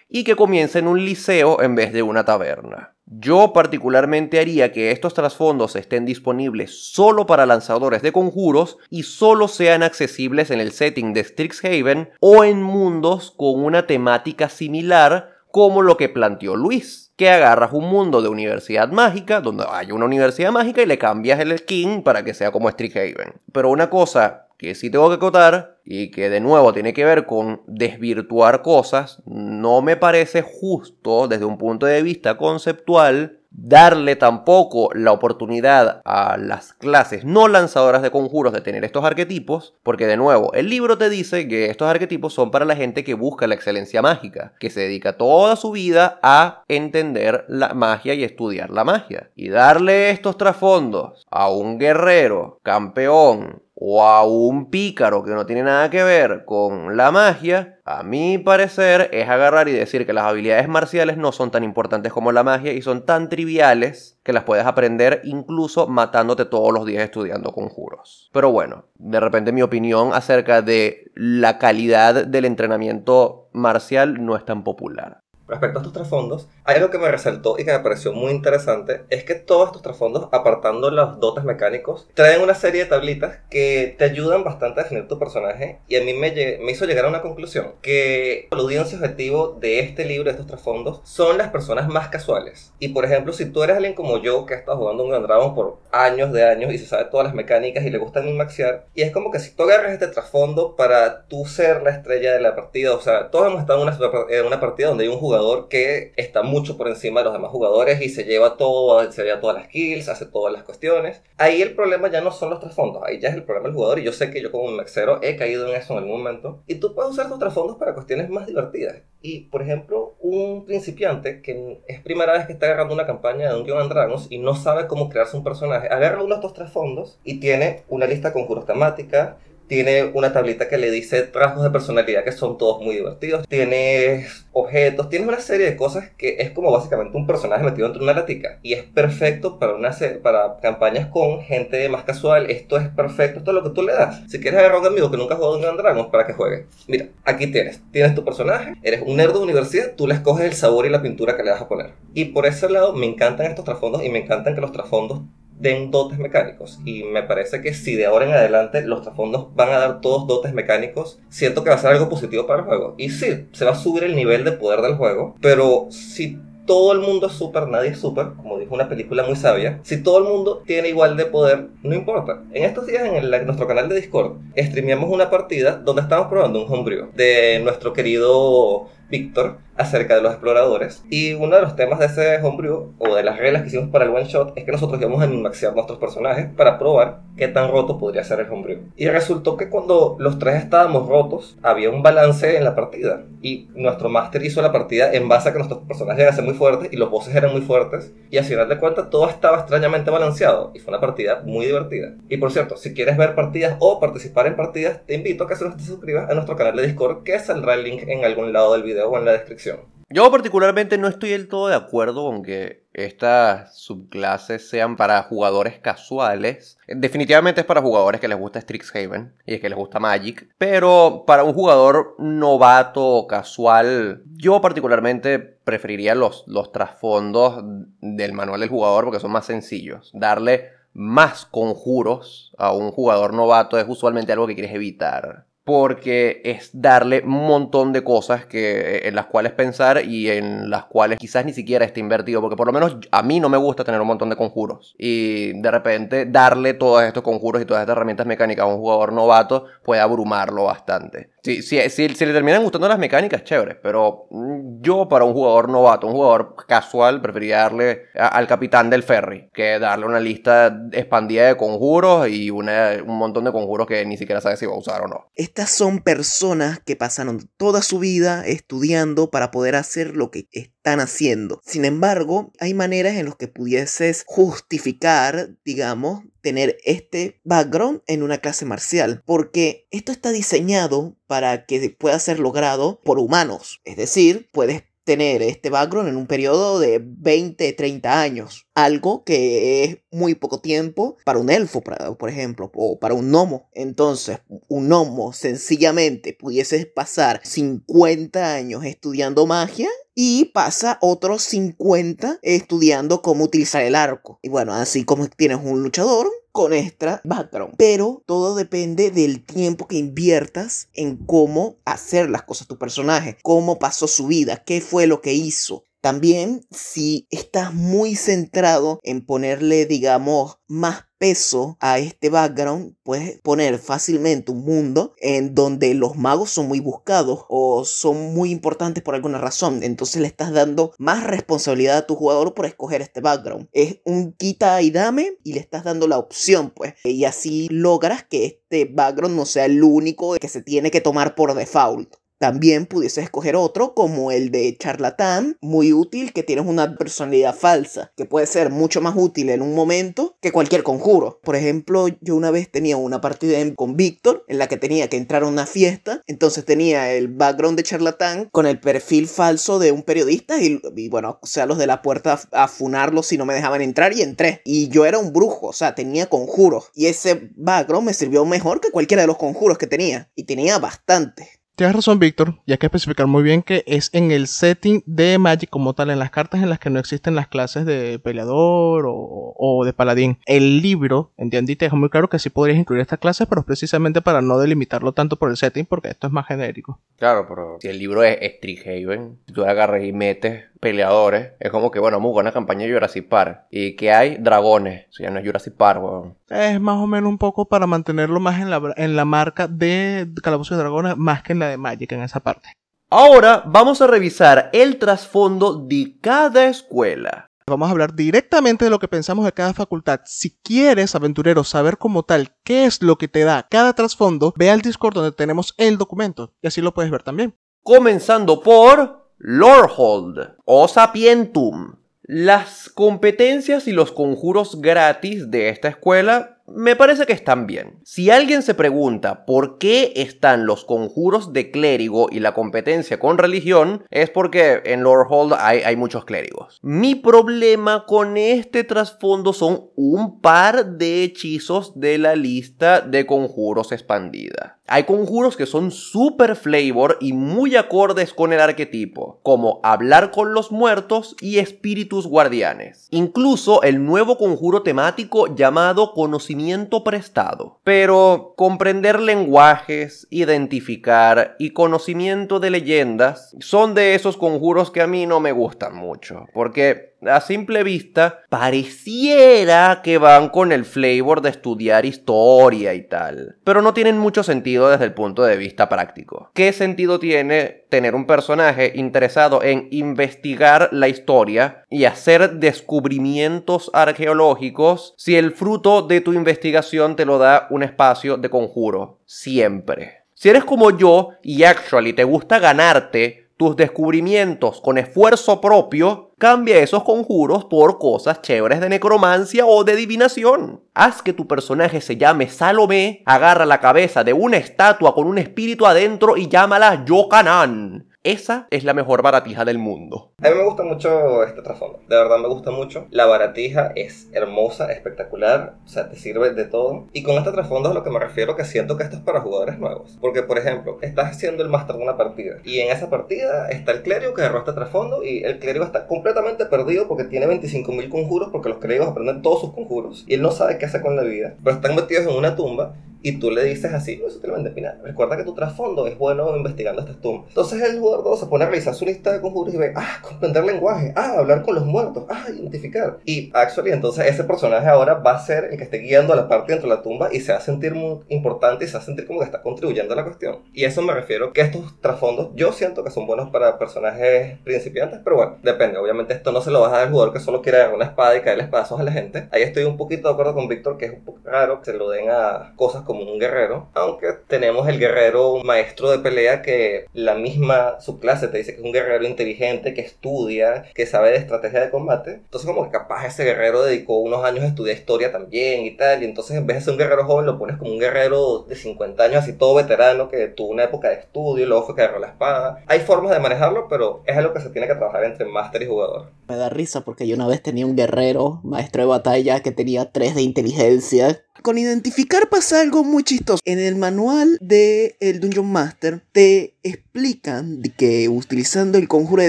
y 0.08 0.22
que 0.22 0.36
comienza 0.36 0.78
en 0.78 0.86
un 0.86 1.04
liceo 1.04 1.60
en 1.60 1.74
vez 1.74 1.92
de 1.92 2.04
una 2.04 2.24
taberna. 2.24 2.94
Yo 3.06 3.52
particularmente 3.52 4.38
haría 4.38 4.70
que 4.70 4.92
estos 4.92 5.12
trasfondos 5.12 5.74
estén 5.74 6.04
disponibles 6.04 6.92
solo 6.92 7.26
para 7.26 7.46
lanzadores 7.46 8.00
de 8.02 8.12
conjuros 8.12 8.78
y 8.90 9.02
solo 9.02 9.48
sean 9.48 9.82
accesibles 9.82 10.52
en 10.52 10.60
el 10.60 10.70
setting 10.70 11.12
de 11.12 11.24
Strixhaven 11.24 12.10
o 12.20 12.44
en 12.44 12.62
mundos 12.62 13.34
con 13.36 13.64
una 13.64 13.88
temática 13.88 14.48
similar 14.48 15.37
como 15.50 15.82
lo 15.82 15.96
que 15.96 16.08
planteó 16.08 16.56
Luis, 16.56 17.12
que 17.16 17.30
agarras 17.30 17.72
un 17.72 17.88
mundo 17.88 18.22
de 18.22 18.28
universidad 18.28 18.88
mágica, 18.88 19.40
donde 19.40 19.64
hay 19.68 19.92
una 19.92 20.04
universidad 20.04 20.52
mágica 20.52 20.82
y 20.82 20.86
le 20.86 20.98
cambias 20.98 21.40
el 21.40 21.56
skin 21.58 22.02
para 22.02 22.24
que 22.24 22.34
sea 22.34 22.52
como 22.52 22.70
Strixhaven. 22.70 23.34
Pero 23.52 23.70
una 23.70 23.90
cosa 23.90 24.48
que 24.58 24.74
sí 24.74 24.90
tengo 24.90 25.08
que 25.08 25.14
acotar 25.14 25.78
y 25.84 26.10
que 26.10 26.28
de 26.28 26.40
nuevo 26.40 26.72
tiene 26.72 26.92
que 26.92 27.04
ver 27.04 27.26
con 27.26 27.62
desvirtuar 27.66 28.62
cosas, 28.62 29.22
no 29.24 29.82
me 29.82 29.96
parece 29.96 30.42
justo 30.42 31.28
desde 31.28 31.44
un 31.44 31.58
punto 31.58 31.86
de 31.86 32.02
vista 32.02 32.36
conceptual 32.36 33.37
darle 33.50 34.16
tampoco 34.16 34.90
la 34.94 35.12
oportunidad 35.12 36.02
a 36.04 36.36
las 36.36 36.72
clases 36.74 37.24
no 37.24 37.48
lanzadoras 37.48 38.02
de 38.02 38.10
conjuros 38.10 38.52
de 38.52 38.60
tener 38.60 38.84
estos 38.84 39.04
arquetipos, 39.04 39.74
porque 39.82 40.06
de 40.06 40.16
nuevo, 40.16 40.52
el 40.54 40.68
libro 40.68 40.98
te 40.98 41.10
dice 41.10 41.48
que 41.48 41.66
estos 41.66 41.88
arquetipos 41.88 42.34
son 42.34 42.50
para 42.50 42.64
la 42.64 42.76
gente 42.76 43.04
que 43.04 43.14
busca 43.14 43.46
la 43.46 43.54
excelencia 43.54 44.02
mágica, 44.02 44.52
que 44.60 44.70
se 44.70 44.80
dedica 44.80 45.16
toda 45.16 45.56
su 45.56 45.72
vida 45.72 46.18
a 46.22 46.62
entender 46.68 47.44
la 47.48 47.74
magia 47.74 48.14
y 48.14 48.24
estudiar 48.24 48.70
la 48.70 48.84
magia. 48.84 49.30
Y 49.34 49.48
darle 49.48 50.10
estos 50.10 50.36
trasfondos 50.36 51.26
a 51.30 51.50
un 51.50 51.78
guerrero, 51.78 52.60
campeón, 52.62 53.62
o 53.80 54.02
a 54.04 54.24
un 54.24 54.70
pícaro 54.70 55.22
que 55.22 55.30
no 55.30 55.46
tiene 55.46 55.62
nada 55.62 55.88
que 55.88 56.02
ver 56.02 56.44
con 56.44 56.96
la 56.96 57.12
magia, 57.12 57.78
a 57.84 58.02
mi 58.02 58.36
parecer 58.36 59.08
es 59.12 59.28
agarrar 59.28 59.68
y 59.68 59.72
decir 59.72 60.04
que 60.04 60.12
las 60.12 60.24
habilidades 60.24 60.68
marciales 60.68 61.16
no 61.16 61.30
son 61.30 61.52
tan 61.52 61.62
importantes 61.62 62.12
como 62.12 62.32
la 62.32 62.42
magia 62.42 62.72
y 62.72 62.82
son 62.82 63.06
tan 63.06 63.28
triviales 63.28 64.18
que 64.24 64.32
las 64.32 64.42
puedes 64.42 64.66
aprender 64.66 65.20
incluso 65.22 65.86
matándote 65.86 66.44
todos 66.44 66.72
los 66.72 66.86
días 66.86 67.04
estudiando 67.04 67.52
conjuros. 67.52 68.30
Pero 68.32 68.50
bueno, 68.50 68.86
de 68.96 69.20
repente 69.20 69.52
mi 69.52 69.62
opinión 69.62 70.12
acerca 70.12 70.60
de 70.60 71.12
la 71.14 71.58
calidad 71.58 72.26
del 72.26 72.46
entrenamiento 72.46 73.48
marcial 73.52 74.24
no 74.24 74.34
es 74.34 74.44
tan 74.44 74.64
popular. 74.64 75.20
Respecto 75.48 75.78
a 75.78 75.82
estos 75.82 75.94
trasfondos, 75.94 76.46
hay 76.64 76.76
algo 76.76 76.90
que 76.90 76.98
me 76.98 77.10
resaltó 77.10 77.56
y 77.58 77.64
que 77.64 77.72
me 77.72 77.78
pareció 77.80 78.12
muy 78.12 78.32
interesante, 78.32 79.04
es 79.08 79.24
que 79.24 79.34
todos 79.34 79.68
estos 79.68 79.82
trasfondos, 79.82 80.28
apartando 80.30 80.90
los 80.90 81.20
dotes 81.20 81.44
mecánicos, 81.44 82.06
traen 82.12 82.42
una 82.42 82.54
serie 82.54 82.84
de 82.84 82.90
tablitas 82.90 83.38
que 83.48 83.94
te 83.96 84.04
ayudan 84.04 84.44
bastante 84.44 84.80
a 84.80 84.82
definir 84.82 85.08
tu 85.08 85.18
personaje 85.18 85.78
y 85.88 85.96
a 85.96 86.02
mí 86.02 86.12
me, 86.12 86.30
me 86.30 86.72
hizo 86.72 86.84
llegar 86.84 87.06
a 87.06 87.08
una 87.08 87.22
conclusión, 87.22 87.72
que 87.80 88.46
la 88.50 88.58
audiencia 88.58 88.98
objetivo 88.98 89.56
de 89.58 89.80
este 89.80 90.04
libro, 90.04 90.24
de 90.24 90.32
estos 90.32 90.46
trasfondos, 90.46 91.00
son 91.04 91.38
las 91.38 91.48
personas 91.48 91.88
más 91.88 92.08
casuales. 92.08 92.74
Y 92.78 92.88
por 92.88 93.06
ejemplo, 93.06 93.32
si 93.32 93.46
tú 93.46 93.62
eres 93.62 93.76
alguien 93.76 93.94
como 93.94 94.18
yo 94.18 94.44
que 94.44 94.54
ha 94.54 94.58
estado 94.58 94.76
jugando 94.76 95.04
un 95.04 95.22
Dragon 95.22 95.54
por 95.54 95.78
años 95.90 96.32
de 96.32 96.44
años 96.44 96.72
y 96.74 96.78
se 96.78 96.86
sabe 96.86 97.06
todas 97.06 97.24
las 97.26 97.34
mecánicas 97.34 97.84
y 97.84 97.90
le 97.90 97.98
gusta 97.98 98.22
maxear, 98.22 98.84
y 98.94 99.00
es 99.02 99.12
como 99.12 99.30
que 99.30 99.38
si 99.38 99.54
tú 99.54 99.62
agarras 99.62 99.92
este 99.92 100.08
trasfondo 100.08 100.76
para 100.76 101.24
tú 101.26 101.46
ser 101.46 101.82
la 101.82 101.90
estrella 101.90 102.34
de 102.34 102.40
la 102.40 102.54
partida, 102.54 102.94
o 102.94 103.00
sea, 103.00 103.30
todos 103.30 103.46
hemos 103.46 103.60
estado 103.60 103.82
en 103.82 103.88
una, 103.88 103.98
en 104.28 104.46
una 104.46 104.60
partida 104.60 104.88
donde 104.88 105.04
hay 105.04 105.10
un 105.10 105.18
jugador 105.18 105.37
que 105.68 106.12
está 106.16 106.42
mucho 106.42 106.76
por 106.76 106.88
encima 106.88 107.20
de 107.20 107.24
los 107.24 107.32
demás 107.32 107.50
jugadores 107.50 108.00
y 108.00 108.08
se 108.08 108.24
lleva 108.24 108.56
todo, 108.56 109.10
se 109.10 109.24
lleva 109.24 109.40
todas 109.40 109.56
las 109.56 109.68
kills, 109.68 110.08
hace 110.08 110.26
todas 110.26 110.52
las 110.52 110.62
cuestiones. 110.62 111.22
Ahí 111.36 111.62
el 111.62 111.74
problema 111.74 112.10
ya 112.10 112.20
no 112.20 112.30
son 112.30 112.50
los 112.50 112.60
trasfondos, 112.60 113.02
ahí 113.04 113.20
ya 113.20 113.28
es 113.28 113.34
el 113.34 113.44
problema 113.44 113.68
del 113.68 113.74
jugador 113.74 113.98
y 113.98 114.04
yo 114.04 114.12
sé 114.12 114.30
que 114.30 114.42
yo 114.42 114.50
como 114.50 114.64
un 114.64 114.76
maxero 114.76 115.20
he 115.22 115.36
caído 115.36 115.68
en 115.68 115.76
eso 115.76 115.92
en 115.92 116.00
algún 116.00 116.18
momento. 116.18 116.62
Y 116.66 116.76
tú 116.76 116.94
puedes 116.94 117.12
usar 117.12 117.28
tus 117.28 117.38
trasfondos 117.38 117.76
para 117.76 117.94
cuestiones 117.94 118.28
más 118.30 118.46
divertidas. 118.46 119.02
Y, 119.20 119.46
por 119.46 119.62
ejemplo, 119.62 120.14
un 120.20 120.64
principiante 120.64 121.42
que 121.42 121.80
es 121.88 122.00
primera 122.00 122.32
vez 122.32 122.46
que 122.46 122.52
está 122.52 122.66
agarrando 122.66 122.94
una 122.94 123.06
campaña 123.06 123.48
de 123.48 123.54
Dungeons 123.54 123.82
and 123.82 123.90
Dragons 123.90 124.26
y 124.30 124.38
no 124.38 124.54
sabe 124.54 124.86
cómo 124.86 125.08
crearse 125.08 125.36
un 125.36 125.44
personaje, 125.44 125.88
agarra 125.88 126.22
uno 126.22 126.34
de 126.34 126.40
estos 126.40 126.54
trasfondos 126.54 127.18
y 127.24 127.40
tiene 127.40 127.82
una 127.88 128.06
lista 128.06 128.32
con 128.32 128.42
conjuros 128.42 128.66
temática, 128.66 129.38
tiene 129.68 130.04
una 130.14 130.32
tablita 130.32 130.68
que 130.68 130.78
le 130.78 130.90
dice 130.90 131.30
rasgos 131.32 131.62
de 131.62 131.70
personalidad 131.70 132.24
que 132.24 132.32
son 132.32 132.58
todos 132.58 132.82
muy 132.82 132.96
divertidos. 132.96 133.46
Tiene 133.46 134.26
objetos, 134.52 135.08
tiene 135.08 135.28
una 135.28 135.40
serie 135.40 135.66
de 135.66 135.76
cosas 135.76 136.10
que 136.16 136.36
es 136.40 136.50
como 136.50 136.72
básicamente 136.72 137.16
un 137.16 137.26
personaje 137.26 137.62
metido 137.62 137.86
dentro 137.86 138.00
de 138.00 138.10
una 138.10 138.20
latica. 138.20 138.58
Y 138.62 138.72
es 138.72 138.82
perfecto 138.82 139.58
para, 139.58 139.74
una 139.74 139.90
para 140.22 140.56
campañas 140.60 141.08
con 141.08 141.42
gente 141.42 141.88
más 141.88 142.04
casual. 142.04 142.50
Esto 142.50 142.76
es 142.76 142.88
perfecto, 142.88 143.38
esto 143.38 143.50
es 143.50 143.54
lo 143.54 143.62
que 143.62 143.70
tú 143.70 143.82
le 143.82 143.92
das. 143.92 144.22
Si 144.28 144.40
quieres 144.40 144.58
agarrar 144.58 144.78
a 144.78 144.80
un 144.80 144.86
amigo 144.86 145.10
que 145.10 145.16
nunca 145.16 145.34
ha 145.34 145.36
jugado 145.36 145.70
en 145.70 145.76
Dragons 145.76 146.08
para 146.08 146.26
que 146.26 146.32
juegue. 146.32 146.66
Mira, 146.86 147.06
aquí 147.24 147.46
tienes. 147.48 147.80
Tienes 147.92 148.14
tu 148.14 148.24
personaje, 148.24 148.74
eres 148.82 149.02
un 149.04 149.16
nerd 149.16 149.34
de 149.34 149.38
universidad, 149.40 149.92
tú 149.96 150.06
le 150.06 150.14
escoges 150.14 150.46
el 150.46 150.54
sabor 150.54 150.86
y 150.86 150.90
la 150.90 151.02
pintura 151.02 151.36
que 151.36 151.42
le 151.42 151.50
vas 151.50 151.60
a 151.60 151.68
poner. 151.68 151.92
Y 152.14 152.26
por 152.26 152.46
ese 152.46 152.68
lado 152.70 152.94
me 152.94 153.06
encantan 153.06 153.46
estos 153.46 153.64
trasfondos 153.64 154.02
y 154.02 154.08
me 154.08 154.20
encantan 154.20 154.54
que 154.54 154.60
los 154.60 154.72
trasfondos 154.72 155.20
den 155.58 155.90
dotes 155.90 156.18
mecánicos. 156.18 156.78
Y 156.84 157.04
me 157.04 157.22
parece 157.22 157.60
que 157.60 157.74
si 157.74 157.94
de 157.94 158.06
ahora 158.06 158.26
en 158.26 158.32
adelante 158.32 158.82
los 158.82 159.02
trasfondos 159.02 159.54
van 159.54 159.70
a 159.70 159.78
dar 159.78 160.00
todos 160.00 160.26
dotes 160.26 160.54
mecánicos, 160.54 161.18
siento 161.28 161.62
que 161.62 161.70
va 161.70 161.76
a 161.76 161.78
ser 161.78 161.90
algo 161.90 162.08
positivo 162.08 162.46
para 162.46 162.60
el 162.60 162.66
juego. 162.66 162.94
Y 162.98 163.10
sí, 163.10 163.46
se 163.52 163.64
va 163.64 163.72
a 163.72 163.76
subir 163.76 164.04
el 164.04 164.16
nivel 164.16 164.44
de 164.44 164.52
poder 164.52 164.80
del 164.80 164.96
juego, 164.96 165.36
pero 165.40 165.88
si 165.90 166.38
todo 166.68 166.92
el 166.92 167.00
mundo 167.00 167.28
es 167.28 167.32
super, 167.32 167.66
nadie 167.66 167.88
es 167.88 167.98
super, 167.98 168.26
como 168.36 168.58
dijo 168.58 168.74
una 168.74 168.90
película 168.90 169.22
muy 169.22 169.36
sabia. 169.36 169.80
Si 169.84 170.02
todo 170.02 170.18
el 170.18 170.24
mundo 170.24 170.62
tiene 170.66 170.90
igual 170.90 171.16
de 171.16 171.24
poder, 171.24 171.68
no 171.82 171.94
importa. 171.94 172.42
En 172.52 172.64
estos 172.64 172.86
días 172.86 173.04
en, 173.04 173.46
nuestro 173.46 173.66
canal 173.66 173.88
de 173.88 173.94
Discord, 173.94 174.36
streameamos 174.54 175.10
una 175.10 175.30
partida 175.30 175.76
donde 175.76 176.02
estábamos 176.02 176.30
probando 176.30 176.62
un 176.62 176.70
homebrew 176.70 177.10
de 177.14 177.58
nuestro 177.64 177.94
querido 177.94 178.86
Víctor 179.10 179.58
acerca 179.78 180.16
de 180.16 180.22
los 180.22 180.32
exploradores. 180.32 181.04
Y 181.08 181.34
uno 181.34 181.56
de 181.56 181.62
los 181.62 181.76
temas 181.76 182.00
de 182.00 182.06
ese 182.06 182.44
homebrew, 182.44 182.94
o 182.98 183.14
de 183.14 183.22
las 183.22 183.38
reglas 183.38 183.62
que 183.62 183.68
hicimos 183.68 183.88
para 183.90 184.04
el 184.04 184.10
one 184.10 184.24
shot, 184.24 184.52
es 184.56 184.64
que 184.64 184.72
nosotros 184.72 185.00
íbamos 185.00 185.22
a 185.22 185.28
maxear 185.28 185.74
nuestros 185.74 185.98
personajes 185.98 186.46
para 186.56 186.78
probar 186.78 187.20
qué 187.36 187.48
tan 187.48 187.70
roto 187.70 187.98
podría 187.98 188.24
ser 188.24 188.40
el 188.40 188.50
homebrew. 188.50 188.80
Y 188.96 189.08
resultó 189.08 189.56
que 189.56 189.68
cuando 189.68 190.16
los 190.18 190.38
tres 190.38 190.56
estábamos 190.56 191.08
rotos, 191.08 191.56
había 191.62 191.90
un 191.90 192.02
balance 192.02 192.56
en 192.56 192.64
la 192.64 192.74
partida. 192.74 193.22
Y 193.40 193.68
nuestro 193.74 194.08
máster 194.08 194.44
hizo 194.44 194.60
la 194.60 194.72
partida 194.72 195.12
en 195.12 195.28
base 195.28 195.48
a 195.48 195.52
que 195.52 195.58
nuestros 195.58 195.82
personajes 195.82 196.24
eran 196.24 196.44
muy 196.44 196.54
fuertes 196.54 196.88
y 196.92 196.96
los 196.96 197.10
bosses 197.10 197.34
eran 197.36 197.52
muy 197.52 197.60
fuertes. 197.60 198.12
Y 198.30 198.38
al 198.38 198.44
final 198.44 198.68
de 198.68 198.78
cuentas 198.78 199.10
todo 199.10 199.28
estaba 199.28 199.58
extrañamente 199.58 200.10
balanceado. 200.10 200.72
Y 200.74 200.80
fue 200.80 200.90
una 200.92 201.00
partida 201.00 201.42
muy 201.44 201.66
divertida. 201.66 202.14
Y 202.28 202.38
por 202.38 202.50
cierto, 202.50 202.76
si 202.76 202.94
quieres 202.94 203.16
ver 203.16 203.36
partidas 203.36 203.76
o 203.78 204.00
participar 204.00 204.48
en 204.48 204.56
partidas, 204.56 205.02
te 205.06 205.14
invito 205.14 205.44
a 205.44 205.48
que 205.48 205.54
te 205.54 205.84
suscribas 205.84 206.28
a 206.28 206.34
nuestro 206.34 206.56
canal 206.56 206.74
de 206.74 206.82
Discord, 206.82 207.22
que 207.22 207.38
saldrá 207.38 207.74
el 207.74 207.84
link 207.84 208.02
en 208.08 208.24
algún 208.24 208.52
lado 208.52 208.72
del 208.72 208.82
video 208.82 208.97
o 209.06 209.18
en 209.18 209.24
la 209.24 209.32
descripción. 209.32 209.80
Yo 210.10 210.30
particularmente 210.30 210.96
no 210.96 211.06
estoy 211.06 211.30
del 211.30 211.48
todo 211.48 211.68
de 211.68 211.74
acuerdo 211.74 212.24
con 212.24 212.42
que 212.42 212.86
estas 212.94 213.78
subclases 213.78 214.66
sean 214.66 214.96
para 214.96 215.22
jugadores 215.24 215.78
casuales. 215.80 216.78
Definitivamente 216.86 217.60
es 217.60 217.66
para 217.66 217.82
jugadores 217.82 218.18
que 218.18 218.26
les 218.26 218.38
gusta 218.38 218.58
Strixhaven 218.58 219.34
y 219.44 219.58
que 219.58 219.68
les 219.68 219.76
gusta 219.76 220.00
Magic. 220.00 220.48
Pero 220.56 221.24
para 221.26 221.44
un 221.44 221.52
jugador 221.52 222.14
novato 222.18 223.26
casual, 223.28 224.22
yo 224.34 224.62
particularmente 224.62 225.38
preferiría 225.38 226.14
los, 226.14 226.44
los 226.46 226.72
trasfondos 226.72 227.62
del 228.00 228.32
manual 228.32 228.60
del 228.60 228.70
jugador 228.70 229.04
porque 229.04 229.20
son 229.20 229.32
más 229.32 229.44
sencillos. 229.44 230.10
Darle 230.14 230.70
más 230.94 231.44
conjuros 231.44 232.54
a 232.56 232.72
un 232.72 232.92
jugador 232.92 233.34
novato 233.34 233.78
es 233.78 233.84
usualmente 233.86 234.32
algo 234.32 234.46
que 234.46 234.54
quieres 234.54 234.74
evitar 234.74 235.47
porque 235.68 236.40
es 236.46 236.70
darle 236.72 237.20
un 237.22 237.46
montón 237.46 237.92
de 237.92 238.02
cosas 238.02 238.46
que, 238.46 239.02
en 239.04 239.14
las 239.14 239.26
cuales 239.26 239.52
pensar 239.52 240.02
y 240.02 240.30
en 240.30 240.70
las 240.70 240.86
cuales 240.86 241.18
quizás 241.18 241.44
ni 241.44 241.52
siquiera 241.52 241.84
esté 241.84 242.00
invertido, 242.00 242.40
porque 242.40 242.56
por 242.56 242.66
lo 242.66 242.72
menos 242.72 242.96
a 243.10 243.22
mí 243.22 243.38
no 243.38 243.50
me 243.50 243.58
gusta 243.58 243.84
tener 243.84 244.00
un 244.00 244.06
montón 244.06 244.30
de 244.30 244.36
conjuros. 244.36 244.94
Y 244.96 245.60
de 245.60 245.70
repente 245.70 246.24
darle 246.24 246.72
todos 246.72 247.02
estos 247.02 247.22
conjuros 247.22 247.60
y 247.60 247.66
todas 247.66 247.82
estas 247.82 247.98
herramientas 247.98 248.26
mecánicas 248.26 248.62
a 248.62 248.66
un 248.66 248.78
jugador 248.78 249.12
novato 249.12 249.66
puede 249.84 250.00
abrumarlo 250.00 250.64
bastante. 250.64 251.32
Si, 251.48 251.62
si, 251.62 251.88
si, 251.88 252.26
le 252.26 252.32
terminan 252.34 252.62
gustando 252.62 252.88
las 252.88 252.98
mecánicas, 252.98 253.42
chévere, 253.42 253.76
pero 253.76 254.26
mm, 254.30 254.82
yo 254.82 255.08
para 255.08 255.24
un 255.24 255.32
jugador 255.32 255.70
novato, 255.70 256.06
un 256.06 256.12
jugador 256.12 256.54
casual, 256.66 257.22
preferiría 257.22 257.60
darle 257.60 258.02
al 258.14 258.46
capitán 258.46 258.90
del 258.90 259.02
ferry 259.02 259.48
que 259.54 259.78
darle 259.78 260.04
una 260.04 260.20
lista 260.20 260.78
expandida 260.92 261.46
de 261.46 261.56
conjuros 261.56 262.28
y 262.28 262.50
una, 262.50 262.98
un 263.02 263.16
montón 263.16 263.44
de 263.44 263.52
conjuros 263.52 263.86
que 263.86 264.04
ni 264.04 264.18
siquiera 264.18 264.42
sabe 264.42 264.58
si 264.58 264.66
va 264.66 264.74
a 264.74 264.78
usar 264.78 265.00
o 265.00 265.08
no. 265.08 265.30
Estas 265.36 265.70
son 265.70 266.00
personas 266.00 266.80
que 266.80 266.96
pasaron 266.96 267.48
toda 267.56 267.80
su 267.80 267.98
vida 267.98 268.46
estudiando 268.46 269.30
para 269.30 269.50
poder 269.50 269.74
hacer 269.74 270.16
lo 270.16 270.30
que 270.30 270.48
están 270.52 271.00
haciendo. 271.00 271.62
Sin 271.64 271.86
embargo, 271.86 272.52
hay 272.60 272.74
maneras 272.74 273.14
en 273.14 273.24
las 273.24 273.36
que 273.36 273.48
pudieses 273.48 274.24
justificar, 274.26 275.48
digamos, 275.64 276.24
tener 276.40 276.78
este 276.84 277.40
background 277.44 278.02
en 278.06 278.22
una 278.22 278.38
clase 278.38 278.64
marcial, 278.64 279.22
porque 279.26 279.86
esto 279.90 280.12
está 280.12 280.30
diseñado 280.30 281.16
para 281.26 281.66
que 281.66 281.90
pueda 281.90 282.18
ser 282.18 282.38
logrado 282.38 283.00
por 283.04 283.18
humanos, 283.18 283.80
es 283.84 283.96
decir, 283.96 284.48
puedes 284.52 284.82
tener 285.08 285.40
este 285.40 285.70
background 285.70 286.10
en 286.10 286.16
un 286.18 286.26
periodo 286.26 286.78
de 286.78 287.00
20, 287.02 287.72
30 287.72 288.20
años. 288.20 288.66
Algo 288.74 289.24
que 289.24 289.84
es 289.84 289.98
muy 290.10 290.34
poco 290.34 290.60
tiempo 290.60 291.16
para 291.24 291.38
un 291.38 291.48
elfo, 291.48 291.80
por 291.80 292.28
ejemplo, 292.28 292.70
o 292.74 292.98
para 292.98 293.14
un 293.14 293.30
gnomo. 293.30 293.70
Entonces, 293.72 294.40
un 294.68 294.88
gnomo 294.88 295.32
sencillamente 295.32 296.34
pudiese 296.34 296.84
pasar 296.84 297.40
50 297.42 298.52
años 298.54 298.84
estudiando 298.84 299.46
magia 299.46 299.88
y 300.20 300.46
pasa 300.46 300.98
otros 301.00 301.44
50 301.44 302.40
estudiando 302.42 303.22
cómo 303.22 303.44
utilizar 303.44 303.84
el 303.84 303.94
arco. 303.94 304.40
Y 304.42 304.48
bueno, 304.48 304.74
así 304.74 305.04
como 305.04 305.28
tienes 305.28 305.60
un 305.62 305.84
luchador 305.84 306.28
con 306.50 306.72
extra 306.72 307.20
background. 307.22 307.74
Pero 307.78 308.24
todo 308.26 308.56
depende 308.56 309.12
del 309.12 309.44
tiempo 309.44 309.86
que 309.86 309.94
inviertas 309.94 310.88
en 310.92 311.18
cómo 311.18 311.76
hacer 311.84 312.30
las 312.30 312.42
cosas 312.42 312.66
tu 312.66 312.78
personaje, 312.78 313.38
cómo 313.44 313.78
pasó 313.78 314.08
su 314.08 314.26
vida, 314.26 314.64
qué 314.66 314.80
fue 314.80 315.06
lo 315.06 315.20
que 315.20 315.34
hizo. 315.34 315.84
También 316.00 316.66
si 316.70 317.26
estás 317.30 317.74
muy 317.74 318.14
centrado 318.14 319.00
en 319.02 319.26
ponerle, 319.26 319.84
digamos, 319.84 320.58
más 320.68 321.08
peso 321.18 321.76
a 321.80 321.98
este 321.98 322.30
background, 322.30 322.94
puedes 323.02 323.40
poner 323.42 323.78
fácilmente 323.78 324.52
un 324.52 324.64
mundo 324.64 325.14
en 325.18 325.54
donde 325.54 325.92
los 325.94 326.16
magos 326.16 326.50
son 326.50 326.68
muy 326.68 326.78
buscados 326.78 327.44
o 327.48 327.84
son 327.84 328.34
muy 328.34 328.50
importantes 328.50 329.02
por 329.02 329.16
alguna 329.16 329.38
razón. 329.38 329.82
Entonces 329.82 330.22
le 330.22 330.28
estás 330.28 330.52
dando 330.52 330.92
más 330.98 331.24
responsabilidad 331.24 331.98
a 331.98 332.06
tu 332.06 332.14
jugador 332.14 332.54
por 332.54 332.66
escoger 332.66 333.02
este 333.02 333.20
background. 333.20 333.68
Es 333.72 334.00
un 334.04 334.32
quita 334.32 334.80
y 334.82 334.92
dame 334.92 335.38
y 335.42 335.54
le 335.54 335.60
estás 335.60 335.82
dando 335.82 336.06
la 336.06 336.18
opción, 336.18 336.70
pues. 336.70 336.94
Y 337.04 337.24
así 337.24 337.66
logras 337.70 338.24
que 338.24 338.46
este 338.46 338.84
background 338.84 339.34
no 339.34 339.46
sea 339.46 339.64
el 339.64 339.82
único 339.82 340.36
que 340.36 340.48
se 340.48 340.62
tiene 340.62 340.92
que 340.92 341.00
tomar 341.00 341.34
por 341.34 341.54
default. 341.54 342.14
También 342.38 342.86
pudiese 342.86 343.20
escoger 343.20 343.56
otro 343.56 343.94
como 343.94 344.30
el 344.30 344.50
de 344.50 344.76
charlatán, 344.76 345.56
muy 345.60 345.92
útil, 345.92 346.32
que 346.32 346.42
tienes 346.42 346.66
una 346.66 346.96
personalidad 346.96 347.54
falsa, 347.54 348.12
que 348.16 348.24
puede 348.24 348.46
ser 348.46 348.70
mucho 348.70 349.00
más 349.00 349.14
útil 349.16 349.50
en 349.50 349.62
un 349.62 349.74
momento 349.74 350.36
que 350.40 350.52
cualquier 350.52 350.82
conjuro. 350.82 351.40
Por 351.42 351.56
ejemplo, 351.56 352.06
yo 352.20 352.36
una 352.36 352.50
vez 352.50 352.70
tenía 352.70 352.96
una 352.96 353.20
partida 353.20 353.58
con 353.74 353.96
Víctor 353.96 354.44
en 354.48 354.58
la 354.58 354.68
que 354.68 354.76
tenía 354.76 355.08
que 355.08 355.16
entrar 355.16 355.42
a 355.42 355.46
una 355.46 355.66
fiesta, 355.66 356.22
entonces 356.26 356.64
tenía 356.64 357.12
el 357.12 357.28
background 357.28 357.76
de 357.76 357.82
charlatán 357.82 358.48
con 358.52 358.66
el 358.66 358.78
perfil 358.80 359.26
falso 359.26 359.78
de 359.78 359.92
un 359.92 360.02
periodista 360.02 360.58
y, 360.60 360.80
bueno, 361.08 361.38
o 361.42 361.46
sea, 361.46 361.66
los 361.66 361.78
de 361.78 361.86
la 361.86 362.02
puerta 362.02 362.40
a 362.52 362.68
funarlos 362.68 363.26
si 363.26 363.38
no 363.38 363.46
me 363.46 363.54
dejaban 363.54 363.82
entrar 363.82 364.12
y 364.12 364.22
entré. 364.22 364.62
Y 364.64 364.88
yo 364.88 365.06
era 365.06 365.18
un 365.18 365.32
brujo, 365.32 365.68
o 365.68 365.72
sea, 365.72 365.94
tenía 365.94 366.26
conjuros. 366.26 366.90
Y 366.94 367.06
ese 367.06 367.50
background 367.56 368.06
me 368.06 368.14
sirvió 368.14 368.44
mejor 368.44 368.80
que 368.80 368.90
cualquiera 368.90 369.22
de 369.22 369.26
los 369.26 369.38
conjuros 369.38 369.78
que 369.78 369.86
tenía. 369.86 370.30
Y 370.34 370.44
tenía 370.44 370.78
bastante. 370.78 371.57
Tienes 371.78 371.94
razón, 371.94 372.18
Víctor, 372.18 372.56
y 372.66 372.72
hay 372.72 372.78
que 372.78 372.86
especificar 372.86 373.28
muy 373.28 373.44
bien 373.44 373.62
que 373.62 373.84
es 373.86 374.10
en 374.12 374.32
el 374.32 374.48
setting 374.48 375.04
de 375.06 375.38
Magic 375.38 375.70
como 375.70 375.94
tal, 375.94 376.10
en 376.10 376.18
las 376.18 376.32
cartas 376.32 376.60
en 376.60 376.70
las 376.70 376.80
que 376.80 376.90
no 376.90 376.98
existen 376.98 377.36
las 377.36 377.46
clases 377.46 377.86
de 377.86 378.18
peleador 378.18 379.04
o, 379.06 379.84
de 379.84 379.92
paladín. 379.92 380.38
El 380.46 380.82
libro, 380.82 381.30
entiendo 381.36 381.70
y 381.70 381.76
te 381.76 381.84
deja 381.84 381.94
muy 381.94 382.08
claro 382.10 382.28
que 382.28 382.40
sí 382.40 382.50
podrías 382.50 382.80
incluir 382.80 383.00
estas 383.00 383.20
clases, 383.20 383.46
pero 383.46 383.62
precisamente 383.62 384.20
para 384.20 384.42
no 384.42 384.58
delimitarlo 384.58 385.12
tanto 385.12 385.36
por 385.36 385.50
el 385.50 385.56
setting, 385.56 385.86
porque 385.86 386.08
esto 386.08 386.26
es 386.26 386.32
más 386.32 386.48
genérico. 386.48 386.98
Claro, 387.16 387.46
pero 387.48 387.78
si 387.80 387.86
el 387.86 388.00
libro 388.00 388.24
es 388.24 388.36
Strixhaven, 388.56 389.38
tú 389.54 389.64
agarras 389.64 390.02
y 390.02 390.12
metes 390.12 390.64
peleadores. 390.78 391.52
Es 391.60 391.70
como 391.70 391.90
que, 391.90 392.00
bueno, 392.00 392.20
muy 392.20 392.38
una 392.38 392.52
campaña 392.52 392.86
de 392.86 392.92
Jurassic 392.92 393.28
Park. 393.28 393.66
¿Y 393.70 393.96
que 393.96 394.12
hay? 394.12 394.36
Dragones. 394.36 395.06
O 395.08 395.12
sea, 395.12 395.30
no 395.30 395.38
es 395.38 395.46
Jurassic 395.46 395.74
Park, 395.74 396.02
weón. 396.02 396.38
Es 396.48 396.80
más 396.80 396.96
o 396.96 397.06
menos 397.06 397.28
un 397.28 397.38
poco 397.38 397.68
para 397.68 397.86
mantenerlo 397.86 398.40
más 398.40 398.60
en 398.60 398.70
la, 398.70 398.80
en 398.96 399.16
la 399.16 399.24
marca 399.24 399.68
de 399.68 400.28
Calabozo 400.42 400.74
de 400.74 400.80
Dragones, 400.80 401.16
más 401.16 401.42
que 401.42 401.52
en 401.52 401.58
la 401.58 401.68
de 401.68 401.76
Magic 401.76 402.12
en 402.12 402.22
esa 402.22 402.40
parte. 402.40 402.72
Ahora 403.10 403.62
vamos 403.66 404.02
a 404.02 404.06
revisar 404.06 404.68
el 404.72 404.98
trasfondo 404.98 405.74
de 405.74 406.18
cada 406.20 406.66
escuela. 406.66 407.48
Vamos 407.66 407.88
a 407.88 407.92
hablar 407.92 408.14
directamente 408.14 408.84
de 408.84 408.90
lo 408.90 408.98
que 408.98 409.08
pensamos 409.08 409.44
de 409.44 409.52
cada 409.52 409.74
facultad. 409.74 410.20
Si 410.24 410.58
quieres, 410.58 411.14
aventurero, 411.14 411.64
saber 411.64 411.98
como 411.98 412.22
tal 412.22 412.56
qué 412.64 412.86
es 412.86 413.02
lo 413.02 413.16
que 413.16 413.28
te 413.28 413.44
da 413.44 413.66
cada 413.70 413.92
trasfondo, 413.92 414.54
ve 414.56 414.70
al 414.70 414.80
Discord 414.80 415.14
donde 415.14 415.32
tenemos 415.32 415.74
el 415.76 415.98
documento 415.98 416.54
y 416.62 416.66
así 416.66 416.80
lo 416.80 416.94
puedes 416.94 417.10
ver 417.10 417.22
también. 417.22 417.54
Comenzando 417.82 418.62
por 418.62 419.27
Lorehold 419.38 420.56
o 420.64 420.88
Sapientum. 420.88 421.94
Las 422.22 422.90
competencias 422.90 423.86
y 423.86 423.92
los 423.92 424.10
conjuros 424.10 424.80
gratis 424.80 425.50
de 425.50 425.68
esta 425.68 425.88
escuela 425.88 426.58
me 426.66 426.96
parece 426.96 427.24
que 427.24 427.32
están 427.32 427.66
bien. 427.66 428.00
Si 428.04 428.30
alguien 428.30 428.62
se 428.62 428.74
pregunta 428.74 429.46
por 429.46 429.78
qué 429.78 430.12
están 430.16 430.66
los 430.66 430.84
conjuros 430.84 431.52
de 431.52 431.70
clérigo 431.70 432.28
y 432.30 432.40
la 432.40 432.52
competencia 432.52 433.18
con 433.18 433.38
religión, 433.38 434.04
es 434.10 434.28
porque 434.28 434.82
en 434.84 435.02
Lorehold 435.04 435.54
hay, 435.58 435.82
hay 435.82 435.96
muchos 435.96 436.24
clérigos. 436.24 436.80
Mi 436.82 437.14
problema 437.14 438.04
con 438.06 438.36
este 438.36 438.84
trasfondo 438.84 439.52
son 439.52 439.90
un 439.94 440.40
par 440.40 440.98
de 440.98 441.22
hechizos 441.22 441.98
de 441.98 442.18
la 442.18 442.34
lista 442.34 443.00
de 443.00 443.24
conjuros 443.24 443.92
expandida. 443.92 444.77
Hay 444.90 445.04
conjuros 445.04 445.56
que 445.56 445.66
son 445.66 445.90
super 445.90 446.56
flavor 446.56 447.18
y 447.20 447.34
muy 447.34 447.76
acordes 447.76 448.32
con 448.32 448.54
el 448.54 448.60
arquetipo, 448.60 449.38
como 449.42 449.80
hablar 449.82 450.30
con 450.30 450.54
los 450.54 450.72
muertos 450.72 451.36
y 451.42 451.58
espíritus 451.58 452.26
guardianes. 452.26 453.06
Incluso 453.10 453.82
el 453.82 454.04
nuevo 454.04 454.38
conjuro 454.38 454.82
temático 454.82 455.54
llamado 455.54 456.14
conocimiento 456.14 457.04
prestado. 457.04 457.80
Pero 457.84 458.54
comprender 458.56 459.20
lenguajes, 459.20 460.26
identificar 460.30 461.54
y 461.58 461.70
conocimiento 461.70 462.58
de 462.58 462.70
leyendas 462.70 463.54
son 463.60 463.94
de 463.94 464.14
esos 464.14 464.38
conjuros 464.38 464.90
que 464.90 465.02
a 465.02 465.06
mí 465.06 465.26
no 465.26 465.38
me 465.38 465.52
gustan 465.52 465.96
mucho, 465.96 466.46
porque 466.54 467.17
a 467.26 467.40
simple 467.40 467.82
vista, 467.82 468.40
pareciera 468.48 470.00
que 470.02 470.18
van 470.18 470.48
con 470.48 470.72
el 470.72 470.84
flavor 470.84 471.40
de 471.40 471.50
estudiar 471.50 472.06
historia 472.06 472.94
y 472.94 473.02
tal. 473.02 473.56
Pero 473.64 473.82
no 473.82 473.94
tienen 473.94 474.18
mucho 474.18 474.42
sentido 474.42 474.90
desde 474.90 475.04
el 475.04 475.14
punto 475.14 475.42
de 475.42 475.56
vista 475.56 475.88
práctico. 475.88 476.50
¿Qué 476.54 476.72
sentido 476.72 477.18
tiene 477.18 477.84
tener 477.88 478.14
un 478.14 478.26
personaje 478.26 478.92
interesado 478.94 479.62
en 479.62 479.88
investigar 479.90 480.88
la 480.92 481.08
historia 481.08 481.84
y 481.90 482.04
hacer 482.04 482.54
descubrimientos 482.54 483.90
arqueológicos 483.92 485.14
si 485.16 485.36
el 485.36 485.52
fruto 485.52 486.02
de 486.02 486.20
tu 486.20 486.32
investigación 486.32 487.16
te 487.16 487.24
lo 487.24 487.38
da 487.38 487.66
un 487.70 487.82
espacio 487.82 488.36
de 488.36 488.50
conjuro? 488.50 489.18
Siempre. 489.24 490.24
Si 490.34 490.48
eres 490.48 490.64
como 490.64 490.96
yo 490.96 491.30
y 491.42 491.64
actually 491.64 492.12
te 492.12 492.24
gusta 492.24 492.60
ganarte 492.60 493.48
tus 493.56 493.74
descubrimientos 493.74 494.80
con 494.80 494.96
esfuerzo 494.96 495.60
propio, 495.60 496.27
Cambia 496.38 496.78
esos 496.78 497.02
conjuros 497.02 497.64
por 497.64 497.98
cosas 497.98 498.40
chéveres 498.42 498.80
de 498.80 498.88
necromancia 498.88 499.66
o 499.66 499.82
de 499.82 499.94
adivinación. 499.94 500.80
Haz 500.94 501.20
que 501.20 501.32
tu 501.32 501.48
personaje 501.48 502.00
se 502.00 502.16
llame 502.16 502.48
Salomé, 502.48 503.24
agarra 503.26 503.66
la 503.66 503.80
cabeza 503.80 504.22
de 504.22 504.34
una 504.34 504.56
estatua 504.56 505.16
con 505.16 505.26
un 505.26 505.38
espíritu 505.38 505.84
adentro 505.84 506.36
y 506.36 506.46
llámala 506.46 507.04
Yokanan. 507.04 508.07
Esa 508.28 508.66
es 508.68 508.84
la 508.84 508.92
mejor 508.92 509.22
baratija 509.22 509.64
del 509.64 509.78
mundo. 509.78 510.32
A 510.42 510.50
mí 510.50 510.54
me 510.54 510.62
gusta 510.62 510.82
mucho 510.82 511.44
este 511.44 511.62
trasfondo. 511.62 512.00
De 512.10 512.14
verdad 512.14 512.36
me 512.36 512.48
gusta 512.48 512.70
mucho. 512.70 513.06
La 513.10 513.24
baratija 513.24 513.90
es 513.96 514.28
hermosa, 514.32 514.92
espectacular. 514.92 515.76
O 515.86 515.88
sea, 515.88 516.10
te 516.10 516.16
sirve 516.16 516.52
de 516.52 516.66
todo. 516.66 517.06
Y 517.14 517.22
con 517.22 517.36
este 517.36 517.52
trasfondo 517.52 517.88
es 517.88 517.92
a 517.92 517.98
lo 517.98 518.04
que 518.04 518.10
me 518.10 518.18
refiero 518.18 518.54
que 518.54 518.66
siento 518.66 518.98
que 518.98 519.04
esto 519.04 519.16
es 519.16 519.22
para 519.22 519.40
jugadores 519.40 519.78
nuevos. 519.78 520.18
Porque, 520.20 520.42
por 520.42 520.58
ejemplo, 520.58 520.98
estás 521.00 521.30
haciendo 521.30 521.62
el 521.62 521.70
máster 521.70 521.96
de 521.96 522.02
una 522.02 522.18
partida. 522.18 522.56
Y 522.64 522.80
en 522.80 522.94
esa 522.94 523.08
partida 523.08 523.70
está 523.70 523.92
el 523.92 524.02
clérigo 524.02 524.34
que 524.34 524.42
agarró 524.42 524.58
este 524.58 524.74
trasfondo. 524.74 525.24
Y 525.24 525.42
el 525.44 525.58
clérigo 525.58 525.86
está 525.86 526.06
completamente 526.06 526.66
perdido 526.66 527.08
porque 527.08 527.24
tiene 527.24 527.46
25.000 527.46 528.10
conjuros. 528.10 528.50
Porque 528.52 528.68
los 528.68 528.76
clérigos 528.76 529.08
aprenden 529.08 529.40
todos 529.40 529.62
sus 529.62 529.72
conjuros. 529.72 530.26
Y 530.28 530.34
él 530.34 530.42
no 530.42 530.50
sabe 530.50 530.76
qué 530.76 530.84
hacer 530.84 531.00
con 531.00 531.16
la 531.16 531.22
vida. 531.22 531.54
Pero 531.64 531.76
están 531.76 531.96
metidos 531.96 532.26
en 532.26 532.36
una 532.36 532.56
tumba 532.56 532.92
y 533.20 533.38
tú 533.38 533.50
le 533.50 533.64
dices 533.64 533.92
así, 533.92 534.16
no, 534.16 534.30
sutilmente, 534.30 534.70
mira, 534.70 534.98
recuerda 535.02 535.36
que 535.36 535.44
tu 535.44 535.54
trasfondo 535.54 536.06
es 536.06 536.16
bueno 536.16 536.56
investigando 536.56 537.00
estas 537.00 537.20
tumbas. 537.20 537.48
Entonces 537.48 537.82
el 537.82 537.98
jugador 537.98 538.17
se 538.36 538.46
pone 538.46 538.64
a 538.64 538.68
revisar 538.68 538.94
su 538.94 539.04
lista 539.04 539.32
de 539.32 539.40
conjuros 539.40 539.74
y 539.74 539.76
ve, 539.76 539.92
ah, 539.96 540.18
comprender 540.22 540.64
lenguaje, 540.64 541.12
ah, 541.16 541.34
hablar 541.38 541.62
con 541.62 541.74
los 541.74 541.84
muertos, 541.84 542.24
ah, 542.28 542.46
identificar. 542.48 543.18
Y 543.24 543.50
actually, 543.54 543.92
entonces 543.92 544.26
ese 544.26 544.44
personaje 544.44 544.86
ahora 544.88 545.14
va 545.14 545.32
a 545.32 545.40
ser 545.40 545.64
el 545.70 545.78
que 545.78 545.84
esté 545.84 545.98
guiando 545.98 546.32
a 546.32 546.36
la 546.36 546.48
parte 546.48 546.72
dentro 546.72 546.88
de 546.88 546.96
la 546.96 547.02
tumba 547.02 547.28
y 547.32 547.40
se 547.40 547.52
va 547.52 547.58
a 547.58 547.62
sentir 547.62 547.94
muy 547.94 548.20
importante 548.28 548.84
y 548.84 548.88
se 548.88 548.94
va 548.94 549.00
a 549.00 549.06
sentir 549.06 549.26
como 549.26 549.40
que 549.40 549.46
está 549.46 549.62
contribuyendo 549.62 550.14
a 550.14 550.16
la 550.16 550.24
cuestión. 550.24 550.58
Y 550.72 550.84
eso 550.84 551.02
me 551.02 551.14
refiero 551.14 551.52
que 551.52 551.60
estos 551.60 552.00
trasfondos 552.00 552.50
yo 552.54 552.72
siento 552.72 553.04
que 553.04 553.10
son 553.10 553.26
buenos 553.26 553.50
para 553.50 553.78
personajes 553.78 554.58
principiantes, 554.60 555.20
pero 555.22 555.36
bueno, 555.36 555.56
depende. 555.62 555.98
Obviamente 555.98 556.34
esto 556.34 556.52
no 556.52 556.60
se 556.60 556.70
lo 556.70 556.80
vas 556.80 556.92
a 556.92 556.96
dar 556.96 557.06
al 557.06 557.10
jugador 557.10 557.32
que 557.32 557.40
solo 557.40 557.62
quiere 557.62 557.88
una 557.88 558.06
espada 558.06 558.36
y 558.36 558.40
caerle 558.40 558.64
espadazos 558.64 559.00
a 559.00 559.04
la 559.04 559.12
gente. 559.12 559.48
Ahí 559.52 559.62
estoy 559.62 559.84
un 559.84 559.96
poquito 559.96 560.28
de 560.28 560.32
acuerdo 560.34 560.54
con 560.54 560.68
Víctor 560.68 560.98
que 560.98 561.06
es 561.06 561.12
un 561.12 561.24
poco 561.24 561.40
raro 561.44 561.80
que 561.80 561.92
se 561.92 561.96
lo 561.96 562.10
den 562.10 562.30
a 562.30 562.72
cosas 562.76 563.02
como 563.02 563.22
un 563.22 563.38
guerrero, 563.38 563.88
aunque 563.94 564.28
tenemos 564.46 564.88
el 564.88 564.98
guerrero 564.98 565.62
maestro 565.64 566.10
de 566.10 566.18
pelea 566.18 566.62
que 566.62 567.06
la 567.12 567.34
misma 567.34 567.97
subclase 568.00 568.48
te 568.48 568.58
dice 568.58 568.72
que 568.72 568.80
es 568.80 568.84
un 568.84 568.92
guerrero 568.92 569.26
inteligente, 569.26 569.94
que 569.94 570.00
estudia, 570.00 570.84
que 570.94 571.06
sabe 571.06 571.30
de 571.30 571.36
estrategia 571.36 571.80
de 571.80 571.90
combate. 571.90 572.32
Entonces 572.34 572.66
como 572.66 572.84
que 572.84 572.90
capaz 572.90 573.26
ese 573.26 573.44
guerrero 573.44 573.82
dedicó 573.82 574.18
unos 574.18 574.44
años 574.44 574.64
a 574.64 574.68
estudiar 574.68 574.96
historia 574.96 575.32
también 575.32 575.84
y 575.84 575.96
tal. 575.96 576.22
Y 576.22 576.26
entonces 576.26 576.56
en 576.56 576.66
vez 576.66 576.78
de 576.78 576.82
ser 576.82 576.92
un 576.92 576.98
guerrero 576.98 577.24
joven 577.24 577.46
lo 577.46 577.58
pones 577.58 577.76
como 577.76 577.92
un 577.92 577.98
guerrero 577.98 578.64
de 578.68 578.74
50 578.74 579.22
años 579.22 579.36
así 579.38 579.52
todo 579.52 579.74
veterano 579.74 580.28
que 580.28 580.48
tuvo 580.48 580.70
una 580.70 580.84
época 580.84 581.08
de 581.08 581.14
estudio 581.14 581.66
luego 581.68 581.84
fue 581.84 581.94
que 581.94 582.02
agarró 582.02 582.18
la 582.18 582.28
espada. 582.28 582.82
Hay 582.86 583.00
formas 583.00 583.32
de 583.32 583.40
manejarlo, 583.40 583.86
pero 583.88 584.22
es 584.26 584.36
algo 584.36 584.52
que 584.52 584.60
se 584.60 584.70
tiene 584.70 584.88
que 584.88 584.94
trabajar 584.94 585.24
entre 585.24 585.46
máster 585.46 585.82
y 585.82 585.86
jugador. 585.86 586.30
Me 586.48 586.56
da 586.56 586.68
risa 586.68 587.02
porque 587.02 587.26
yo 587.26 587.36
una 587.36 587.46
vez 587.46 587.62
tenía 587.62 587.86
un 587.86 587.96
guerrero, 587.96 588.60
maestro 588.64 589.02
de 589.02 589.08
batalla, 589.08 589.60
que 589.60 589.70
tenía 589.70 590.10
3 590.10 590.34
de 590.34 590.42
inteligencia. 590.42 591.44
Con 591.62 591.76
identificar 591.76 592.48
pasa 592.48 592.80
algo 592.80 593.04
muy 593.04 593.24
chistoso. 593.24 593.60
En 593.64 593.78
el 593.78 593.96
manual 593.96 594.58
de 594.60 595.16
el 595.20 595.40
Dungeon 595.40 595.70
Master 595.70 596.22
te 596.32 596.76
explican 596.82 597.82
que 597.96 598.28
utilizando 598.28 598.96
el 598.96 599.08
conjuro 599.08 599.42
de 599.42 599.48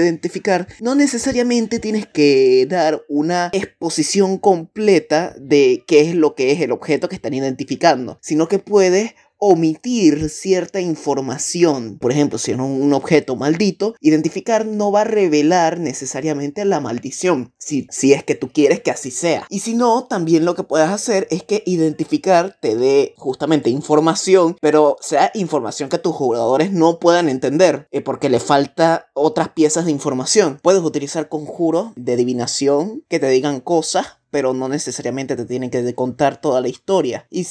identificar 0.00 0.66
no 0.80 0.94
necesariamente 0.94 1.78
tienes 1.78 2.06
que 2.06 2.66
dar 2.68 3.02
una 3.08 3.50
exposición 3.52 4.38
completa 4.38 5.34
de 5.38 5.84
qué 5.86 6.00
es 6.00 6.14
lo 6.14 6.34
que 6.34 6.52
es 6.52 6.60
el 6.60 6.72
objeto 6.72 7.08
que 7.08 7.14
están 7.14 7.34
identificando, 7.34 8.18
sino 8.20 8.48
que 8.48 8.58
puedes 8.58 9.14
omitir 9.40 10.28
cierta 10.28 10.80
información. 10.80 11.98
Por 11.98 12.12
ejemplo, 12.12 12.38
si 12.38 12.52
es 12.52 12.58
un 12.58 12.92
objeto 12.92 13.36
maldito, 13.36 13.94
identificar 14.00 14.66
no 14.66 14.92
va 14.92 15.00
a 15.00 15.04
revelar 15.04 15.80
necesariamente 15.80 16.64
la 16.64 16.80
maldición, 16.80 17.52
si, 17.58 17.88
es 18.12 18.22
que 18.22 18.34
tú 18.34 18.50
quieres 18.52 18.80
que 18.80 18.90
así 18.90 19.10
sea. 19.10 19.46
Y 19.48 19.60
si 19.60 19.74
no, 19.74 20.04
también 20.04 20.44
lo 20.44 20.54
que 20.54 20.62
puedes 20.62 20.88
hacer 20.88 21.26
es 21.30 21.42
que 21.42 21.62
identificar 21.66 22.58
te 22.60 22.76
dé 22.76 23.14
justamente 23.16 23.70
información, 23.70 24.56
pero 24.60 24.96
sea 25.00 25.30
información 25.34 25.88
que 25.88 25.98
tus 25.98 26.14
jugadores 26.14 26.70
no 26.70 26.98
puedan 26.98 27.28
entender, 27.28 27.88
eh, 27.90 28.02
porque 28.02 28.28
le 28.28 28.40
falta 28.40 29.10
otras 29.14 29.48
piezas 29.48 29.86
de 29.86 29.90
información. 29.90 30.60
Puedes 30.62 30.82
utilizar 30.82 31.28
conjuros 31.28 31.92
de 31.96 32.12
adivinación 32.12 33.04
que 33.08 33.18
te 33.18 33.28
digan 33.28 33.60
cosas, 33.60 34.18
pero 34.30 34.54
no 34.54 34.68
necesariamente 34.68 35.34
te 35.34 35.44
tienen 35.44 35.70
que 35.70 35.94
contar 35.94 36.40
toda 36.40 36.60
la 36.60 36.68
historia. 36.68 37.26
Y 37.30 37.44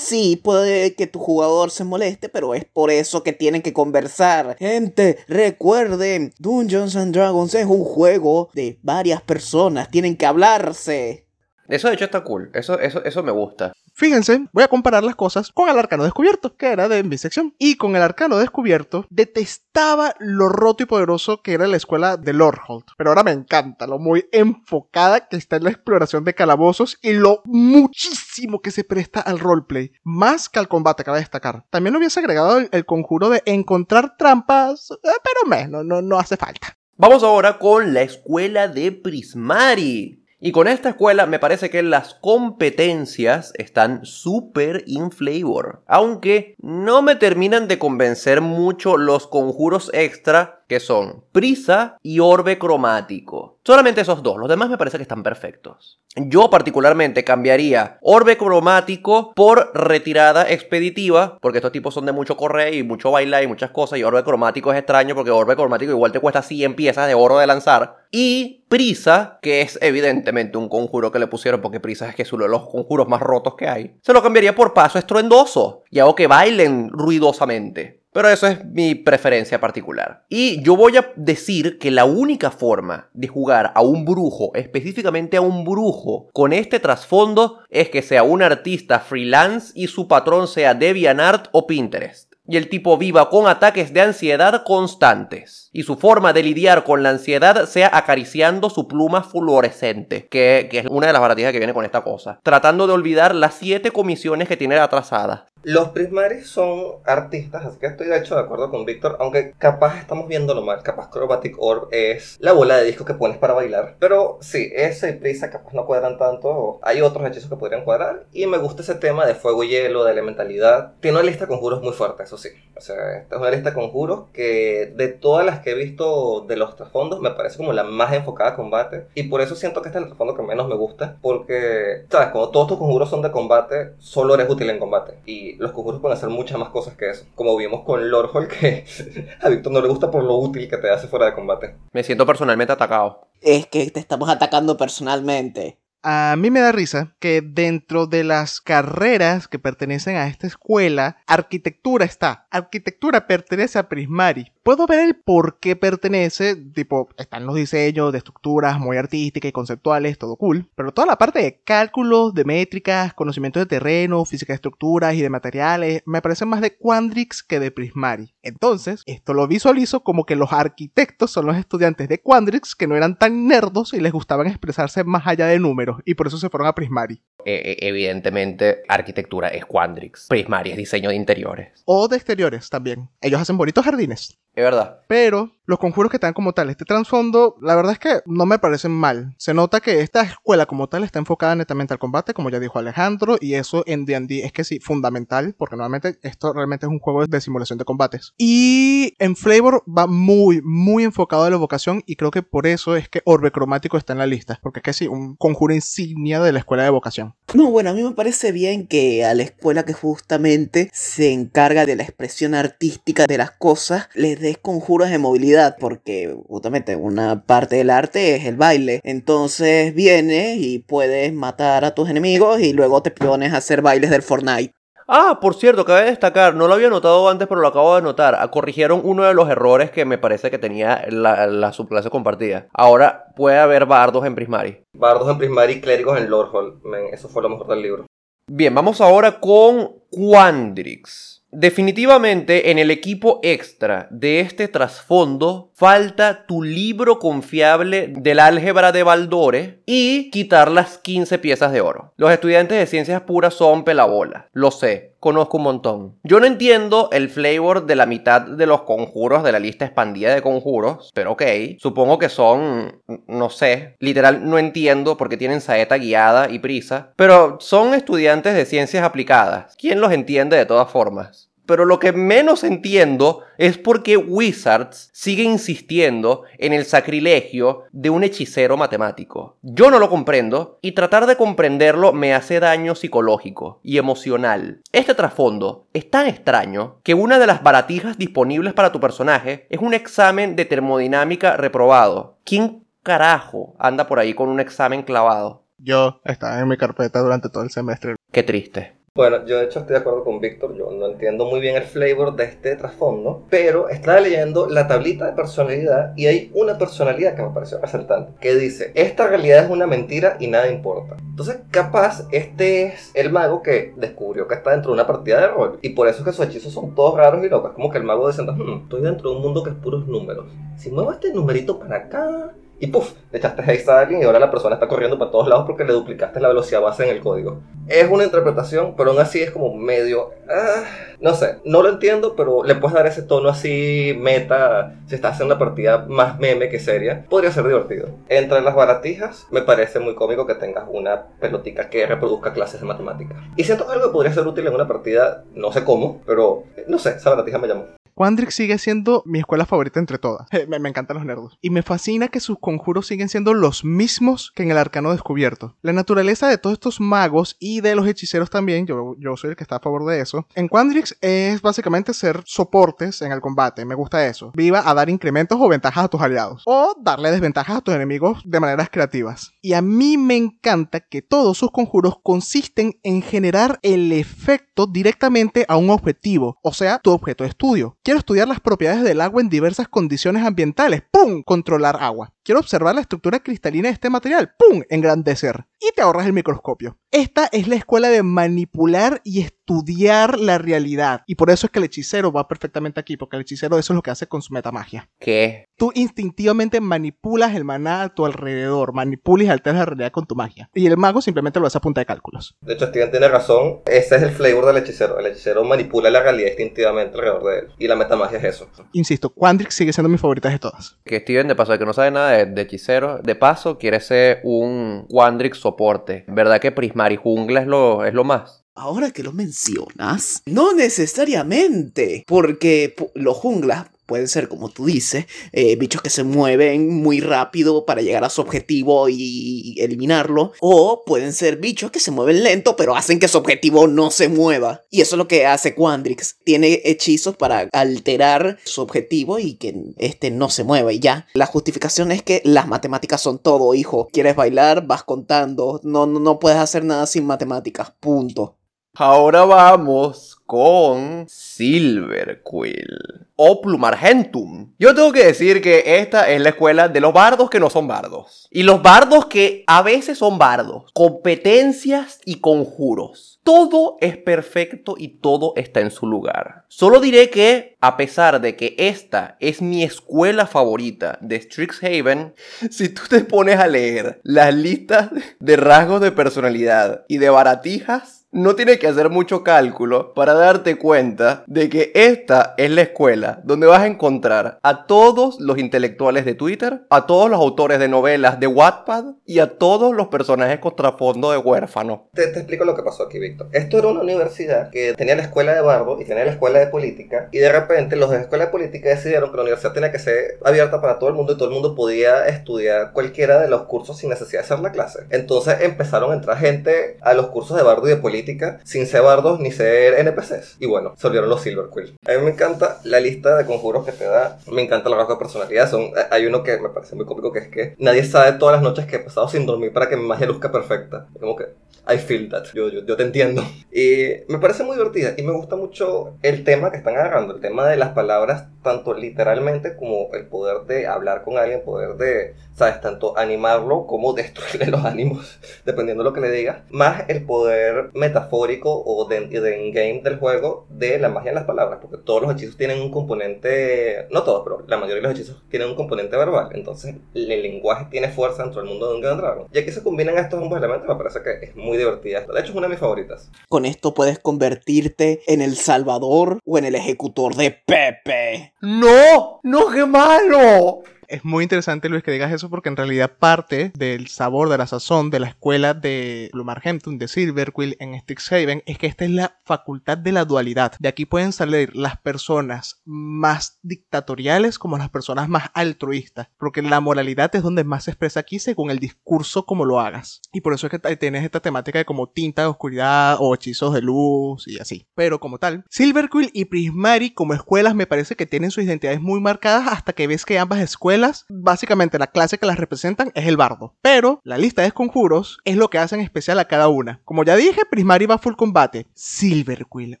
sí, 0.06 0.40
puede 0.42 0.94
que 0.94 1.06
tu 1.06 1.18
jugador 1.18 1.70
se 1.70 1.84
moleste, 1.84 2.28
pero 2.28 2.54
es 2.54 2.64
por 2.64 2.90
eso 2.90 3.22
que 3.22 3.32
tienen 3.32 3.62
que 3.62 3.72
conversar. 3.72 4.56
Gente, 4.58 5.18
recuerden, 5.28 6.32
Dungeons 6.38 6.96
and 6.96 7.14
Dragons 7.14 7.54
es 7.54 7.66
un 7.66 7.84
juego 7.84 8.50
de 8.54 8.78
varias 8.82 9.20
personas, 9.22 9.90
tienen 9.90 10.16
que 10.16 10.26
hablarse. 10.26 11.26
Eso 11.68 11.88
de 11.88 11.94
hecho 11.94 12.04
está 12.04 12.22
cool, 12.22 12.50
eso, 12.54 12.78
eso, 12.78 13.04
eso 13.04 13.22
me 13.22 13.32
gusta. 13.32 13.72
Fíjense, 13.98 14.46
voy 14.52 14.62
a 14.62 14.68
comparar 14.68 15.02
las 15.02 15.16
cosas 15.16 15.50
con 15.52 15.70
el 15.70 15.78
arcano 15.78 16.04
descubierto, 16.04 16.54
que 16.54 16.66
era 16.66 16.86
de 16.86 17.02
mi 17.02 17.16
sección. 17.16 17.54
Y 17.58 17.76
con 17.76 17.96
el 17.96 18.02
arcano 18.02 18.36
descubierto, 18.36 19.06
detestaba 19.08 20.14
lo 20.18 20.50
roto 20.50 20.82
y 20.82 20.86
poderoso 20.86 21.40
que 21.40 21.54
era 21.54 21.66
la 21.66 21.78
escuela 21.78 22.18
de 22.18 22.34
Lordhold. 22.34 22.84
Pero 22.98 23.08
ahora 23.08 23.22
me 23.22 23.30
encanta 23.30 23.86
lo 23.86 23.98
muy 23.98 24.26
enfocada 24.32 25.26
que 25.26 25.36
está 25.36 25.56
en 25.56 25.64
la 25.64 25.70
exploración 25.70 26.24
de 26.24 26.34
calabozos 26.34 26.98
y 27.00 27.14
lo 27.14 27.40
muchísimo 27.46 28.60
que 28.60 28.70
se 28.70 28.84
presta 28.84 29.20
al 29.20 29.38
roleplay. 29.38 29.92
Más 30.04 30.50
que 30.50 30.58
al 30.58 30.68
combate, 30.68 31.02
cabe 31.02 31.20
destacar. 31.20 31.64
También 31.70 31.96
hubiese 31.96 32.20
agregado 32.20 32.58
el, 32.70 32.84
conjuro 32.84 33.30
de 33.30 33.42
encontrar 33.46 34.18
trampas, 34.18 34.90
eh, 34.90 34.96
pero 35.02 35.48
me, 35.48 35.68
no, 35.68 35.82
no, 35.82 36.02
no 36.02 36.18
hace 36.18 36.36
falta. 36.36 36.76
Vamos 36.98 37.22
ahora 37.22 37.58
con 37.58 37.94
la 37.94 38.02
escuela 38.02 38.68
de 38.68 38.92
Prismari. 38.92 40.25
Y 40.38 40.52
con 40.52 40.68
esta 40.68 40.90
escuela 40.90 41.24
me 41.26 41.38
parece 41.38 41.70
que 41.70 41.82
las 41.82 42.14
competencias 42.14 43.52
están 43.56 44.04
súper 44.04 44.84
in 44.86 45.10
flavor. 45.10 45.82
Aunque 45.86 46.56
no 46.58 47.00
me 47.00 47.16
terminan 47.16 47.68
de 47.68 47.78
convencer 47.78 48.42
mucho 48.42 48.98
los 48.98 49.26
conjuros 49.26 49.90
extra 49.94 50.55
que 50.68 50.80
son 50.80 51.24
prisa 51.32 51.98
y 52.02 52.20
orbe 52.20 52.58
cromático. 52.58 53.58
Solamente 53.64 54.00
esos 54.00 54.22
dos, 54.22 54.36
los 54.38 54.48
demás 54.48 54.70
me 54.70 54.78
parece 54.78 54.96
que 54.96 55.02
están 55.02 55.22
perfectos. 55.22 56.00
Yo 56.14 56.48
particularmente 56.48 57.24
cambiaría 57.24 57.98
orbe 58.00 58.38
cromático 58.38 59.32
por 59.34 59.70
retirada 59.74 60.50
expeditiva, 60.50 61.38
porque 61.40 61.58
estos 61.58 61.72
tipos 61.72 61.92
son 61.92 62.06
de 62.06 62.12
mucho 62.12 62.36
correr 62.36 62.74
y 62.74 62.82
mucho 62.82 63.10
bailar 63.10 63.42
y 63.42 63.46
muchas 63.48 63.70
cosas, 63.70 63.98
y 63.98 64.04
orbe 64.04 64.24
cromático 64.24 64.72
es 64.72 64.78
extraño 64.78 65.14
porque 65.14 65.30
orbe 65.30 65.56
cromático 65.56 65.92
igual 65.92 66.12
te 66.12 66.20
cuesta 66.20 66.42
100 66.42 66.74
piezas 66.74 67.06
de 67.06 67.14
oro 67.14 67.38
de 67.38 67.46
lanzar. 67.46 67.96
Y 68.10 68.64
prisa, 68.68 69.38
que 69.42 69.60
es 69.60 69.78
evidentemente 69.82 70.56
un 70.56 70.68
conjuro 70.68 71.12
que 71.12 71.18
le 71.18 71.26
pusieron 71.26 71.60
porque 71.60 71.80
prisa 71.80 72.08
es 72.08 72.14
que 72.14 72.22
es 72.22 72.32
uno 72.32 72.44
de 72.44 72.50
los 72.50 72.68
conjuros 72.68 73.08
más 73.08 73.20
rotos 73.20 73.54
que 73.56 73.68
hay, 73.68 73.96
se 74.00 74.12
lo 74.12 74.22
cambiaría 74.22 74.54
por 74.54 74.72
paso 74.72 74.98
estruendoso 74.98 75.82
y 75.90 75.98
hago 75.98 76.14
que 76.14 76.26
bailen 76.26 76.88
ruidosamente. 76.90 78.05
Pero 78.16 78.30
eso 78.30 78.46
es 78.46 78.64
mi 78.64 78.94
preferencia 78.94 79.60
particular. 79.60 80.24
Y 80.30 80.62
yo 80.62 80.74
voy 80.74 80.96
a 80.96 81.12
decir 81.16 81.78
que 81.78 81.90
la 81.90 82.06
única 82.06 82.50
forma 82.50 83.10
de 83.12 83.28
jugar 83.28 83.72
a 83.74 83.82
un 83.82 84.06
brujo, 84.06 84.52
específicamente 84.54 85.36
a 85.36 85.42
un 85.42 85.66
brujo, 85.66 86.30
con 86.32 86.54
este 86.54 86.80
trasfondo, 86.80 87.58
es 87.68 87.90
que 87.90 88.00
sea 88.00 88.22
un 88.22 88.40
artista 88.40 89.00
freelance 89.00 89.70
y 89.74 89.88
su 89.88 90.08
patrón 90.08 90.48
sea 90.48 90.72
DeviantArt 90.72 91.48
o 91.52 91.66
Pinterest 91.66 92.25
y 92.48 92.56
el 92.56 92.68
tipo 92.68 92.96
viva 92.96 93.28
con 93.30 93.48
ataques 93.48 93.92
de 93.92 94.00
ansiedad 94.00 94.62
constantes. 94.64 95.70
Y 95.72 95.82
su 95.82 95.96
forma 95.96 96.32
de 96.32 96.42
lidiar 96.42 96.84
con 96.84 97.02
la 97.02 97.10
ansiedad 97.10 97.66
sea 97.66 97.90
acariciando 97.92 98.70
su 98.70 98.88
pluma 98.88 99.22
fluorescente, 99.22 100.28
que, 100.28 100.68
que 100.70 100.80
es 100.80 100.86
una 100.88 101.08
de 101.08 101.12
las 101.12 101.22
baratijas 101.22 101.52
que 101.52 101.58
viene 101.58 101.74
con 101.74 101.84
esta 101.84 102.02
cosa. 102.02 102.40
Tratando 102.42 102.86
de 102.86 102.92
olvidar 102.92 103.34
las 103.34 103.54
siete 103.54 103.90
comisiones 103.90 104.48
que 104.48 104.56
tiene 104.56 104.76
atrasadas. 104.76 105.44
Los 105.62 105.88
Prismaris 105.88 106.48
son 106.48 107.00
artistas, 107.04 107.64
así 107.64 107.78
que 107.80 107.86
estoy 107.86 108.06
de 108.06 108.18
hecho 108.18 108.36
de 108.36 108.42
acuerdo 108.42 108.70
con 108.70 108.84
Víctor, 108.84 109.16
aunque 109.18 109.52
capaz 109.58 109.98
estamos 109.98 110.28
viéndolo 110.28 110.62
mal, 110.62 110.80
capaz 110.84 111.10
Chromatic 111.10 111.56
Orb 111.58 111.88
es 111.90 112.36
la 112.38 112.52
bola 112.52 112.76
de 112.76 112.84
disco 112.84 113.04
que 113.04 113.14
pones 113.14 113.38
para 113.38 113.54
bailar, 113.54 113.96
pero 113.98 114.38
sí, 114.40 114.70
ese 114.76 115.10
y 115.10 115.12
Prisa 115.14 115.50
capaz 115.50 115.72
no 115.72 115.84
cuadran 115.84 116.18
tanto, 116.18 116.78
hay 116.82 117.00
otros 117.00 117.26
hechizos 117.26 117.50
que 117.50 117.56
podrían 117.56 117.82
cuadrar, 117.82 118.26
y 118.32 118.46
me 118.46 118.58
gusta 118.58 118.82
ese 118.82 118.94
tema 118.94 119.26
de 119.26 119.34
fuego 119.34 119.64
y 119.64 119.70
hielo, 119.70 120.04
de 120.04 120.12
elementalidad. 120.12 120.92
Tiene 121.00 121.18
una 121.18 121.26
lista 121.26 121.46
de 121.46 121.48
conjuros 121.48 121.82
muy 121.82 121.94
fuerte, 121.94 122.26
eso 122.36 122.48
sí, 122.48 122.50
o 122.76 122.80
sea, 122.80 123.18
esta 123.18 123.36
es 123.36 123.40
una 123.40 123.50
lista 123.50 123.70
de 123.70 123.74
conjuros 123.74 124.24
que 124.32 124.92
de 124.94 125.08
todas 125.08 125.44
las 125.44 125.60
que 125.60 125.70
he 125.70 125.74
visto 125.74 126.44
de 126.46 126.56
los 126.56 126.76
trasfondos 126.76 127.20
me 127.20 127.30
parece 127.30 127.56
como 127.56 127.72
la 127.72 127.84
más 127.84 128.12
enfocada 128.12 128.50
a 128.50 128.56
combate, 128.56 129.06
y 129.14 129.24
por 129.24 129.40
eso 129.40 129.54
siento 129.54 129.82
que 129.82 129.88
este 129.88 129.98
es 129.98 130.02
el 130.02 130.08
trasfondo 130.08 130.34
que 130.34 130.42
menos 130.42 130.68
me 130.68 130.76
gusta, 130.76 131.16
porque, 131.22 132.04
sabes, 132.10 132.28
cuando 132.28 132.50
todos 132.50 132.68
tus 132.68 132.78
conjuros 132.78 133.08
son 133.10 133.22
de 133.22 133.30
combate, 133.30 133.92
solo 133.98 134.34
eres 134.34 134.48
útil 134.50 134.70
en 134.70 134.78
combate, 134.78 135.14
y 135.26 135.56
los 135.56 135.72
conjuros 135.72 136.00
pueden 136.00 136.16
hacer 136.16 136.28
muchas 136.28 136.58
más 136.58 136.68
cosas 136.68 136.96
que 136.96 137.10
eso. 137.10 137.24
Como 137.34 137.56
vimos 137.56 137.82
con 137.84 138.10
Lordhall, 138.10 138.48
que 138.48 138.84
a 139.40 139.48
Víctor 139.48 139.72
no 139.72 139.80
le 139.80 139.88
gusta 139.88 140.10
por 140.10 140.24
lo 140.24 140.36
útil 140.36 140.68
que 140.68 140.76
te 140.76 140.90
hace 140.90 141.08
fuera 141.08 141.26
de 141.26 141.34
combate. 141.34 141.74
Me 141.92 142.04
siento 142.04 142.26
personalmente 142.26 142.72
atacado. 142.72 143.28
Es 143.40 143.66
que 143.66 143.90
te 143.90 144.00
estamos 144.00 144.28
atacando 144.28 144.76
personalmente. 144.76 145.78
A 146.08 146.36
mí 146.38 146.52
me 146.52 146.60
da 146.60 146.70
risa 146.70 147.16
que 147.18 147.42
dentro 147.42 148.06
de 148.06 148.22
las 148.22 148.60
carreras 148.60 149.48
que 149.48 149.58
pertenecen 149.58 150.14
a 150.14 150.28
esta 150.28 150.46
escuela, 150.46 151.16
arquitectura 151.26 152.04
está. 152.04 152.46
Arquitectura 152.52 153.26
pertenece 153.26 153.80
a 153.80 153.88
Prismari. 153.88 154.52
Puedo 154.66 154.88
ver 154.88 154.98
el 154.98 155.14
por 155.14 155.60
qué 155.60 155.76
pertenece, 155.76 156.56
tipo, 156.56 157.08
están 157.18 157.46
los 157.46 157.54
diseños 157.54 158.10
de 158.10 158.18
estructuras 158.18 158.80
muy 158.80 158.96
artísticas 158.96 159.48
y 159.48 159.52
conceptuales, 159.52 160.18
todo 160.18 160.34
cool, 160.34 160.68
pero 160.74 160.90
toda 160.90 161.06
la 161.06 161.18
parte 161.18 161.38
de 161.40 161.60
cálculos, 161.62 162.34
de 162.34 162.44
métricas, 162.44 163.14
conocimiento 163.14 163.60
de 163.60 163.66
terreno, 163.66 164.24
física 164.24 164.52
de 164.52 164.56
estructuras 164.56 165.14
y 165.14 165.22
de 165.22 165.30
materiales, 165.30 166.02
me 166.04 166.20
parece 166.20 166.46
más 166.46 166.60
de 166.60 166.76
Quandrix 166.76 167.44
que 167.44 167.60
de 167.60 167.70
Prismari. 167.70 168.34
Entonces, 168.42 169.04
esto 169.06 169.34
lo 169.34 169.46
visualizo 169.46 170.02
como 170.02 170.26
que 170.26 170.34
los 170.34 170.52
arquitectos 170.52 171.30
son 171.30 171.46
los 171.46 171.56
estudiantes 171.56 172.08
de 172.08 172.20
Quandrix 172.20 172.74
que 172.74 172.88
no 172.88 172.96
eran 172.96 173.16
tan 173.16 173.46
nerdos 173.46 173.94
y 173.94 174.00
les 174.00 174.10
gustaban 174.10 174.48
expresarse 174.48 175.04
más 175.04 175.28
allá 175.28 175.46
de 175.46 175.60
números 175.60 175.98
y 176.04 176.14
por 176.14 176.26
eso 176.26 176.38
se 176.38 176.50
fueron 176.50 176.66
a 176.66 176.74
Prismari. 176.74 177.22
E, 177.44 177.54
e, 177.54 177.86
evidentemente, 177.86 178.82
arquitectura 178.88 179.46
es 179.46 179.64
Quandrix. 179.64 180.26
Prismari 180.26 180.72
es 180.72 180.76
diseño 180.76 181.10
de 181.10 181.14
interiores. 181.14 181.84
O 181.84 182.08
de 182.08 182.16
exteriores 182.16 182.68
también. 182.68 183.08
Ellos 183.20 183.40
hacen 183.40 183.56
bonitos 183.56 183.84
jardines. 183.84 184.36
Es 184.56 184.64
verdad. 184.64 185.02
Pero 185.06 185.52
los 185.66 185.78
conjuros 185.78 186.10
que 186.10 186.16
están 186.16 186.32
como 186.32 186.52
tal, 186.52 186.70
este 186.70 186.84
trasfondo, 186.84 187.56
la 187.60 187.74
verdad 187.74 187.92
es 187.92 187.98
que 187.98 188.20
no 188.24 188.46
me 188.46 188.58
parecen 188.58 188.92
mal. 188.92 189.34
Se 189.36 189.52
nota 189.52 189.80
que 189.80 190.00
esta 190.00 190.22
escuela 190.22 190.66
como 190.66 190.88
tal 190.88 191.02
está 191.04 191.18
enfocada 191.18 191.56
netamente 191.56 191.92
al 191.92 191.98
combate, 191.98 192.34
como 192.34 192.50
ya 192.50 192.60
dijo 192.60 192.78
Alejandro, 192.78 193.36
y 193.40 193.54
eso 193.54 193.82
en 193.86 194.04
D&D 194.06 194.44
es 194.44 194.52
que 194.52 194.64
sí, 194.64 194.78
fundamental, 194.78 195.54
porque 195.58 195.76
normalmente 195.76 196.18
esto 196.22 196.52
realmente 196.52 196.86
es 196.86 196.90
un 196.90 197.00
juego 197.00 197.26
de 197.26 197.40
simulación 197.40 197.78
de 197.78 197.84
combates. 197.84 198.32
Y 198.38 199.14
en 199.18 199.34
Flavor 199.34 199.82
va 199.86 200.06
muy, 200.06 200.62
muy 200.62 201.02
enfocado 201.02 201.44
a 201.44 201.50
la 201.50 201.56
evocación, 201.56 202.02
y 202.06 202.16
creo 202.16 202.30
que 202.30 202.42
por 202.42 202.66
eso 202.66 202.96
es 202.96 203.08
que 203.08 203.22
Orbe 203.24 203.50
Cromático 203.50 203.98
está 203.98 204.12
en 204.12 204.20
la 204.20 204.26
lista, 204.26 204.58
porque 204.62 204.78
es 204.78 204.84
que 204.84 204.92
sí, 204.92 205.08
un 205.08 205.36
conjuro 205.36 205.74
insignia 205.74 206.40
de 206.40 206.52
la 206.52 206.60
escuela 206.60 206.84
de 206.84 206.88
evocación. 206.88 207.34
No, 207.54 207.70
bueno, 207.70 207.90
a 207.90 207.92
mí 207.92 208.02
me 208.02 208.12
parece 208.12 208.52
bien 208.52 208.86
que 208.86 209.24
a 209.24 209.34
la 209.34 209.42
escuela 209.42 209.84
que 209.84 209.92
justamente 209.92 210.90
se 210.92 211.32
encarga 211.32 211.86
de 211.86 211.96
la 211.96 212.04
expresión 212.04 212.54
artística 212.54 213.26
de 213.26 213.38
las 213.38 213.50
cosas, 213.50 214.08
les 214.14 214.38
des 214.46 214.58
conjuros 214.58 215.10
de 215.10 215.18
movilidad, 215.18 215.76
porque 215.78 216.36
justamente 216.48 216.96
una 216.96 217.44
parte 217.44 217.76
del 217.76 217.90
arte 217.90 218.36
es 218.36 218.44
el 218.44 218.56
baile. 218.56 219.00
Entonces 219.02 219.94
vienes 219.94 220.58
y 220.58 220.78
puedes 220.78 221.32
matar 221.32 221.84
a 221.84 221.94
tus 221.94 222.08
enemigos 222.08 222.60
y 222.60 222.72
luego 222.72 223.02
te 223.02 223.10
pones 223.10 223.52
a 223.52 223.58
hacer 223.58 223.82
bailes 223.82 224.10
del 224.10 224.22
Fortnite. 224.22 224.72
Ah, 225.08 225.38
por 225.40 225.54
cierto, 225.54 225.84
cabe 225.84 226.06
destacar, 226.06 226.54
no 226.56 226.66
lo 226.66 226.74
había 226.74 226.88
notado 226.90 227.28
antes, 227.28 227.46
pero 227.46 227.60
lo 227.60 227.68
acabo 227.68 227.94
de 227.94 228.02
notar. 228.02 228.36
Ah, 228.38 228.50
Corrigieron 228.50 229.00
uno 229.04 229.22
de 229.22 229.34
los 229.34 229.48
errores 229.48 229.90
que 229.92 230.04
me 230.04 230.18
parece 230.18 230.50
que 230.50 230.58
tenía 230.58 231.04
la, 231.08 231.46
la 231.46 231.72
subclase 231.72 232.10
compartida. 232.10 232.66
Ahora 232.72 233.26
puede 233.36 233.58
haber 233.58 233.86
bardos 233.86 234.26
en 234.26 234.34
Prismari. 234.34 234.82
Bardos 234.96 235.30
en 235.30 235.38
Prismari 235.38 235.74
y 235.74 235.80
clérigos 235.80 236.18
en 236.18 236.28
Lordhall. 236.28 236.80
Eso 237.12 237.28
fue 237.28 237.42
lo 237.42 237.48
mejor 237.48 237.68
del 237.68 237.82
libro. 237.82 238.06
Bien, 238.50 238.74
vamos 238.74 239.00
ahora 239.00 239.40
con 239.40 239.92
Quandrix. 240.10 241.35
Definitivamente 241.58 242.70
en 242.70 242.78
el 242.78 242.90
equipo 242.90 243.40
extra 243.42 244.08
de 244.10 244.40
este 244.40 244.68
trasfondo 244.68 245.70
falta 245.72 246.44
tu 246.44 246.62
libro 246.62 247.18
confiable 247.18 248.12
del 248.14 248.40
álgebra 248.40 248.92
de 248.92 249.02
Baldore 249.02 249.80
y 249.86 250.30
quitar 250.30 250.70
las 250.70 250.98
15 250.98 251.38
piezas 251.38 251.72
de 251.72 251.80
oro. 251.80 252.12
Los 252.18 252.30
estudiantes 252.30 252.78
de 252.78 252.84
ciencias 252.84 253.22
puras 253.22 253.54
son 253.54 253.84
pelabola, 253.84 254.50
lo 254.52 254.70
sé, 254.70 255.15
conozco 255.26 255.56
un 255.56 255.64
montón. 255.64 256.14
Yo 256.22 256.38
no 256.38 256.46
entiendo 256.46 257.08
el 257.10 257.28
flavor 257.28 257.86
de 257.86 257.96
la 257.96 258.06
mitad 258.06 258.42
de 258.42 258.64
los 258.64 258.82
conjuros 258.82 259.42
de 259.42 259.50
la 259.50 259.58
lista 259.58 259.84
expandida 259.84 260.32
de 260.32 260.40
conjuros, 260.40 261.10
pero 261.14 261.32
ok, 261.32 261.42
supongo 261.78 262.20
que 262.20 262.28
son, 262.28 263.02
no 263.26 263.50
sé, 263.50 263.96
literal 263.98 264.48
no 264.48 264.56
entiendo 264.56 265.16
porque 265.16 265.36
tienen 265.36 265.60
saeta 265.60 265.96
guiada 265.98 266.48
y 266.48 266.60
prisa, 266.60 267.12
pero 267.16 267.56
son 267.58 267.92
estudiantes 267.94 268.54
de 268.54 268.66
ciencias 268.66 269.02
aplicadas. 269.02 269.74
¿Quién 269.76 270.00
los 270.00 270.12
entiende 270.12 270.56
de 270.56 270.64
todas 270.64 270.88
formas? 270.92 271.50
Pero 271.66 271.84
lo 271.84 271.98
que 271.98 272.12
menos 272.12 272.64
entiendo 272.64 273.42
es 273.58 273.78
por 273.78 274.02
qué 274.02 274.16
Wizards 274.16 275.10
sigue 275.12 275.42
insistiendo 275.42 276.44
en 276.58 276.72
el 276.72 276.84
sacrilegio 276.84 277.84
de 277.92 278.10
un 278.10 278.24
hechicero 278.24 278.76
matemático. 278.76 279.56
Yo 279.62 279.90
no 279.90 279.98
lo 279.98 280.08
comprendo 280.08 280.78
y 280.80 280.92
tratar 280.92 281.26
de 281.26 281.36
comprenderlo 281.36 282.12
me 282.12 282.34
hace 282.34 282.60
daño 282.60 282.94
psicológico 282.94 283.80
y 283.82 283.98
emocional. 283.98 284.80
Este 284.92 285.14
trasfondo 285.14 285.86
es 285.92 286.10
tan 286.10 286.26
extraño 286.26 287.00
que 287.02 287.14
una 287.14 287.38
de 287.38 287.46
las 287.46 287.62
baratijas 287.62 288.18
disponibles 288.18 288.72
para 288.72 288.92
tu 288.92 289.00
personaje 289.00 289.66
es 289.70 289.80
un 289.80 289.94
examen 289.94 290.56
de 290.56 290.64
termodinámica 290.64 291.56
reprobado. 291.56 292.38
¿Quién 292.44 292.84
carajo 293.02 293.74
anda 293.78 294.06
por 294.06 294.18
ahí 294.18 294.34
con 294.34 294.48
un 294.48 294.60
examen 294.60 295.02
clavado? 295.02 295.64
Yo 295.78 296.20
estaba 296.24 296.58
en 296.58 296.68
mi 296.68 296.76
carpeta 296.76 297.20
durante 297.20 297.48
todo 297.48 297.62
el 297.62 297.70
semestre. 297.70 298.16
Qué 298.32 298.42
triste. 298.42 298.95
Bueno, 299.16 299.46
yo 299.46 299.56
de 299.56 299.64
hecho 299.64 299.78
estoy 299.78 299.94
de 299.94 300.00
acuerdo 300.00 300.24
con 300.24 300.40
Víctor, 300.40 300.76
yo 300.76 300.90
no 300.90 301.06
entiendo 301.06 301.46
muy 301.46 301.58
bien 301.58 301.74
el 301.74 301.84
flavor 301.84 302.36
de 302.36 302.44
este 302.44 302.76
trasfondo, 302.76 303.44
pero 303.48 303.88
estaba 303.88 304.20
leyendo 304.20 304.68
la 304.68 304.86
tablita 304.86 305.24
de 305.24 305.32
personalidad 305.32 306.12
y 306.16 306.26
hay 306.26 306.50
una 306.52 306.76
personalidad 306.76 307.34
que 307.34 307.42
me 307.42 307.48
pareció 307.48 307.78
resaltante, 307.80 308.32
que 308.42 308.54
dice, 308.54 308.92
esta 308.94 309.26
realidad 309.26 309.64
es 309.64 309.70
una 309.70 309.86
mentira 309.86 310.36
y 310.38 310.48
nada 310.48 310.70
importa. 310.70 311.16
Entonces, 311.18 311.60
capaz, 311.70 312.28
este 312.30 312.88
es 312.88 313.10
el 313.14 313.32
mago 313.32 313.62
que 313.62 313.94
descubrió 313.96 314.46
que 314.46 314.54
está 314.56 314.72
dentro 314.72 314.90
de 314.90 314.96
una 314.96 315.06
partida 315.06 315.40
de 315.40 315.48
rol 315.48 315.78
y 315.80 315.88
por 315.90 316.08
eso 316.08 316.18
es 316.18 316.24
que 316.26 316.32
sus 316.32 316.44
hechizos 316.44 316.74
son 316.74 316.94
todos 316.94 317.16
raros 317.16 317.42
y 317.42 317.48
locos, 317.48 317.72
como 317.72 317.90
que 317.90 317.96
el 317.96 318.04
mago 318.04 318.28
dice, 318.28 318.42
hmm, 318.42 318.82
estoy 318.82 319.00
dentro 319.00 319.30
de 319.30 319.36
un 319.36 319.42
mundo 319.42 319.62
que 319.62 319.70
es 319.70 319.76
puros 319.76 320.06
números. 320.06 320.44
Si 320.76 320.90
muevo 320.90 321.10
este 321.10 321.32
numerito 321.32 321.78
para 321.78 321.96
acá, 321.96 322.52
y 322.78 322.88
puff, 322.88 323.12
le 323.32 323.38
echaste 323.38 323.62
haste 323.62 323.90
a 323.90 324.00
alguien 324.00 324.20
y 324.20 324.24
ahora 324.24 324.38
la 324.38 324.50
persona 324.50 324.74
está 324.74 324.86
corriendo 324.86 325.18
para 325.18 325.30
todos 325.30 325.48
lados 325.48 325.64
porque 325.66 325.84
le 325.84 325.92
duplicaste 325.92 326.40
la 326.40 326.48
velocidad 326.48 326.82
base 326.82 327.04
en 327.04 327.16
el 327.16 327.22
código. 327.22 327.60
Es 327.88 328.08
una 328.10 328.24
interpretación, 328.24 328.94
pero 328.96 329.10
aún 329.10 329.20
así 329.20 329.40
es 329.40 329.50
como 329.50 329.74
medio... 329.74 330.30
ah, 330.48 330.84
no 331.20 331.34
sé, 331.34 331.58
no 331.64 331.82
lo 331.82 331.88
entiendo, 331.88 332.36
pero 332.36 332.62
le 332.64 332.74
puedes 332.74 332.94
dar 332.94 333.06
ese 333.06 333.22
tono 333.22 333.48
así 333.48 334.14
meta 334.20 334.96
si 335.06 335.14
estás 335.14 335.34
haciendo 335.34 335.54
una 335.54 335.64
partida 335.64 336.04
más 336.08 336.38
meme 336.38 336.68
que 336.68 336.78
seria. 336.78 337.24
Podría 337.28 337.50
ser 337.50 337.66
divertido. 337.66 338.08
Entre 338.28 338.60
las 338.60 338.74
baratijas, 338.74 339.46
me 339.50 339.62
parece 339.62 339.98
muy 339.98 340.14
cómico 340.14 340.46
que 340.46 340.54
tengas 340.54 340.84
una 340.88 341.26
pelotica 341.40 341.88
que 341.88 342.06
reproduzca 342.06 342.52
clases 342.52 342.80
de 342.80 342.86
matemáticas. 342.86 343.38
Y 343.56 343.64
siento 343.64 343.88
algo 343.88 344.06
que 344.06 344.12
podría 344.12 344.34
ser 344.34 344.46
útil 344.46 344.66
en 344.66 344.74
una 344.74 344.86
partida, 344.86 345.44
no 345.54 345.72
sé 345.72 345.84
cómo, 345.84 346.20
pero 346.26 346.64
no 346.88 346.98
sé, 346.98 347.10
esa 347.10 347.30
baratija 347.30 347.58
me 347.58 347.68
llamó. 347.68 347.95
Quandrix 348.16 348.54
sigue 348.54 348.78
siendo 348.78 349.22
mi 349.26 349.40
escuela 349.40 349.66
favorita 349.66 350.00
entre 350.00 350.16
todas. 350.16 350.48
Me, 350.68 350.78
me 350.78 350.88
encantan 350.88 351.18
los 351.18 351.26
nerdos. 351.26 351.58
Y 351.60 351.68
me 351.68 351.82
fascina 351.82 352.28
que 352.28 352.40
sus 352.40 352.58
conjuros 352.58 353.06
siguen 353.06 353.28
siendo 353.28 353.52
los 353.52 353.84
mismos 353.84 354.52
que 354.54 354.62
en 354.62 354.70
el 354.70 354.78
arcano 354.78 355.12
descubierto. 355.12 355.76
La 355.82 355.92
naturaleza 355.92 356.48
de 356.48 356.56
todos 356.56 356.72
estos 356.72 356.98
magos 356.98 357.56
y 357.60 357.82
de 357.82 357.94
los 357.94 358.06
hechiceros 358.06 358.48
también, 358.48 358.86
yo, 358.86 359.16
yo 359.18 359.36
soy 359.36 359.50
el 359.50 359.56
que 359.56 359.64
está 359.64 359.76
a 359.76 359.80
favor 359.80 360.06
de 360.06 360.20
eso. 360.20 360.46
En 360.54 360.66
Quandrix 360.66 361.14
es 361.20 361.60
básicamente 361.60 362.14
ser 362.14 362.42
soportes 362.46 363.20
en 363.20 363.32
el 363.32 363.42
combate. 363.42 363.84
Me 363.84 363.94
gusta 363.94 364.26
eso. 364.26 364.50
Viva 364.54 364.82
a 364.88 364.94
dar 364.94 365.10
incrementos 365.10 365.58
o 365.60 365.68
ventajas 365.68 366.04
a 366.06 366.08
tus 366.08 366.22
aliados. 366.22 366.62
O 366.64 366.94
darle 366.98 367.30
desventajas 367.30 367.76
a 367.76 367.80
tus 367.82 367.94
enemigos 367.94 368.40
de 368.46 368.60
maneras 368.60 368.88
creativas. 368.90 369.52
Y 369.60 369.74
a 369.74 369.82
mí 369.82 370.16
me 370.16 370.36
encanta 370.36 371.00
que 371.00 371.20
todos 371.20 371.58
sus 371.58 371.70
conjuros 371.70 372.14
consisten 372.22 372.98
en 373.02 373.20
generar 373.20 373.78
el 373.82 374.10
efecto 374.12 374.86
directamente 374.86 375.66
a 375.68 375.76
un 375.76 375.90
objetivo. 375.90 376.58
O 376.62 376.72
sea, 376.72 376.98
tu 376.98 377.10
objeto 377.10 377.44
de 377.44 377.50
estudio. 377.50 377.98
Quiero 378.06 378.20
estudiar 378.20 378.46
las 378.46 378.60
propiedades 378.60 379.02
del 379.02 379.20
agua 379.20 379.42
en 379.42 379.48
diversas 379.48 379.88
condiciones 379.88 380.44
ambientales. 380.44 381.02
¡Pum! 381.10 381.42
Controlar 381.42 381.96
agua. 382.00 382.32
Quiero 382.46 382.60
observar 382.60 382.94
la 382.94 383.00
estructura 383.00 383.40
cristalina 383.40 383.88
de 383.88 383.94
este 383.94 384.08
material. 384.08 384.54
¡Pum! 384.56 384.84
Engrandecer. 384.88 385.66
Y 385.80 385.90
te 385.96 386.02
ahorras 386.02 386.26
el 386.26 386.32
microscopio. 386.32 386.96
Esta 387.10 387.48
es 387.50 387.66
la 387.66 387.74
escuela 387.74 388.08
de 388.08 388.22
manipular 388.22 389.20
y 389.24 389.40
estudiar 389.40 390.38
la 390.38 390.58
realidad. 390.58 391.22
Y 391.26 391.34
por 391.34 391.50
eso 391.50 391.66
es 391.66 391.72
que 391.72 391.80
el 391.80 391.86
hechicero 391.86 392.30
va 392.30 392.46
perfectamente 392.46 393.00
aquí, 393.00 393.16
porque 393.16 393.36
el 393.36 393.42
hechicero 393.42 393.78
eso 393.78 393.92
es 393.92 393.94
lo 393.96 394.02
que 394.02 394.10
hace 394.10 394.28
con 394.28 394.42
su 394.42 394.52
metamagia. 394.52 395.10
¿Qué? 395.18 395.64
Tú 395.76 395.90
instintivamente 395.94 396.80
manipulas 396.80 397.54
el 397.54 397.64
maná 397.64 398.02
a 398.02 398.14
tu 398.14 398.24
alrededor, 398.24 398.92
manipulas 398.92 399.46
y 399.46 399.50
alteras 399.50 399.80
la 399.80 399.84
realidad 399.86 400.12
con 400.12 400.26
tu 400.26 400.36
magia. 400.36 400.70
Y 400.72 400.86
el 400.86 400.96
mago 400.96 401.20
simplemente 401.20 401.58
lo 401.58 401.66
hace 401.66 401.78
a 401.78 401.80
punta 401.80 402.00
de 402.00 402.06
cálculos. 402.06 402.56
De 402.60 402.74
hecho, 402.74 402.86
Steven 402.86 403.10
tiene 403.10 403.28
razón. 403.28 403.80
Ese 403.86 404.16
es 404.16 404.22
el 404.22 404.30
flavor 404.30 404.66
del 404.66 404.78
hechicero. 404.78 405.18
El 405.18 405.26
hechicero 405.26 405.64
manipula 405.64 406.10
la 406.10 406.22
realidad 406.22 406.50
instintivamente 406.50 407.16
alrededor 407.16 407.44
de 407.44 407.58
él. 407.58 407.74
Y 407.78 407.88
la 407.88 407.96
metamagia 407.96 408.38
es 408.38 408.44
eso. 408.44 408.68
Insisto, 408.92 409.30
Quandrix 409.30 409.74
sigue 409.74 409.92
siendo 409.92 410.08
mi 410.08 410.18
favorita 410.18 410.48
de 410.48 410.58
todas. 410.58 410.98
Que 411.04 411.20
Steven, 411.20 411.48
de 411.48 411.54
paso, 411.54 411.78
que 411.78 411.86
no 411.86 411.92
sabe 411.92 412.10
nada 412.10 412.32
de, 412.32 412.35
de 412.44 412.62
hechicero, 412.62 413.20
de 413.22 413.34
paso 413.34 413.78
quiere 413.78 414.00
ser 414.00 414.40
un 414.44 415.06
Quandrix 415.08 415.58
soporte. 415.58 416.24
¿Verdad 416.28 416.60
que 416.60 416.72
Prismari 416.72 417.16
Jungla 417.16 417.60
es 417.62 417.66
lo, 417.66 418.04
es 418.04 418.12
lo 418.12 418.24
más? 418.24 418.64
Ahora 418.74 419.10
que 419.10 419.22
lo 419.22 419.32
mencionas, 419.32 420.42
no 420.44 420.74
necesariamente, 420.74 422.24
porque 422.26 422.94
los 423.14 423.34
junglas 423.38 423.86
pueden 424.06 424.28
ser, 424.28 424.48
como 424.48 424.68
tú 424.70 424.86
dices, 424.86 425.26
eh, 425.52 425.76
bichos 425.76 426.02
que 426.02 426.10
se 426.10 426.24
mueven 426.24 427.02
muy 427.02 427.20
rápido 427.20 427.84
para 427.84 428.02
llegar 428.02 428.24
a 428.24 428.30
su 428.30 428.40
objetivo 428.40 429.08
y 429.08 429.74
eliminarlo, 429.78 430.52
o 430.60 431.04
pueden 431.04 431.32
ser 431.32 431.56
bichos 431.58 431.90
que 431.90 432.00
se 432.00 432.10
mueven 432.10 432.42
lento 432.42 432.76
pero 432.76 432.96
hacen 432.96 433.18
que 433.18 433.28
su 433.28 433.38
objetivo 433.38 433.86
no 433.86 434.10
se 434.10 434.28
mueva. 434.28 434.82
Y 434.90 435.00
eso 435.00 435.16
es 435.16 435.18
lo 435.18 435.28
que 435.28 435.46
hace 435.46 435.74
Quandrix. 435.74 436.36
Tiene 436.44 436.80
hechizos 436.84 437.36
para 437.36 437.68
alterar 437.72 438.58
su 438.64 438.82
objetivo 438.82 439.38
y 439.38 439.54
que 439.54 439.74
este 439.98 440.30
no 440.30 440.48
se 440.48 440.64
mueva 440.64 440.92
y 440.92 441.00
ya. 441.00 441.26
La 441.34 441.46
justificación 441.46 442.12
es 442.12 442.22
que 442.22 442.42
las 442.44 442.66
matemáticas 442.66 443.20
son 443.20 443.38
todo, 443.38 443.74
hijo. 443.74 444.08
¿Quieres 444.12 444.36
bailar? 444.36 444.86
Vas 444.86 445.02
contando. 445.02 445.80
No, 445.82 446.06
no, 446.06 446.20
no 446.20 446.38
puedes 446.38 446.58
hacer 446.58 446.84
nada 446.84 447.06
sin 447.06 447.24
matemáticas. 447.26 447.92
Punto. 448.00 448.56
Ahora 448.94 449.44
vamos 449.44 450.35
con 450.46 451.26
Silver 451.28 452.42
Quill 452.48 453.26
o 453.36 453.60
Plumargentum. 453.60 454.72
Yo 454.78 454.94
tengo 454.94 455.12
que 455.12 455.24
decir 455.24 455.60
que 455.60 455.98
esta 456.00 456.30
es 456.30 456.40
la 456.40 456.50
escuela 456.50 456.88
de 456.88 457.00
los 457.00 457.12
bardos 457.12 457.50
que 457.50 457.60
no 457.60 457.68
son 457.68 457.86
bardos. 457.86 458.48
Y 458.50 458.62
los 458.62 458.82
bardos 458.82 459.26
que 459.26 459.64
a 459.66 459.82
veces 459.82 460.18
son 460.18 460.38
bardos. 460.38 460.90
Competencias 460.94 462.20
y 462.24 462.36
conjuros. 462.36 463.40
Todo 463.42 463.96
es 464.00 464.16
perfecto 464.16 464.96
y 464.98 465.18
todo 465.18 465.52
está 465.56 465.80
en 465.80 465.90
su 465.90 466.06
lugar. 466.06 466.64
Solo 466.68 467.00
diré 467.00 467.30
que, 467.30 467.76
a 467.80 467.96
pesar 467.96 468.40
de 468.40 468.56
que 468.56 468.74
esta 468.78 469.36
es 469.38 469.62
mi 469.62 469.84
escuela 469.84 470.46
favorita 470.46 471.18
de 471.20 471.40
Strixhaven, 471.40 472.34
si 472.70 472.88
tú 472.88 473.02
te 473.08 473.20
pones 473.20 473.60
a 473.60 473.68
leer 473.68 474.20
las 474.24 474.54
listas 474.54 475.10
de 475.38 475.56
rasgos 475.56 476.00
de 476.00 476.10
personalidad 476.10 477.04
y 477.06 477.18
de 477.18 477.30
baratijas, 477.30 478.15
no 478.36 478.54
tienes 478.54 478.78
que 478.78 478.86
hacer 478.86 479.08
mucho 479.08 479.42
cálculo 479.42 480.12
para 480.12 480.34
darte 480.34 480.76
cuenta 480.76 481.42
de 481.46 481.70
que 481.70 481.90
esta 481.94 482.52
es 482.58 482.70
la 482.70 482.82
escuela 482.82 483.40
donde 483.44 483.66
vas 483.66 483.80
a 483.80 483.86
encontrar 483.86 484.58
a 484.62 484.84
todos 484.84 485.40
los 485.40 485.56
intelectuales 485.56 486.26
de 486.26 486.34
Twitter, 486.34 486.82
a 486.90 487.06
todos 487.06 487.30
los 487.30 487.40
autores 487.40 487.78
de 487.78 487.88
novelas 487.88 488.38
de 488.38 488.46
Wattpad 488.46 489.14
y 489.24 489.38
a 489.38 489.56
todos 489.56 489.94
los 489.94 490.08
personajes 490.08 490.58
con 490.58 490.76
trasfondo 490.76 491.30
de 491.30 491.38
huérfano. 491.38 492.10
Te, 492.12 492.26
te 492.26 492.40
explico 492.40 492.66
lo 492.66 492.74
que 492.74 492.82
pasó 492.82 493.04
aquí, 493.04 493.18
Víctor. 493.18 493.48
Esto 493.52 493.78
era 493.78 493.88
una 493.88 494.02
universidad 494.02 494.68
que 494.68 494.92
tenía 494.92 495.16
la 495.16 495.22
escuela 495.22 495.54
de 495.54 495.62
bardo 495.62 495.98
y 495.98 496.04
tenía 496.04 496.26
la 496.26 496.32
escuela 496.32 496.58
de 496.58 496.66
política. 496.66 497.30
Y 497.32 497.38
de 497.38 497.50
repente 497.50 497.96
los 497.96 498.10
de 498.10 498.16
la 498.16 498.22
escuela 498.24 498.44
de 498.44 498.50
política 498.50 498.90
decidieron 498.90 499.30
que 499.30 499.36
la 499.36 499.44
universidad 499.44 499.72
tenía 499.72 499.90
que 499.90 499.98
ser 499.98 500.38
abierta 500.44 500.82
para 500.82 500.98
todo 500.98 501.08
el 501.08 501.16
mundo 501.16 501.32
y 501.32 501.36
todo 501.36 501.48
el 501.48 501.54
mundo 501.54 501.74
podía 501.74 502.26
estudiar 502.26 502.92
cualquiera 502.92 503.40
de 503.40 503.48
los 503.48 503.62
cursos 503.62 503.96
sin 503.96 504.10
necesidad 504.10 504.40
de 504.40 504.44
hacer 504.44 504.60
la 504.60 504.72
clase. 504.72 505.04
Entonces 505.08 505.56
empezaron 505.62 506.12
a 506.12 506.14
entrar 506.16 506.36
gente 506.36 506.98
a 507.00 507.14
los 507.14 507.28
cursos 507.28 507.56
de 507.56 507.62
bardo 507.62 507.86
y 507.86 507.90
de 507.92 507.96
política 507.96 508.25
sin 508.64 508.86
ser 508.86 509.02
bardos 509.02 509.40
ni 509.40 509.52
ser 509.52 509.94
NPCs. 509.94 510.56
Y 510.60 510.66
bueno, 510.66 510.94
se 510.96 511.06
volvieron 511.06 511.30
los 511.30 511.42
Silver 511.42 511.66
Quill. 511.72 511.96
A 512.06 512.18
mí 512.18 512.24
me 512.24 512.30
encanta 512.30 512.78
la 512.84 513.00
lista 513.00 513.36
de 513.36 513.46
conjuros 513.46 513.84
que 513.84 513.92
te 513.92 514.04
da. 514.04 514.38
Me 514.50 514.62
encanta 514.62 514.88
los 514.88 514.98
rasgos 514.98 515.16
de 515.16 515.24
personalidad. 515.24 515.70
Son, 515.70 515.90
hay 516.10 516.26
uno 516.26 516.42
que 516.42 516.58
me 516.58 516.68
parece 516.70 516.96
muy 516.96 517.06
cómico 517.06 517.32
que 517.32 517.40
es 517.40 517.48
que 517.48 517.74
nadie 517.78 518.04
sabe 518.04 518.32
todas 518.38 518.54
las 518.54 518.62
noches 518.62 518.86
que 518.86 518.96
he 518.96 519.00
pasado 519.00 519.28
sin 519.28 519.46
dormir 519.46 519.72
para 519.72 519.88
que 519.88 519.96
mi 519.96 520.06
magia 520.06 520.26
luzca 520.26 520.50
perfecta. 520.50 521.06
Como 521.18 521.36
que 521.36 521.46
I 521.88 521.98
feel 521.98 522.28
that. 522.30 522.46
Yo, 522.52 522.68
yo, 522.68 522.84
yo 522.84 522.96
te 522.96 523.04
entiendo. 523.04 523.42
Y 523.72 524.08
me 524.28 524.38
parece 524.38 524.64
muy 524.64 524.76
divertida 524.76 525.14
y 525.16 525.22
me 525.22 525.32
gusta 525.32 525.54
mucho 525.54 526.16
el 526.22 526.42
tema 526.42 526.70
que 526.72 526.78
están 526.78 526.96
agarrando, 526.96 527.34
el 527.34 527.40
tema 527.40 527.68
de 527.68 527.76
las 527.76 527.90
palabras, 527.90 528.46
tanto 528.62 528.92
literalmente 528.94 529.76
como 529.76 530.12
el 530.12 530.26
poder 530.26 530.66
de 530.66 530.88
hablar 530.88 531.22
con 531.22 531.38
alguien, 531.38 531.62
poder 531.64 531.96
de, 531.96 532.34
¿sabes? 532.54 532.80
Tanto 532.80 533.16
animarlo 533.16 533.86
como 533.86 534.14
destruirle 534.14 534.66
los 534.66 534.84
ánimos, 534.84 535.38
dependiendo 535.64 536.02
de 536.02 536.10
lo 536.10 536.14
que 536.14 536.20
le 536.20 536.30
digas, 536.30 536.62
más 536.70 537.04
el 537.08 537.24
poder 537.24 537.90
metafórico 538.08 538.82
o 538.84 539.06
de, 539.06 539.26
de 539.26 539.66
in-game 539.66 540.00
del 540.02 540.18
juego 540.18 540.66
de 540.70 540.98
la 540.98 541.08
magia 541.08 541.30
de 541.30 541.36
las 541.36 541.44
palabras, 541.44 541.78
porque 541.80 541.98
todos 541.98 542.22
los 542.22 542.32
hechizos 542.32 542.56
tienen 542.56 542.80
un 542.80 542.90
componente, 542.90 544.06
no 544.10 544.22
todos, 544.22 544.42
pero 544.44 544.64
la 544.66 544.76
mayoría 544.76 545.02
de 545.02 545.08
los 545.08 545.12
hechizos 545.12 545.42
tienen 545.50 545.68
un 545.68 545.74
componente 545.74 546.16
verbal, 546.16 546.50
entonces 546.52 546.96
el 547.14 547.28
lenguaje 547.42 547.86
tiene 547.90 548.08
fuerza 548.08 548.42
dentro 548.42 548.60
del 548.60 548.70
mundo 548.70 548.88
de 548.88 548.94
un 548.96 549.00
Grand 549.00 549.20
Dragon. 549.20 549.46
Y 549.52 549.58
aquí 549.58 549.70
se 549.70 549.82
combinan 549.82 550.18
estos 550.18 550.40
ambos 550.42 550.58
elementos, 550.58 550.88
me 550.88 550.96
parece 550.96 551.22
que 551.22 551.46
es 551.46 551.56
muy 551.56 551.76
divertida. 551.76 552.20
De 552.20 552.40
hecho, 552.40 552.50
es 552.50 552.56
una 552.56 552.66
de 552.66 552.72
mis 552.72 552.80
favoritas. 552.80 553.30
Con 553.48 553.64
esto 553.64 553.94
puedes 553.94 554.18
convertirte 554.18 555.20
en 555.26 555.40
el 555.40 555.56
salvador 555.56 556.38
o 556.44 556.58
en 556.58 556.64
el 556.64 556.74
ejecutor 556.74 557.34
de 557.34 557.50
Pepe. 557.50 558.54
¡No! 558.60 559.40
¡No, 559.42 559.70
qué 559.70 559.84
malo! 559.84 560.82
Es 561.08 561.24
muy 561.24 561.44
interesante, 561.44 561.88
Luis, 561.88 562.02
que 562.02 562.10
digas 562.10 562.32
eso 562.32 562.50
porque 562.50 562.68
en 562.68 562.76
realidad 562.76 563.16
parte 563.18 563.72
del 563.76 564.08
sabor, 564.08 564.48
de 564.48 564.58
la 564.58 564.66
sazón 564.66 565.10
de 565.10 565.20
la 565.20 565.28
escuela 565.28 565.74
de 565.74 566.30
Blumarhampton, 566.32 566.98
de 566.98 567.08
Silverquill 567.08 567.76
en 567.78 567.98
Strixhaven, 568.00 568.62
es 568.66 568.78
que 568.78 568.86
esta 568.86 569.04
es 569.04 569.10
la 569.10 569.38
facultad 569.44 569.98
de 569.98 570.12
la 570.12 570.24
dualidad. 570.24 570.72
De 570.78 570.88
aquí 570.88 571.06
pueden 571.06 571.32
salir 571.32 571.74
las 571.76 571.98
personas 571.98 572.82
más 572.84 573.58
dictatoriales 573.62 574.58
como 574.58 574.78
las 574.78 574.90
personas 574.90 575.28
más 575.28 575.50
altruistas, 575.54 576.28
porque 576.38 576.62
la 576.62 576.80
moralidad 576.80 577.34
es 577.36 577.42
donde 577.42 577.64
más 577.64 577.84
se 577.84 577.92
expresa 577.92 578.20
aquí 578.20 578.38
según 578.38 578.70
el 578.70 578.78
discurso 578.78 579.46
como 579.46 579.64
lo 579.64 579.80
hagas. 579.80 580.20
Y 580.32 580.40
por 580.40 580.54
eso 580.54 580.66
es 580.66 580.72
que 580.72 580.96
tienes 580.96 581.24
esta 581.24 581.40
temática 581.40 581.78
de 581.78 581.84
como 581.84 582.08
tinta 582.08 582.42
de 582.42 582.48
oscuridad 582.48 583.16
o 583.20 583.34
hechizos 583.34 583.74
de 583.74 583.82
luz 583.82 584.46
y 584.48 584.58
así. 584.58 584.86
Pero 584.94 585.20
como 585.20 585.38
tal, 585.38 585.64
Silverquill 585.68 586.30
y 586.32 586.46
Prismari 586.46 587.10
como 587.10 587.34
escuelas 587.34 587.74
me 587.74 587.86
parece 587.86 588.16
que 588.16 588.26
tienen 588.26 588.50
sus 588.50 588.64
identidades 588.64 589.00
muy 589.00 589.20
marcadas 589.20 589.68
hasta 589.68 589.92
que 589.92 590.06
ves 590.06 590.24
que 590.24 590.38
ambas 590.38 590.60
escuelas 590.60 590.95
básicamente 591.28 591.98
la 591.98 592.08
clase 592.08 592.38
que 592.38 592.46
las 592.46 592.58
representan 592.58 593.12
es 593.14 593.26
el 593.26 593.36
bardo. 593.36 593.74
Pero 593.82 594.20
la 594.24 594.38
lista 594.38 594.62
de 594.62 594.72
conjuros 594.72 595.38
es 595.44 595.56
lo 595.56 595.68
que 595.68 595.78
hacen 595.78 596.00
especial 596.00 596.38
a 596.38 596.46
cada 596.46 596.68
una. 596.68 597.00
Como 597.04 597.24
ya 597.24 597.36
dije, 597.36 597.62
Prismari 597.70 598.06
va 598.06 598.18
full 598.18 598.34
combate. 598.34 598.86
Silverquill, 598.94 600.00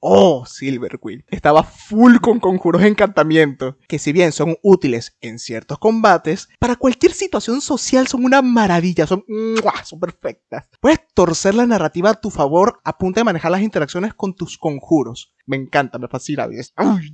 oh 0.00 0.44
Silverquill, 0.46 1.24
estaba 1.28 1.62
full 1.62 2.16
con 2.18 2.40
conjuros 2.40 2.82
de 2.82 2.88
encantamiento, 2.88 3.76
que 3.88 3.98
si 3.98 4.12
bien 4.12 4.32
son 4.32 4.56
útiles 4.62 5.16
en 5.20 5.38
ciertos 5.38 5.78
combates, 5.78 6.48
para 6.58 6.76
cualquier 6.76 7.12
situación 7.12 7.60
social 7.60 8.06
son 8.06 8.24
una 8.24 8.42
maravilla, 8.42 9.06
son, 9.06 9.24
son 9.84 10.00
perfectas. 10.00 10.68
Puedes 10.80 11.00
torcer 11.14 11.54
la 11.54 11.66
narrativa 11.66 12.10
a 12.10 12.20
tu 12.20 12.30
favor 12.30 12.80
a 12.84 12.98
punto 12.98 13.20
de 13.20 13.24
manejar 13.24 13.50
las 13.50 13.62
interacciones 13.62 14.14
con 14.14 14.34
tus 14.34 14.58
conjuros. 14.58 15.34
Me 15.46 15.56
encanta, 15.56 15.98
me 15.98 16.08
fascina. 16.08 16.46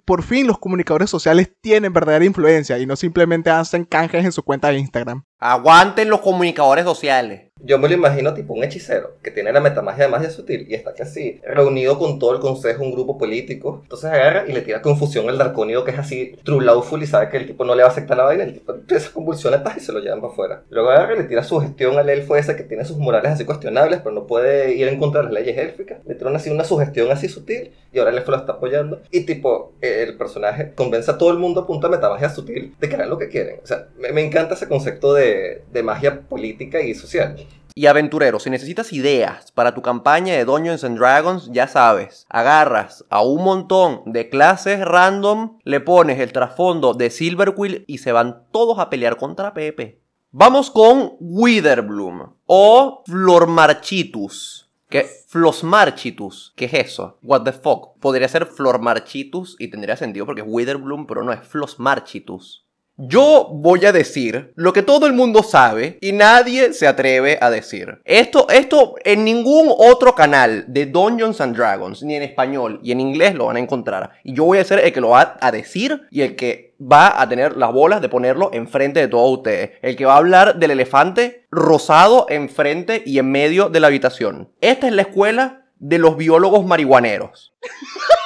por 0.05 0.23
fin 0.23 0.47
los 0.47 0.59
comunicadores 0.59 1.09
sociales 1.11 1.51
tienen 1.61 1.93
verdadera 1.93 2.25
influencia 2.25 2.79
y 2.79 2.87
no 2.87 2.97
simplemente 2.97 3.51
hacen 3.51 3.85
canjes 3.85 4.25
en 4.25 4.33
su 4.33 4.43
cuenta 4.43 4.69
de 4.69 4.79
Instagram. 4.79 5.25
Aguanten 5.39 6.09
los 6.11 6.21
comunicadores 6.21 6.85
sociales. 6.85 7.53
Yo 7.67 7.79
me 7.79 7.89
lo 7.89 7.95
imagino 7.95 8.33
tipo 8.33 8.55
un 8.55 8.63
hechicero 8.63 9.17
que 9.23 9.33
tiene 9.33 9.51
la 9.51 9.61
metamagia 9.61 10.05
de 10.05 10.11
magia 10.11 10.31
sutil 10.31 10.67
y 10.69 10.75
está 10.75 10.95
casi 10.95 11.41
reunido 11.43 11.99
con 11.99 12.19
todo 12.19 12.33
el 12.35 12.39
consejo, 12.39 12.85
un 12.85 12.93
grupo 12.93 13.17
político. 13.19 13.81
Entonces 13.83 14.11
agarra 14.11 14.45
y 14.47 14.53
le 14.53 14.61
tira 14.61 14.83
confusión 14.83 15.29
al 15.29 15.39
dracónido 15.39 15.83
que 15.83 15.91
es 15.91 15.99
así 15.99 16.37
true 16.45 16.65
lawful 16.65 17.03
y 17.03 17.07
sabe 17.07 17.29
que 17.29 17.39
el 17.39 17.47
tipo 17.47 17.65
no 17.65 17.75
le 17.75 17.83
va 17.83 17.89
a 17.89 17.93
aceptar 17.93 18.19
la 18.19 18.25
vaina. 18.25 18.45
El 18.45 18.53
tipo 18.53 18.73
empieza 18.73 19.11
convulsiones 19.11 19.63
y 19.77 19.81
se 19.81 19.91
lo 19.91 20.01
llevan 20.01 20.21
para 20.21 20.33
afuera. 20.33 20.63
Luego 20.69 20.91
agarra 20.91 21.15
y 21.15 21.19
le 21.19 21.25
tira 21.25 21.43
su 21.43 21.59
gestión 21.59 21.99
al 21.99 22.09
elfo 22.09 22.37
ese 22.37 22.55
que 22.55 22.63
tiene 22.63 22.85
sus 22.85 22.99
morales 22.99 23.33
así 23.33 23.45
cuestionables, 23.45 24.01
pero 24.01 24.15
no 24.15 24.27
puede 24.27 24.75
ir 24.75 24.87
en 24.87 25.01
contra 25.01 25.23
de 25.23 25.25
las 25.25 25.33
leyes 25.33 25.59
élficas. 25.59 25.99
Le 26.05 26.15
tira 26.15 26.31
así 26.37 26.51
una 26.51 26.63
sugestión 26.63 27.11
así 27.11 27.29
sutil 27.29 27.73
y 27.91 27.99
ahora 27.99 28.11
el 28.11 28.19
elfo 28.19 28.33
lo 28.33 28.37
está 28.37 28.53
apoyando. 28.53 29.01
Y 29.11 29.23
tipo, 29.23 29.73
el 29.81 30.17
personaje 30.17 30.73
convence 30.75 31.11
a 31.11 31.19
todo 31.19 31.33
el 31.33 31.39
mundo 31.39 31.63
a 31.63 31.67
punta 31.67 31.89
metamagia 31.89 32.29
sutil 32.29 32.77
de 32.79 32.89
que 32.89 32.95
hagan 32.95 33.11
lo 33.11 33.19
que 33.19 33.29
quieren. 33.29 33.61
O 33.63 33.67
sea, 33.67 33.89
me, 33.99 34.13
me 34.13 34.25
encanta 34.25 34.55
ese 34.55 34.69
concepto 34.69 35.15
de, 35.15 35.63
de 35.73 35.83
magia 35.83 36.21
política 36.21 36.81
y 36.83 36.95
social. 36.95 37.37
Y 37.79 37.89
aventurero, 37.89 38.41
si 38.41 38.49
necesitas 38.49 38.95
ideas 38.95 39.53
para 39.53 39.75
tu 39.75 39.83
campaña 39.83 40.33
de 40.33 40.47
Dungeons 40.47 40.83
and 40.83 40.97
Dragons, 40.97 41.51
ya 41.53 41.69
sabes, 41.69 42.25
agarras 42.31 43.05
a 43.11 43.21
un 43.21 43.45
montón 43.45 44.01
de 44.07 44.31
clases 44.31 44.83
random, 44.83 45.59
le 45.63 45.81
pones 45.81 46.19
el 46.19 46.33
trasfondo 46.33 46.95
de 46.95 47.11
Silverquill 47.11 47.85
y 47.87 47.99
se 47.99 48.13
van 48.13 48.45
todos 48.51 48.79
a 48.79 48.89
pelear 48.89 49.19
contra 49.19 49.53
Pepe. 49.53 50.01
Vamos 50.31 50.71
con 50.71 51.17
Witherbloom 51.21 52.37
o 52.47 53.03
Flormarchitus. 53.05 54.71
¿Qué? 54.89 55.07
Flosmarchitus. 55.29 56.55
¿Qué 56.57 56.65
es 56.65 56.73
eso? 56.73 57.19
What 57.23 57.43
the 57.43 57.53
fuck? 57.53 57.99
Podría 57.99 58.29
ser 58.29 58.47
Flormarchitus 58.47 59.55
y 59.59 59.69
tendría 59.69 59.99
sentido 59.99 60.25
porque 60.25 60.41
es 60.41 60.47
Witherbloom, 60.49 61.07
pero 61.07 61.25
no 61.25 61.33
es 61.33 61.41
Flosmarchitus. 61.41 62.66
Yo 62.99 63.51
voy 63.53 63.85
a 63.85 63.93
decir 63.93 64.53
lo 64.55 64.73
que 64.73 64.83
todo 64.83 65.07
el 65.07 65.13
mundo 65.13 65.43
sabe 65.43 65.99
y 66.01 66.13
nadie 66.13 66.73
se 66.73 66.87
atreve 66.87 67.37
a 67.43 67.51
decir. 67.51 68.01
Esto, 68.07 68.49
esto 68.49 68.95
en 69.05 69.23
ningún 69.23 69.71
otro 69.77 70.15
canal 70.15 70.65
de 70.67 70.87
Dungeons 70.87 71.43
and 71.43 71.55
Dragons, 71.55 72.03
ni 72.03 72.15
en 72.15 72.23
español 72.23 72.81
y 72.83 72.93
en 72.93 73.01
inglés 73.01 73.35
lo 73.35 73.47
van 73.47 73.57
a 73.57 73.61
encontrar. 73.61 74.13
Y 74.25 74.35
yo 74.35 74.45
voy 74.45 74.59
a 74.59 74.65
ser 74.65 74.79
el 74.79 74.95
que 74.95 75.03
lo 75.03 75.11
va 75.11 75.37
a 75.39 75.53
decir 75.53 76.07
y 76.11 76.23
el 76.23 76.37
que 76.37 76.75
va 76.81 77.21
a 77.21 77.29
tener 77.29 77.59
las 77.59 77.71
bolas 77.71 78.01
de 78.01 78.09
ponerlo 78.09 78.49
enfrente 78.55 79.01
de 79.01 79.09
todos 79.09 79.31
ustedes. 79.31 79.73
El 79.83 79.95
que 79.95 80.07
va 80.07 80.15
a 80.15 80.19
hablar 80.19 80.57
del 80.57 80.71
elefante 80.71 81.47
rosado 81.51 82.25
enfrente 82.31 83.03
y 83.05 83.19
en 83.19 83.31
medio 83.31 83.69
de 83.69 83.81
la 83.81 83.89
habitación. 83.89 84.53
Esta 84.63 84.87
es 84.87 84.95
la 84.95 85.03
escuela 85.03 85.67
de 85.79 85.99
los 85.99 86.17
biólogos 86.17 86.65
marihuaneros. 86.65 87.55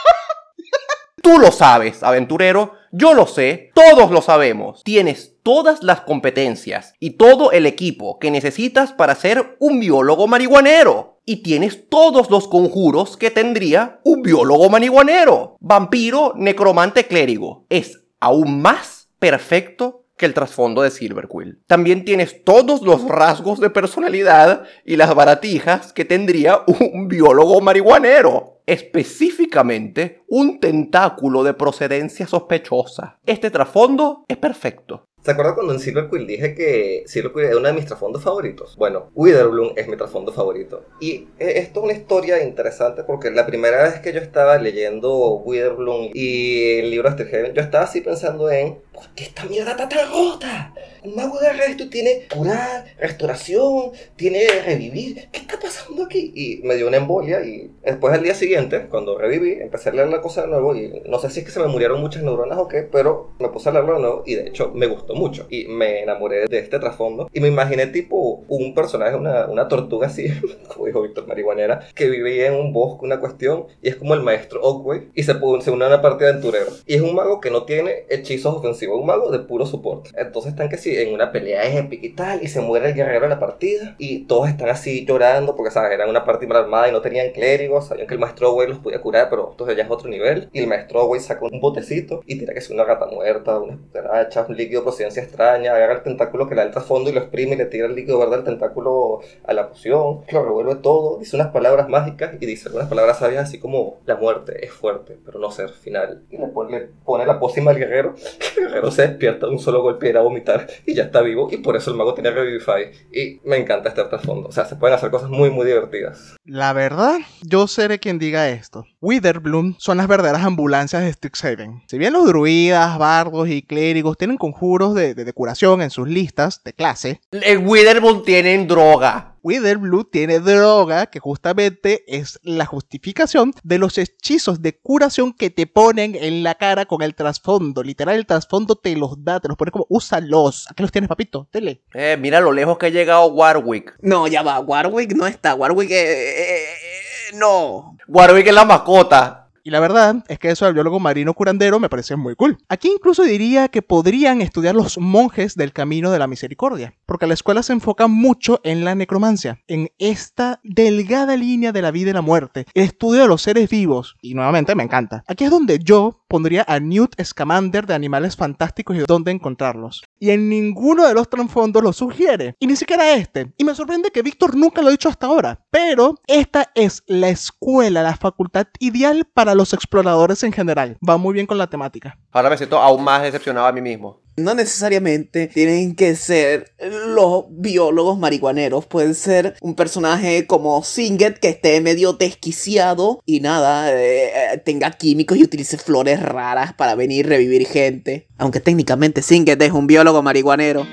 Tú 1.22 1.38
lo 1.38 1.52
sabes, 1.52 2.02
aventurero, 2.02 2.74
yo 2.92 3.14
lo 3.14 3.26
sé, 3.26 3.70
todos 3.74 4.10
lo 4.10 4.22
sabemos. 4.22 4.82
Tienes 4.84 5.36
todas 5.42 5.82
las 5.82 6.00
competencias 6.00 6.94
y 6.98 7.10
todo 7.10 7.52
el 7.52 7.66
equipo 7.66 8.18
que 8.18 8.30
necesitas 8.30 8.92
para 8.92 9.14
ser 9.14 9.56
un 9.58 9.80
biólogo 9.80 10.26
marihuanero. 10.26 11.18
Y 11.26 11.42
tienes 11.42 11.88
todos 11.88 12.30
los 12.30 12.48
conjuros 12.48 13.16
que 13.16 13.30
tendría 13.30 14.00
un 14.02 14.22
biólogo 14.22 14.68
marihuanero. 14.70 15.56
Vampiro, 15.60 16.32
necromante, 16.36 17.06
clérigo. 17.06 17.66
Es 17.68 18.00
aún 18.18 18.60
más 18.62 19.08
perfecto 19.18 20.06
que 20.16 20.26
el 20.26 20.34
trasfondo 20.34 20.82
de 20.82 20.90
Silverquill. 20.90 21.60
También 21.66 22.04
tienes 22.04 22.44
todos 22.44 22.82
los 22.82 23.04
rasgos 23.04 23.60
de 23.60 23.70
personalidad 23.70 24.64
y 24.84 24.96
las 24.96 25.14
baratijas 25.14 25.92
que 25.92 26.04
tendría 26.04 26.60
un 26.66 27.08
biólogo 27.08 27.60
marihuanero 27.60 28.59
específicamente 28.70 30.22
un 30.28 30.60
tentáculo 30.60 31.42
de 31.42 31.54
procedencia 31.54 32.28
sospechosa. 32.28 33.18
Este 33.26 33.50
trasfondo 33.50 34.24
es 34.28 34.36
perfecto. 34.36 35.08
¿Se 35.24 35.32
acuerdan 35.32 35.54
cuando 35.54 35.74
en 35.74 35.80
Silver 35.80 36.08
Quill 36.08 36.26
dije 36.26 36.54
que 36.54 37.02
Silver 37.06 37.32
Quill 37.32 37.44
es 37.44 37.54
uno 37.56 37.66
de 37.66 37.74
mis 37.74 37.84
trasfondos 37.84 38.22
favoritos? 38.22 38.76
Bueno, 38.76 39.10
Witherbloom 39.14 39.72
es 39.76 39.86
mi 39.86 39.96
trasfondo 39.96 40.32
favorito. 40.32 40.84
Y 40.98 41.26
esto 41.38 41.80
es 41.80 41.84
una 41.84 41.92
historia 41.92 42.42
interesante 42.42 43.02
porque 43.02 43.30
la 43.30 43.44
primera 43.44 43.82
vez 43.82 44.00
que 44.00 44.14
yo 44.14 44.20
estaba 44.20 44.56
leyendo 44.56 45.34
Witherbloom 45.44 46.10
y 46.14 46.78
el 46.78 46.90
libro 46.90 47.10
de 47.10 47.24
Heaven, 47.26 47.52
yo 47.52 47.60
estaba 47.60 47.84
así 47.84 48.00
pensando 48.00 48.50
en 48.50 48.78
¿por 49.00 49.08
qué 49.14 49.24
esta 49.24 49.44
mierda 49.44 49.70
está 49.70 49.88
tan 49.88 50.10
rota? 50.10 50.74
El 51.02 51.14
mago 51.14 51.38
de 51.40 51.52
resto 51.54 51.88
tiene 51.88 52.26
curar, 52.32 52.84
restauración, 52.98 53.92
tiene 54.16 54.46
revivir. 54.66 55.28
¿Qué 55.32 55.40
está 55.40 55.58
pasando 55.58 56.04
aquí? 56.04 56.30
Y 56.34 56.60
me 56.66 56.76
dio 56.76 56.88
una 56.88 56.98
embolia 56.98 57.42
y 57.42 57.70
después 57.82 58.12
al 58.12 58.22
día 58.22 58.34
siguiente, 58.34 58.86
cuando 58.90 59.16
reviví, 59.16 59.52
empecé 59.52 59.88
a 59.88 59.92
leer 59.92 60.08
la 60.08 60.20
cosa 60.20 60.42
de 60.42 60.48
nuevo 60.48 60.76
y 60.76 61.02
no 61.06 61.18
sé 61.18 61.30
si 61.30 61.40
es 61.40 61.46
que 61.46 61.52
se 61.52 61.60
me 61.60 61.68
murieron 61.68 62.00
muchas 62.00 62.22
neuronas 62.22 62.58
o 62.58 62.68
qué, 62.68 62.82
pero 62.82 63.30
me 63.38 63.48
puse 63.48 63.70
a 63.70 63.72
leerlo 63.72 63.94
de 63.94 64.00
nuevo 64.00 64.22
y 64.26 64.34
de 64.34 64.48
hecho 64.48 64.72
me 64.74 64.86
gustó 64.86 65.14
mucho. 65.14 65.46
Y 65.48 65.66
me 65.68 66.02
enamoré 66.02 66.46
de 66.46 66.58
este 66.58 66.78
trasfondo 66.78 67.30
y 67.32 67.40
me 67.40 67.48
imaginé 67.48 67.86
tipo 67.86 68.44
un 68.48 68.74
personaje, 68.74 69.16
una, 69.16 69.68
tortuga 69.68 70.08
así, 70.08 70.28
como 70.68 70.86
dijo 70.86 71.00
Víctor 71.00 71.26
Marihuanera, 71.26 71.80
que 71.94 72.10
vivía 72.10 72.48
en 72.48 72.54
un 72.54 72.74
bosque, 72.74 73.06
una 73.06 73.20
cuestión, 73.20 73.66
y 73.80 73.88
es 73.88 73.96
como 73.96 74.12
el 74.12 74.20
maestro 74.20 74.60
Oakway 74.60 75.08
y 75.14 75.22
se, 75.22 75.32
se 75.32 75.70
une 75.70 75.84
a 75.84 75.88
una 75.88 76.02
partida 76.02 76.26
de 76.26 76.32
aventurero. 76.32 76.66
Y 76.84 76.94
es 76.96 77.00
un 77.00 77.14
mago 77.14 77.40
que 77.40 77.50
no 77.50 77.64
tiene 77.64 78.04
hechizos 78.10 78.56
ofensivos, 78.56 78.89
un 78.96 79.06
mago 79.06 79.30
de 79.30 79.40
puro 79.40 79.66
soporte. 79.66 80.10
Entonces 80.16 80.52
están 80.52 80.68
que 80.68 80.76
sí, 80.76 80.96
en 80.96 81.14
una 81.14 81.32
pelea 81.32 81.64
épica 81.78 82.06
y 82.06 82.10
tal, 82.10 82.42
y 82.42 82.48
se 82.48 82.60
muere 82.60 82.88
el 82.88 82.94
guerrero 82.94 83.22
de 83.22 83.28
la 83.28 83.38
partida, 83.38 83.94
y 83.98 84.24
todos 84.26 84.48
están 84.48 84.68
así 84.68 85.04
llorando 85.04 85.56
porque, 85.56 85.70
¿sabes? 85.70 85.92
Eran 85.92 86.08
una 86.08 86.24
partida 86.24 86.48
mal 86.48 86.64
armada 86.64 86.88
y 86.88 86.92
no 86.92 87.00
tenían 87.00 87.32
clérigos, 87.32 87.88
sabían 87.88 88.06
que 88.06 88.14
el 88.14 88.20
maestro 88.20 88.50
Oakway 88.50 88.68
los 88.68 88.78
podía 88.78 89.00
curar, 89.00 89.28
pero 89.30 89.50
entonces 89.50 89.76
ya 89.76 89.84
es 89.84 89.90
otro 89.90 90.08
nivel. 90.08 90.48
Y 90.52 90.60
el 90.60 90.66
maestro 90.66 91.00
Oakway 91.00 91.20
saca 91.20 91.44
un 91.44 91.60
botecito 91.60 92.22
y 92.26 92.38
tira 92.38 92.52
que 92.52 92.58
es 92.60 92.70
una 92.70 92.84
gata 92.84 93.06
muerta, 93.06 93.58
una 93.58 93.76
cucaracha, 93.76 94.46
un 94.48 94.56
líquido 94.56 94.82
procedencia 94.82 95.22
extraña, 95.22 95.74
agarra 95.74 95.94
el 95.94 96.02
tentáculo 96.02 96.48
que 96.48 96.54
le 96.54 96.60
da 96.60 96.66
el 96.66 96.72
trasfondo 96.72 97.10
y 97.10 97.12
lo 97.12 97.20
exprime 97.20 97.54
y 97.54 97.58
le 97.58 97.66
tira 97.66 97.86
el 97.86 97.94
líquido 97.94 98.18
verde 98.18 98.36
del 98.36 98.44
tentáculo 98.44 99.20
a 99.44 99.52
la 99.52 99.68
poción, 99.68 100.22
lo 100.30 100.44
revuelve 100.44 100.76
todo, 100.76 101.18
dice 101.18 101.36
unas 101.36 101.48
palabras 101.48 101.88
mágicas 101.88 102.34
y 102.40 102.46
dice 102.46 102.68
algunas 102.68 102.88
palabras 102.88 103.18
sabias 103.18 103.44
así 103.44 103.58
como 103.58 103.98
la 104.06 104.16
muerte 104.16 104.64
es 104.64 104.72
fuerte, 104.72 105.18
pero 105.24 105.38
no 105.38 105.50
ser 105.50 105.70
final. 105.70 106.22
Y 106.30 106.38
le 106.38 106.48
pone, 106.48 106.78
le 106.78 106.88
pone 107.04 107.26
la 107.26 107.38
pócima 107.38 107.70
al 107.70 107.78
guerrero, 107.78 108.14
guerrero 108.70 108.90
se 108.90 109.02
despierta 109.02 109.48
un 109.48 109.58
solo 109.58 109.82
golpe 109.82 110.06
y 110.06 110.10
era 110.10 110.20
vomitar 110.20 110.66
y 110.86 110.94
ya 110.94 111.04
está 111.04 111.20
vivo 111.20 111.48
y 111.50 111.58
por 111.58 111.76
eso 111.76 111.90
el 111.90 111.96
mago 111.96 112.14
tenía 112.14 112.30
Revivify. 112.30 112.90
Y 113.12 113.40
me 113.44 113.56
encanta 113.56 113.88
este 113.88 114.04
trasfondo. 114.04 114.48
O 114.48 114.52
sea, 114.52 114.64
se 114.64 114.76
pueden 114.76 114.96
hacer 114.96 115.10
cosas 115.10 115.30
muy, 115.30 115.50
muy 115.50 115.66
divertidas. 115.66 116.36
La 116.44 116.72
verdad, 116.72 117.18
yo 117.42 117.66
seré 117.66 117.98
quien 117.98 118.18
diga 118.18 118.48
esto. 118.48 118.84
Witherbloom 119.00 119.76
son 119.78 119.96
las 119.96 120.08
verdaderas 120.08 120.44
ambulancias 120.44 121.02
de 121.02 121.12
Strixhaven. 121.12 121.82
Si 121.88 121.98
bien 121.98 122.12
los 122.12 122.26
druidas, 122.26 122.98
bardos 122.98 123.48
y 123.48 123.62
clérigos 123.62 124.16
tienen 124.16 124.36
conjuros 124.36 124.94
de, 124.94 125.14
de, 125.14 125.24
de 125.24 125.32
curación 125.32 125.82
en 125.82 125.90
sus 125.90 126.08
listas 126.08 126.62
de 126.64 126.72
clase, 126.72 127.20
En 127.32 127.66
Witherbloom 127.66 128.24
tienen 128.24 128.66
droga. 128.66 129.29
Witherbloom 129.42 130.04
tiene 130.10 130.40
droga 130.40 131.06
que 131.06 131.20
justamente 131.20 132.04
es 132.06 132.38
la 132.42 132.66
justificación 132.66 133.52
de 133.62 133.78
los 133.78 133.98
hechizos 133.98 134.62
de 134.62 134.78
curación 134.78 135.32
que 135.32 135.50
te 135.50 135.66
ponen 135.66 136.14
en 136.14 136.42
la 136.42 136.54
cara 136.54 136.86
con 136.86 137.02
el 137.02 137.14
trasfondo. 137.14 137.82
Literal, 137.82 138.16
el 138.16 138.26
trasfondo 138.26 138.76
te 138.76 138.96
los 138.96 139.24
da, 139.24 139.40
te 139.40 139.48
los 139.48 139.56
pone 139.56 139.70
como, 139.70 139.86
úsalos. 139.88 140.66
Aquí 140.70 140.82
los 140.82 140.92
tienes, 140.92 141.08
papito, 141.08 141.48
tele. 141.50 141.82
Eh, 141.94 142.16
mira 142.18 142.40
lo 142.40 142.52
lejos 142.52 142.78
que 142.78 142.86
ha 142.86 142.90
llegado 142.90 143.26
Warwick. 143.26 143.96
No, 144.00 144.26
ya 144.26 144.42
va, 144.42 144.60
Warwick 144.60 145.14
no 145.14 145.26
está. 145.26 145.54
Warwick, 145.54 145.90
eh, 145.90 145.94
eh, 145.94 146.64
eh, 146.64 147.36
no. 147.36 147.96
Warwick 148.08 148.46
es 148.46 148.54
la 148.54 148.64
mascota. 148.64 149.39
Y 149.62 149.70
la 149.70 149.80
verdad 149.80 150.24
es 150.28 150.38
que 150.38 150.50
eso 150.50 150.64
del 150.64 150.74
biólogo 150.74 151.00
marino 151.00 151.34
curandero 151.34 151.78
me 151.78 151.88
parece 151.88 152.16
muy 152.16 152.34
cool. 152.34 152.58
Aquí 152.68 152.88
incluso 152.88 153.22
diría 153.22 153.68
que 153.68 153.82
podrían 153.82 154.40
estudiar 154.40 154.74
los 154.74 154.98
monjes 154.98 155.54
del 155.54 155.72
camino 155.72 156.10
de 156.10 156.18
la 156.18 156.26
misericordia, 156.26 156.94
porque 157.06 157.26
la 157.26 157.34
escuela 157.34 157.62
se 157.62 157.72
enfoca 157.72 158.06
mucho 158.06 158.60
en 158.64 158.84
la 158.84 158.94
necromancia, 158.94 159.60
en 159.66 159.90
esta 159.98 160.60
delgada 160.62 161.36
línea 161.36 161.72
de 161.72 161.82
la 161.82 161.90
vida 161.90 162.10
y 162.10 162.14
la 162.14 162.22
muerte, 162.22 162.66
el 162.74 162.84
estudio 162.84 163.22
de 163.22 163.28
los 163.28 163.42
seres 163.42 163.68
vivos, 163.68 164.16
y 164.22 164.34
nuevamente 164.34 164.74
me 164.74 164.82
encanta. 164.82 165.24
Aquí 165.26 165.44
es 165.44 165.50
donde 165.50 165.78
yo 165.78 166.24
pondría 166.28 166.64
a 166.68 166.78
Newt 166.78 167.20
Scamander 167.22 167.86
de 167.86 167.94
Animales 167.94 168.36
Fantásticos 168.36 168.96
y 168.96 169.00
dónde 169.06 169.32
encontrarlos. 169.32 170.02
Y 170.18 170.30
en 170.30 170.48
ninguno 170.48 171.06
de 171.06 171.14
los 171.14 171.28
trasfondos 171.28 171.82
lo 171.82 171.92
sugiere, 171.92 172.54
y 172.58 172.66
ni 172.66 172.76
siquiera 172.76 173.14
este. 173.14 173.52
Y 173.56 173.64
me 173.64 173.74
sorprende 173.74 174.10
que 174.10 174.22
Víctor 174.22 174.56
nunca 174.56 174.82
lo 174.82 174.88
ha 174.88 174.92
dicho 174.92 175.08
hasta 175.08 175.26
ahora, 175.26 175.66
pero 175.70 176.14
esta 176.26 176.70
es 176.74 177.02
la 177.06 177.28
escuela, 177.28 178.02
la 178.02 178.16
facultad 178.16 178.66
ideal 178.78 179.26
para 179.32 179.49
los 179.54 179.72
exploradores 179.72 180.42
en 180.42 180.52
general. 180.52 180.96
Va 181.06 181.16
muy 181.16 181.34
bien 181.34 181.46
con 181.46 181.58
la 181.58 181.68
temática. 181.68 182.18
Ahora 182.32 182.50
me 182.50 182.56
siento 182.56 182.78
aún 182.78 183.02
más 183.02 183.22
decepcionado 183.22 183.66
a 183.66 183.72
mí 183.72 183.80
mismo. 183.80 184.20
No 184.36 184.54
necesariamente 184.54 185.48
tienen 185.48 185.94
que 185.94 186.16
ser 186.16 186.72
los 186.78 187.44
biólogos 187.50 188.18
marihuaneros. 188.18 188.86
Pueden 188.86 189.14
ser 189.14 189.56
un 189.60 189.74
personaje 189.74 190.46
como 190.46 190.82
Singet 190.82 191.38
que 191.38 191.48
esté 191.50 191.80
medio 191.80 192.14
desquiciado 192.14 193.20
y 193.26 193.40
nada, 193.40 193.92
eh, 193.92 194.62
tenga 194.64 194.92
químicos 194.92 195.36
y 195.36 195.44
utilice 195.44 195.76
flores 195.76 196.22
raras 196.22 196.72
para 196.72 196.94
venir 196.94 197.26
a 197.26 197.30
revivir 197.30 197.66
gente. 197.66 198.28
Aunque 198.38 198.60
técnicamente 198.60 199.20
Singet 199.20 199.60
es 199.60 199.72
un 199.72 199.86
biólogo 199.86 200.22
marihuanero. 200.22 200.86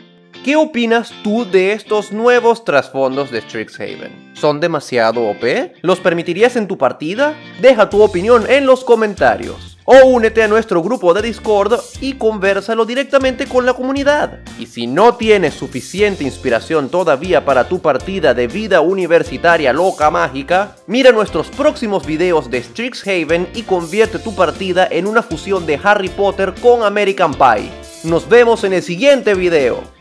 ¿Qué 0.47 0.55
opinas 0.55 1.11
tú 1.25 1.43
de 1.43 1.73
estos 1.73 2.13
nuevos 2.13 2.63
trasfondos 2.63 3.31
de 3.31 3.41
Strixhaven? 3.41 4.31
¿Son 4.33 4.61
demasiado 4.61 5.27
OP? 5.27 5.43
¿Los 5.81 5.99
permitirías 5.99 6.55
en 6.55 6.69
tu 6.69 6.77
partida? 6.77 7.35
Deja 7.59 7.89
tu 7.89 8.01
opinión 8.01 8.45
en 8.49 8.65
los 8.65 8.85
comentarios. 8.85 9.77
O 9.83 10.05
únete 10.05 10.41
a 10.41 10.47
nuestro 10.47 10.81
grupo 10.81 11.13
de 11.13 11.21
Discord 11.21 11.73
y 11.99 12.13
conversalo 12.13 12.85
directamente 12.85 13.45
con 13.45 13.65
la 13.65 13.73
comunidad. 13.73 14.39
Y 14.57 14.67
si 14.67 14.87
no 14.87 15.15
tienes 15.15 15.53
suficiente 15.53 16.23
inspiración 16.23 16.87
todavía 16.87 17.43
para 17.43 17.67
tu 17.67 17.81
partida 17.81 18.33
de 18.33 18.47
vida 18.47 18.79
universitaria 18.79 19.73
loca 19.73 20.09
mágica, 20.09 20.77
mira 20.87 21.11
nuestros 21.11 21.49
próximos 21.49 22.05
videos 22.05 22.49
de 22.49 22.63
Strixhaven 22.63 23.49
y 23.53 23.63
convierte 23.63 24.17
tu 24.17 24.33
partida 24.33 24.87
en 24.89 25.07
una 25.07 25.23
fusión 25.23 25.65
de 25.65 25.77
Harry 25.83 26.07
Potter 26.07 26.53
con 26.61 26.83
American 26.83 27.33
Pie. 27.33 27.69
Nos 28.05 28.29
vemos 28.29 28.63
en 28.63 28.71
el 28.71 28.81
siguiente 28.81 29.33
video. 29.33 29.96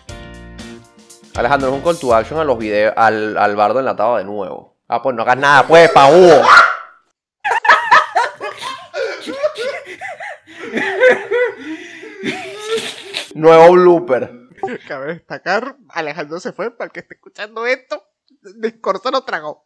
Alejandro, 1.36 1.68
es 1.68 1.74
un 1.74 1.82
call 1.82 1.98
to 1.98 2.14
action 2.14 2.38
a 2.38 2.44
los 2.44 2.56
videos, 2.56 2.94
al, 2.96 3.36
al 3.36 3.56
bardo 3.56 3.78
enlatado 3.78 4.16
de 4.16 4.24
nuevo. 4.24 4.78
Ah, 4.88 5.02
pues 5.02 5.14
no 5.14 5.22
hagas 5.22 5.36
nada, 5.36 5.66
pues, 5.66 5.90
pa' 5.90 6.08
Hugo. 6.08 6.42
Nuevo 13.34 13.72
blooper. 13.72 14.32
Cabe 14.88 15.06
destacar, 15.14 15.76
Alejandro 15.90 16.40
se 16.40 16.52
fue 16.52 16.70
para 16.70 16.86
el 16.86 16.92
que 16.92 17.00
esté 17.00 17.16
escuchando 17.16 17.66
esto. 17.66 18.02
Discorso 18.56 19.10
lo 19.10 19.22
tragó. 19.22 19.64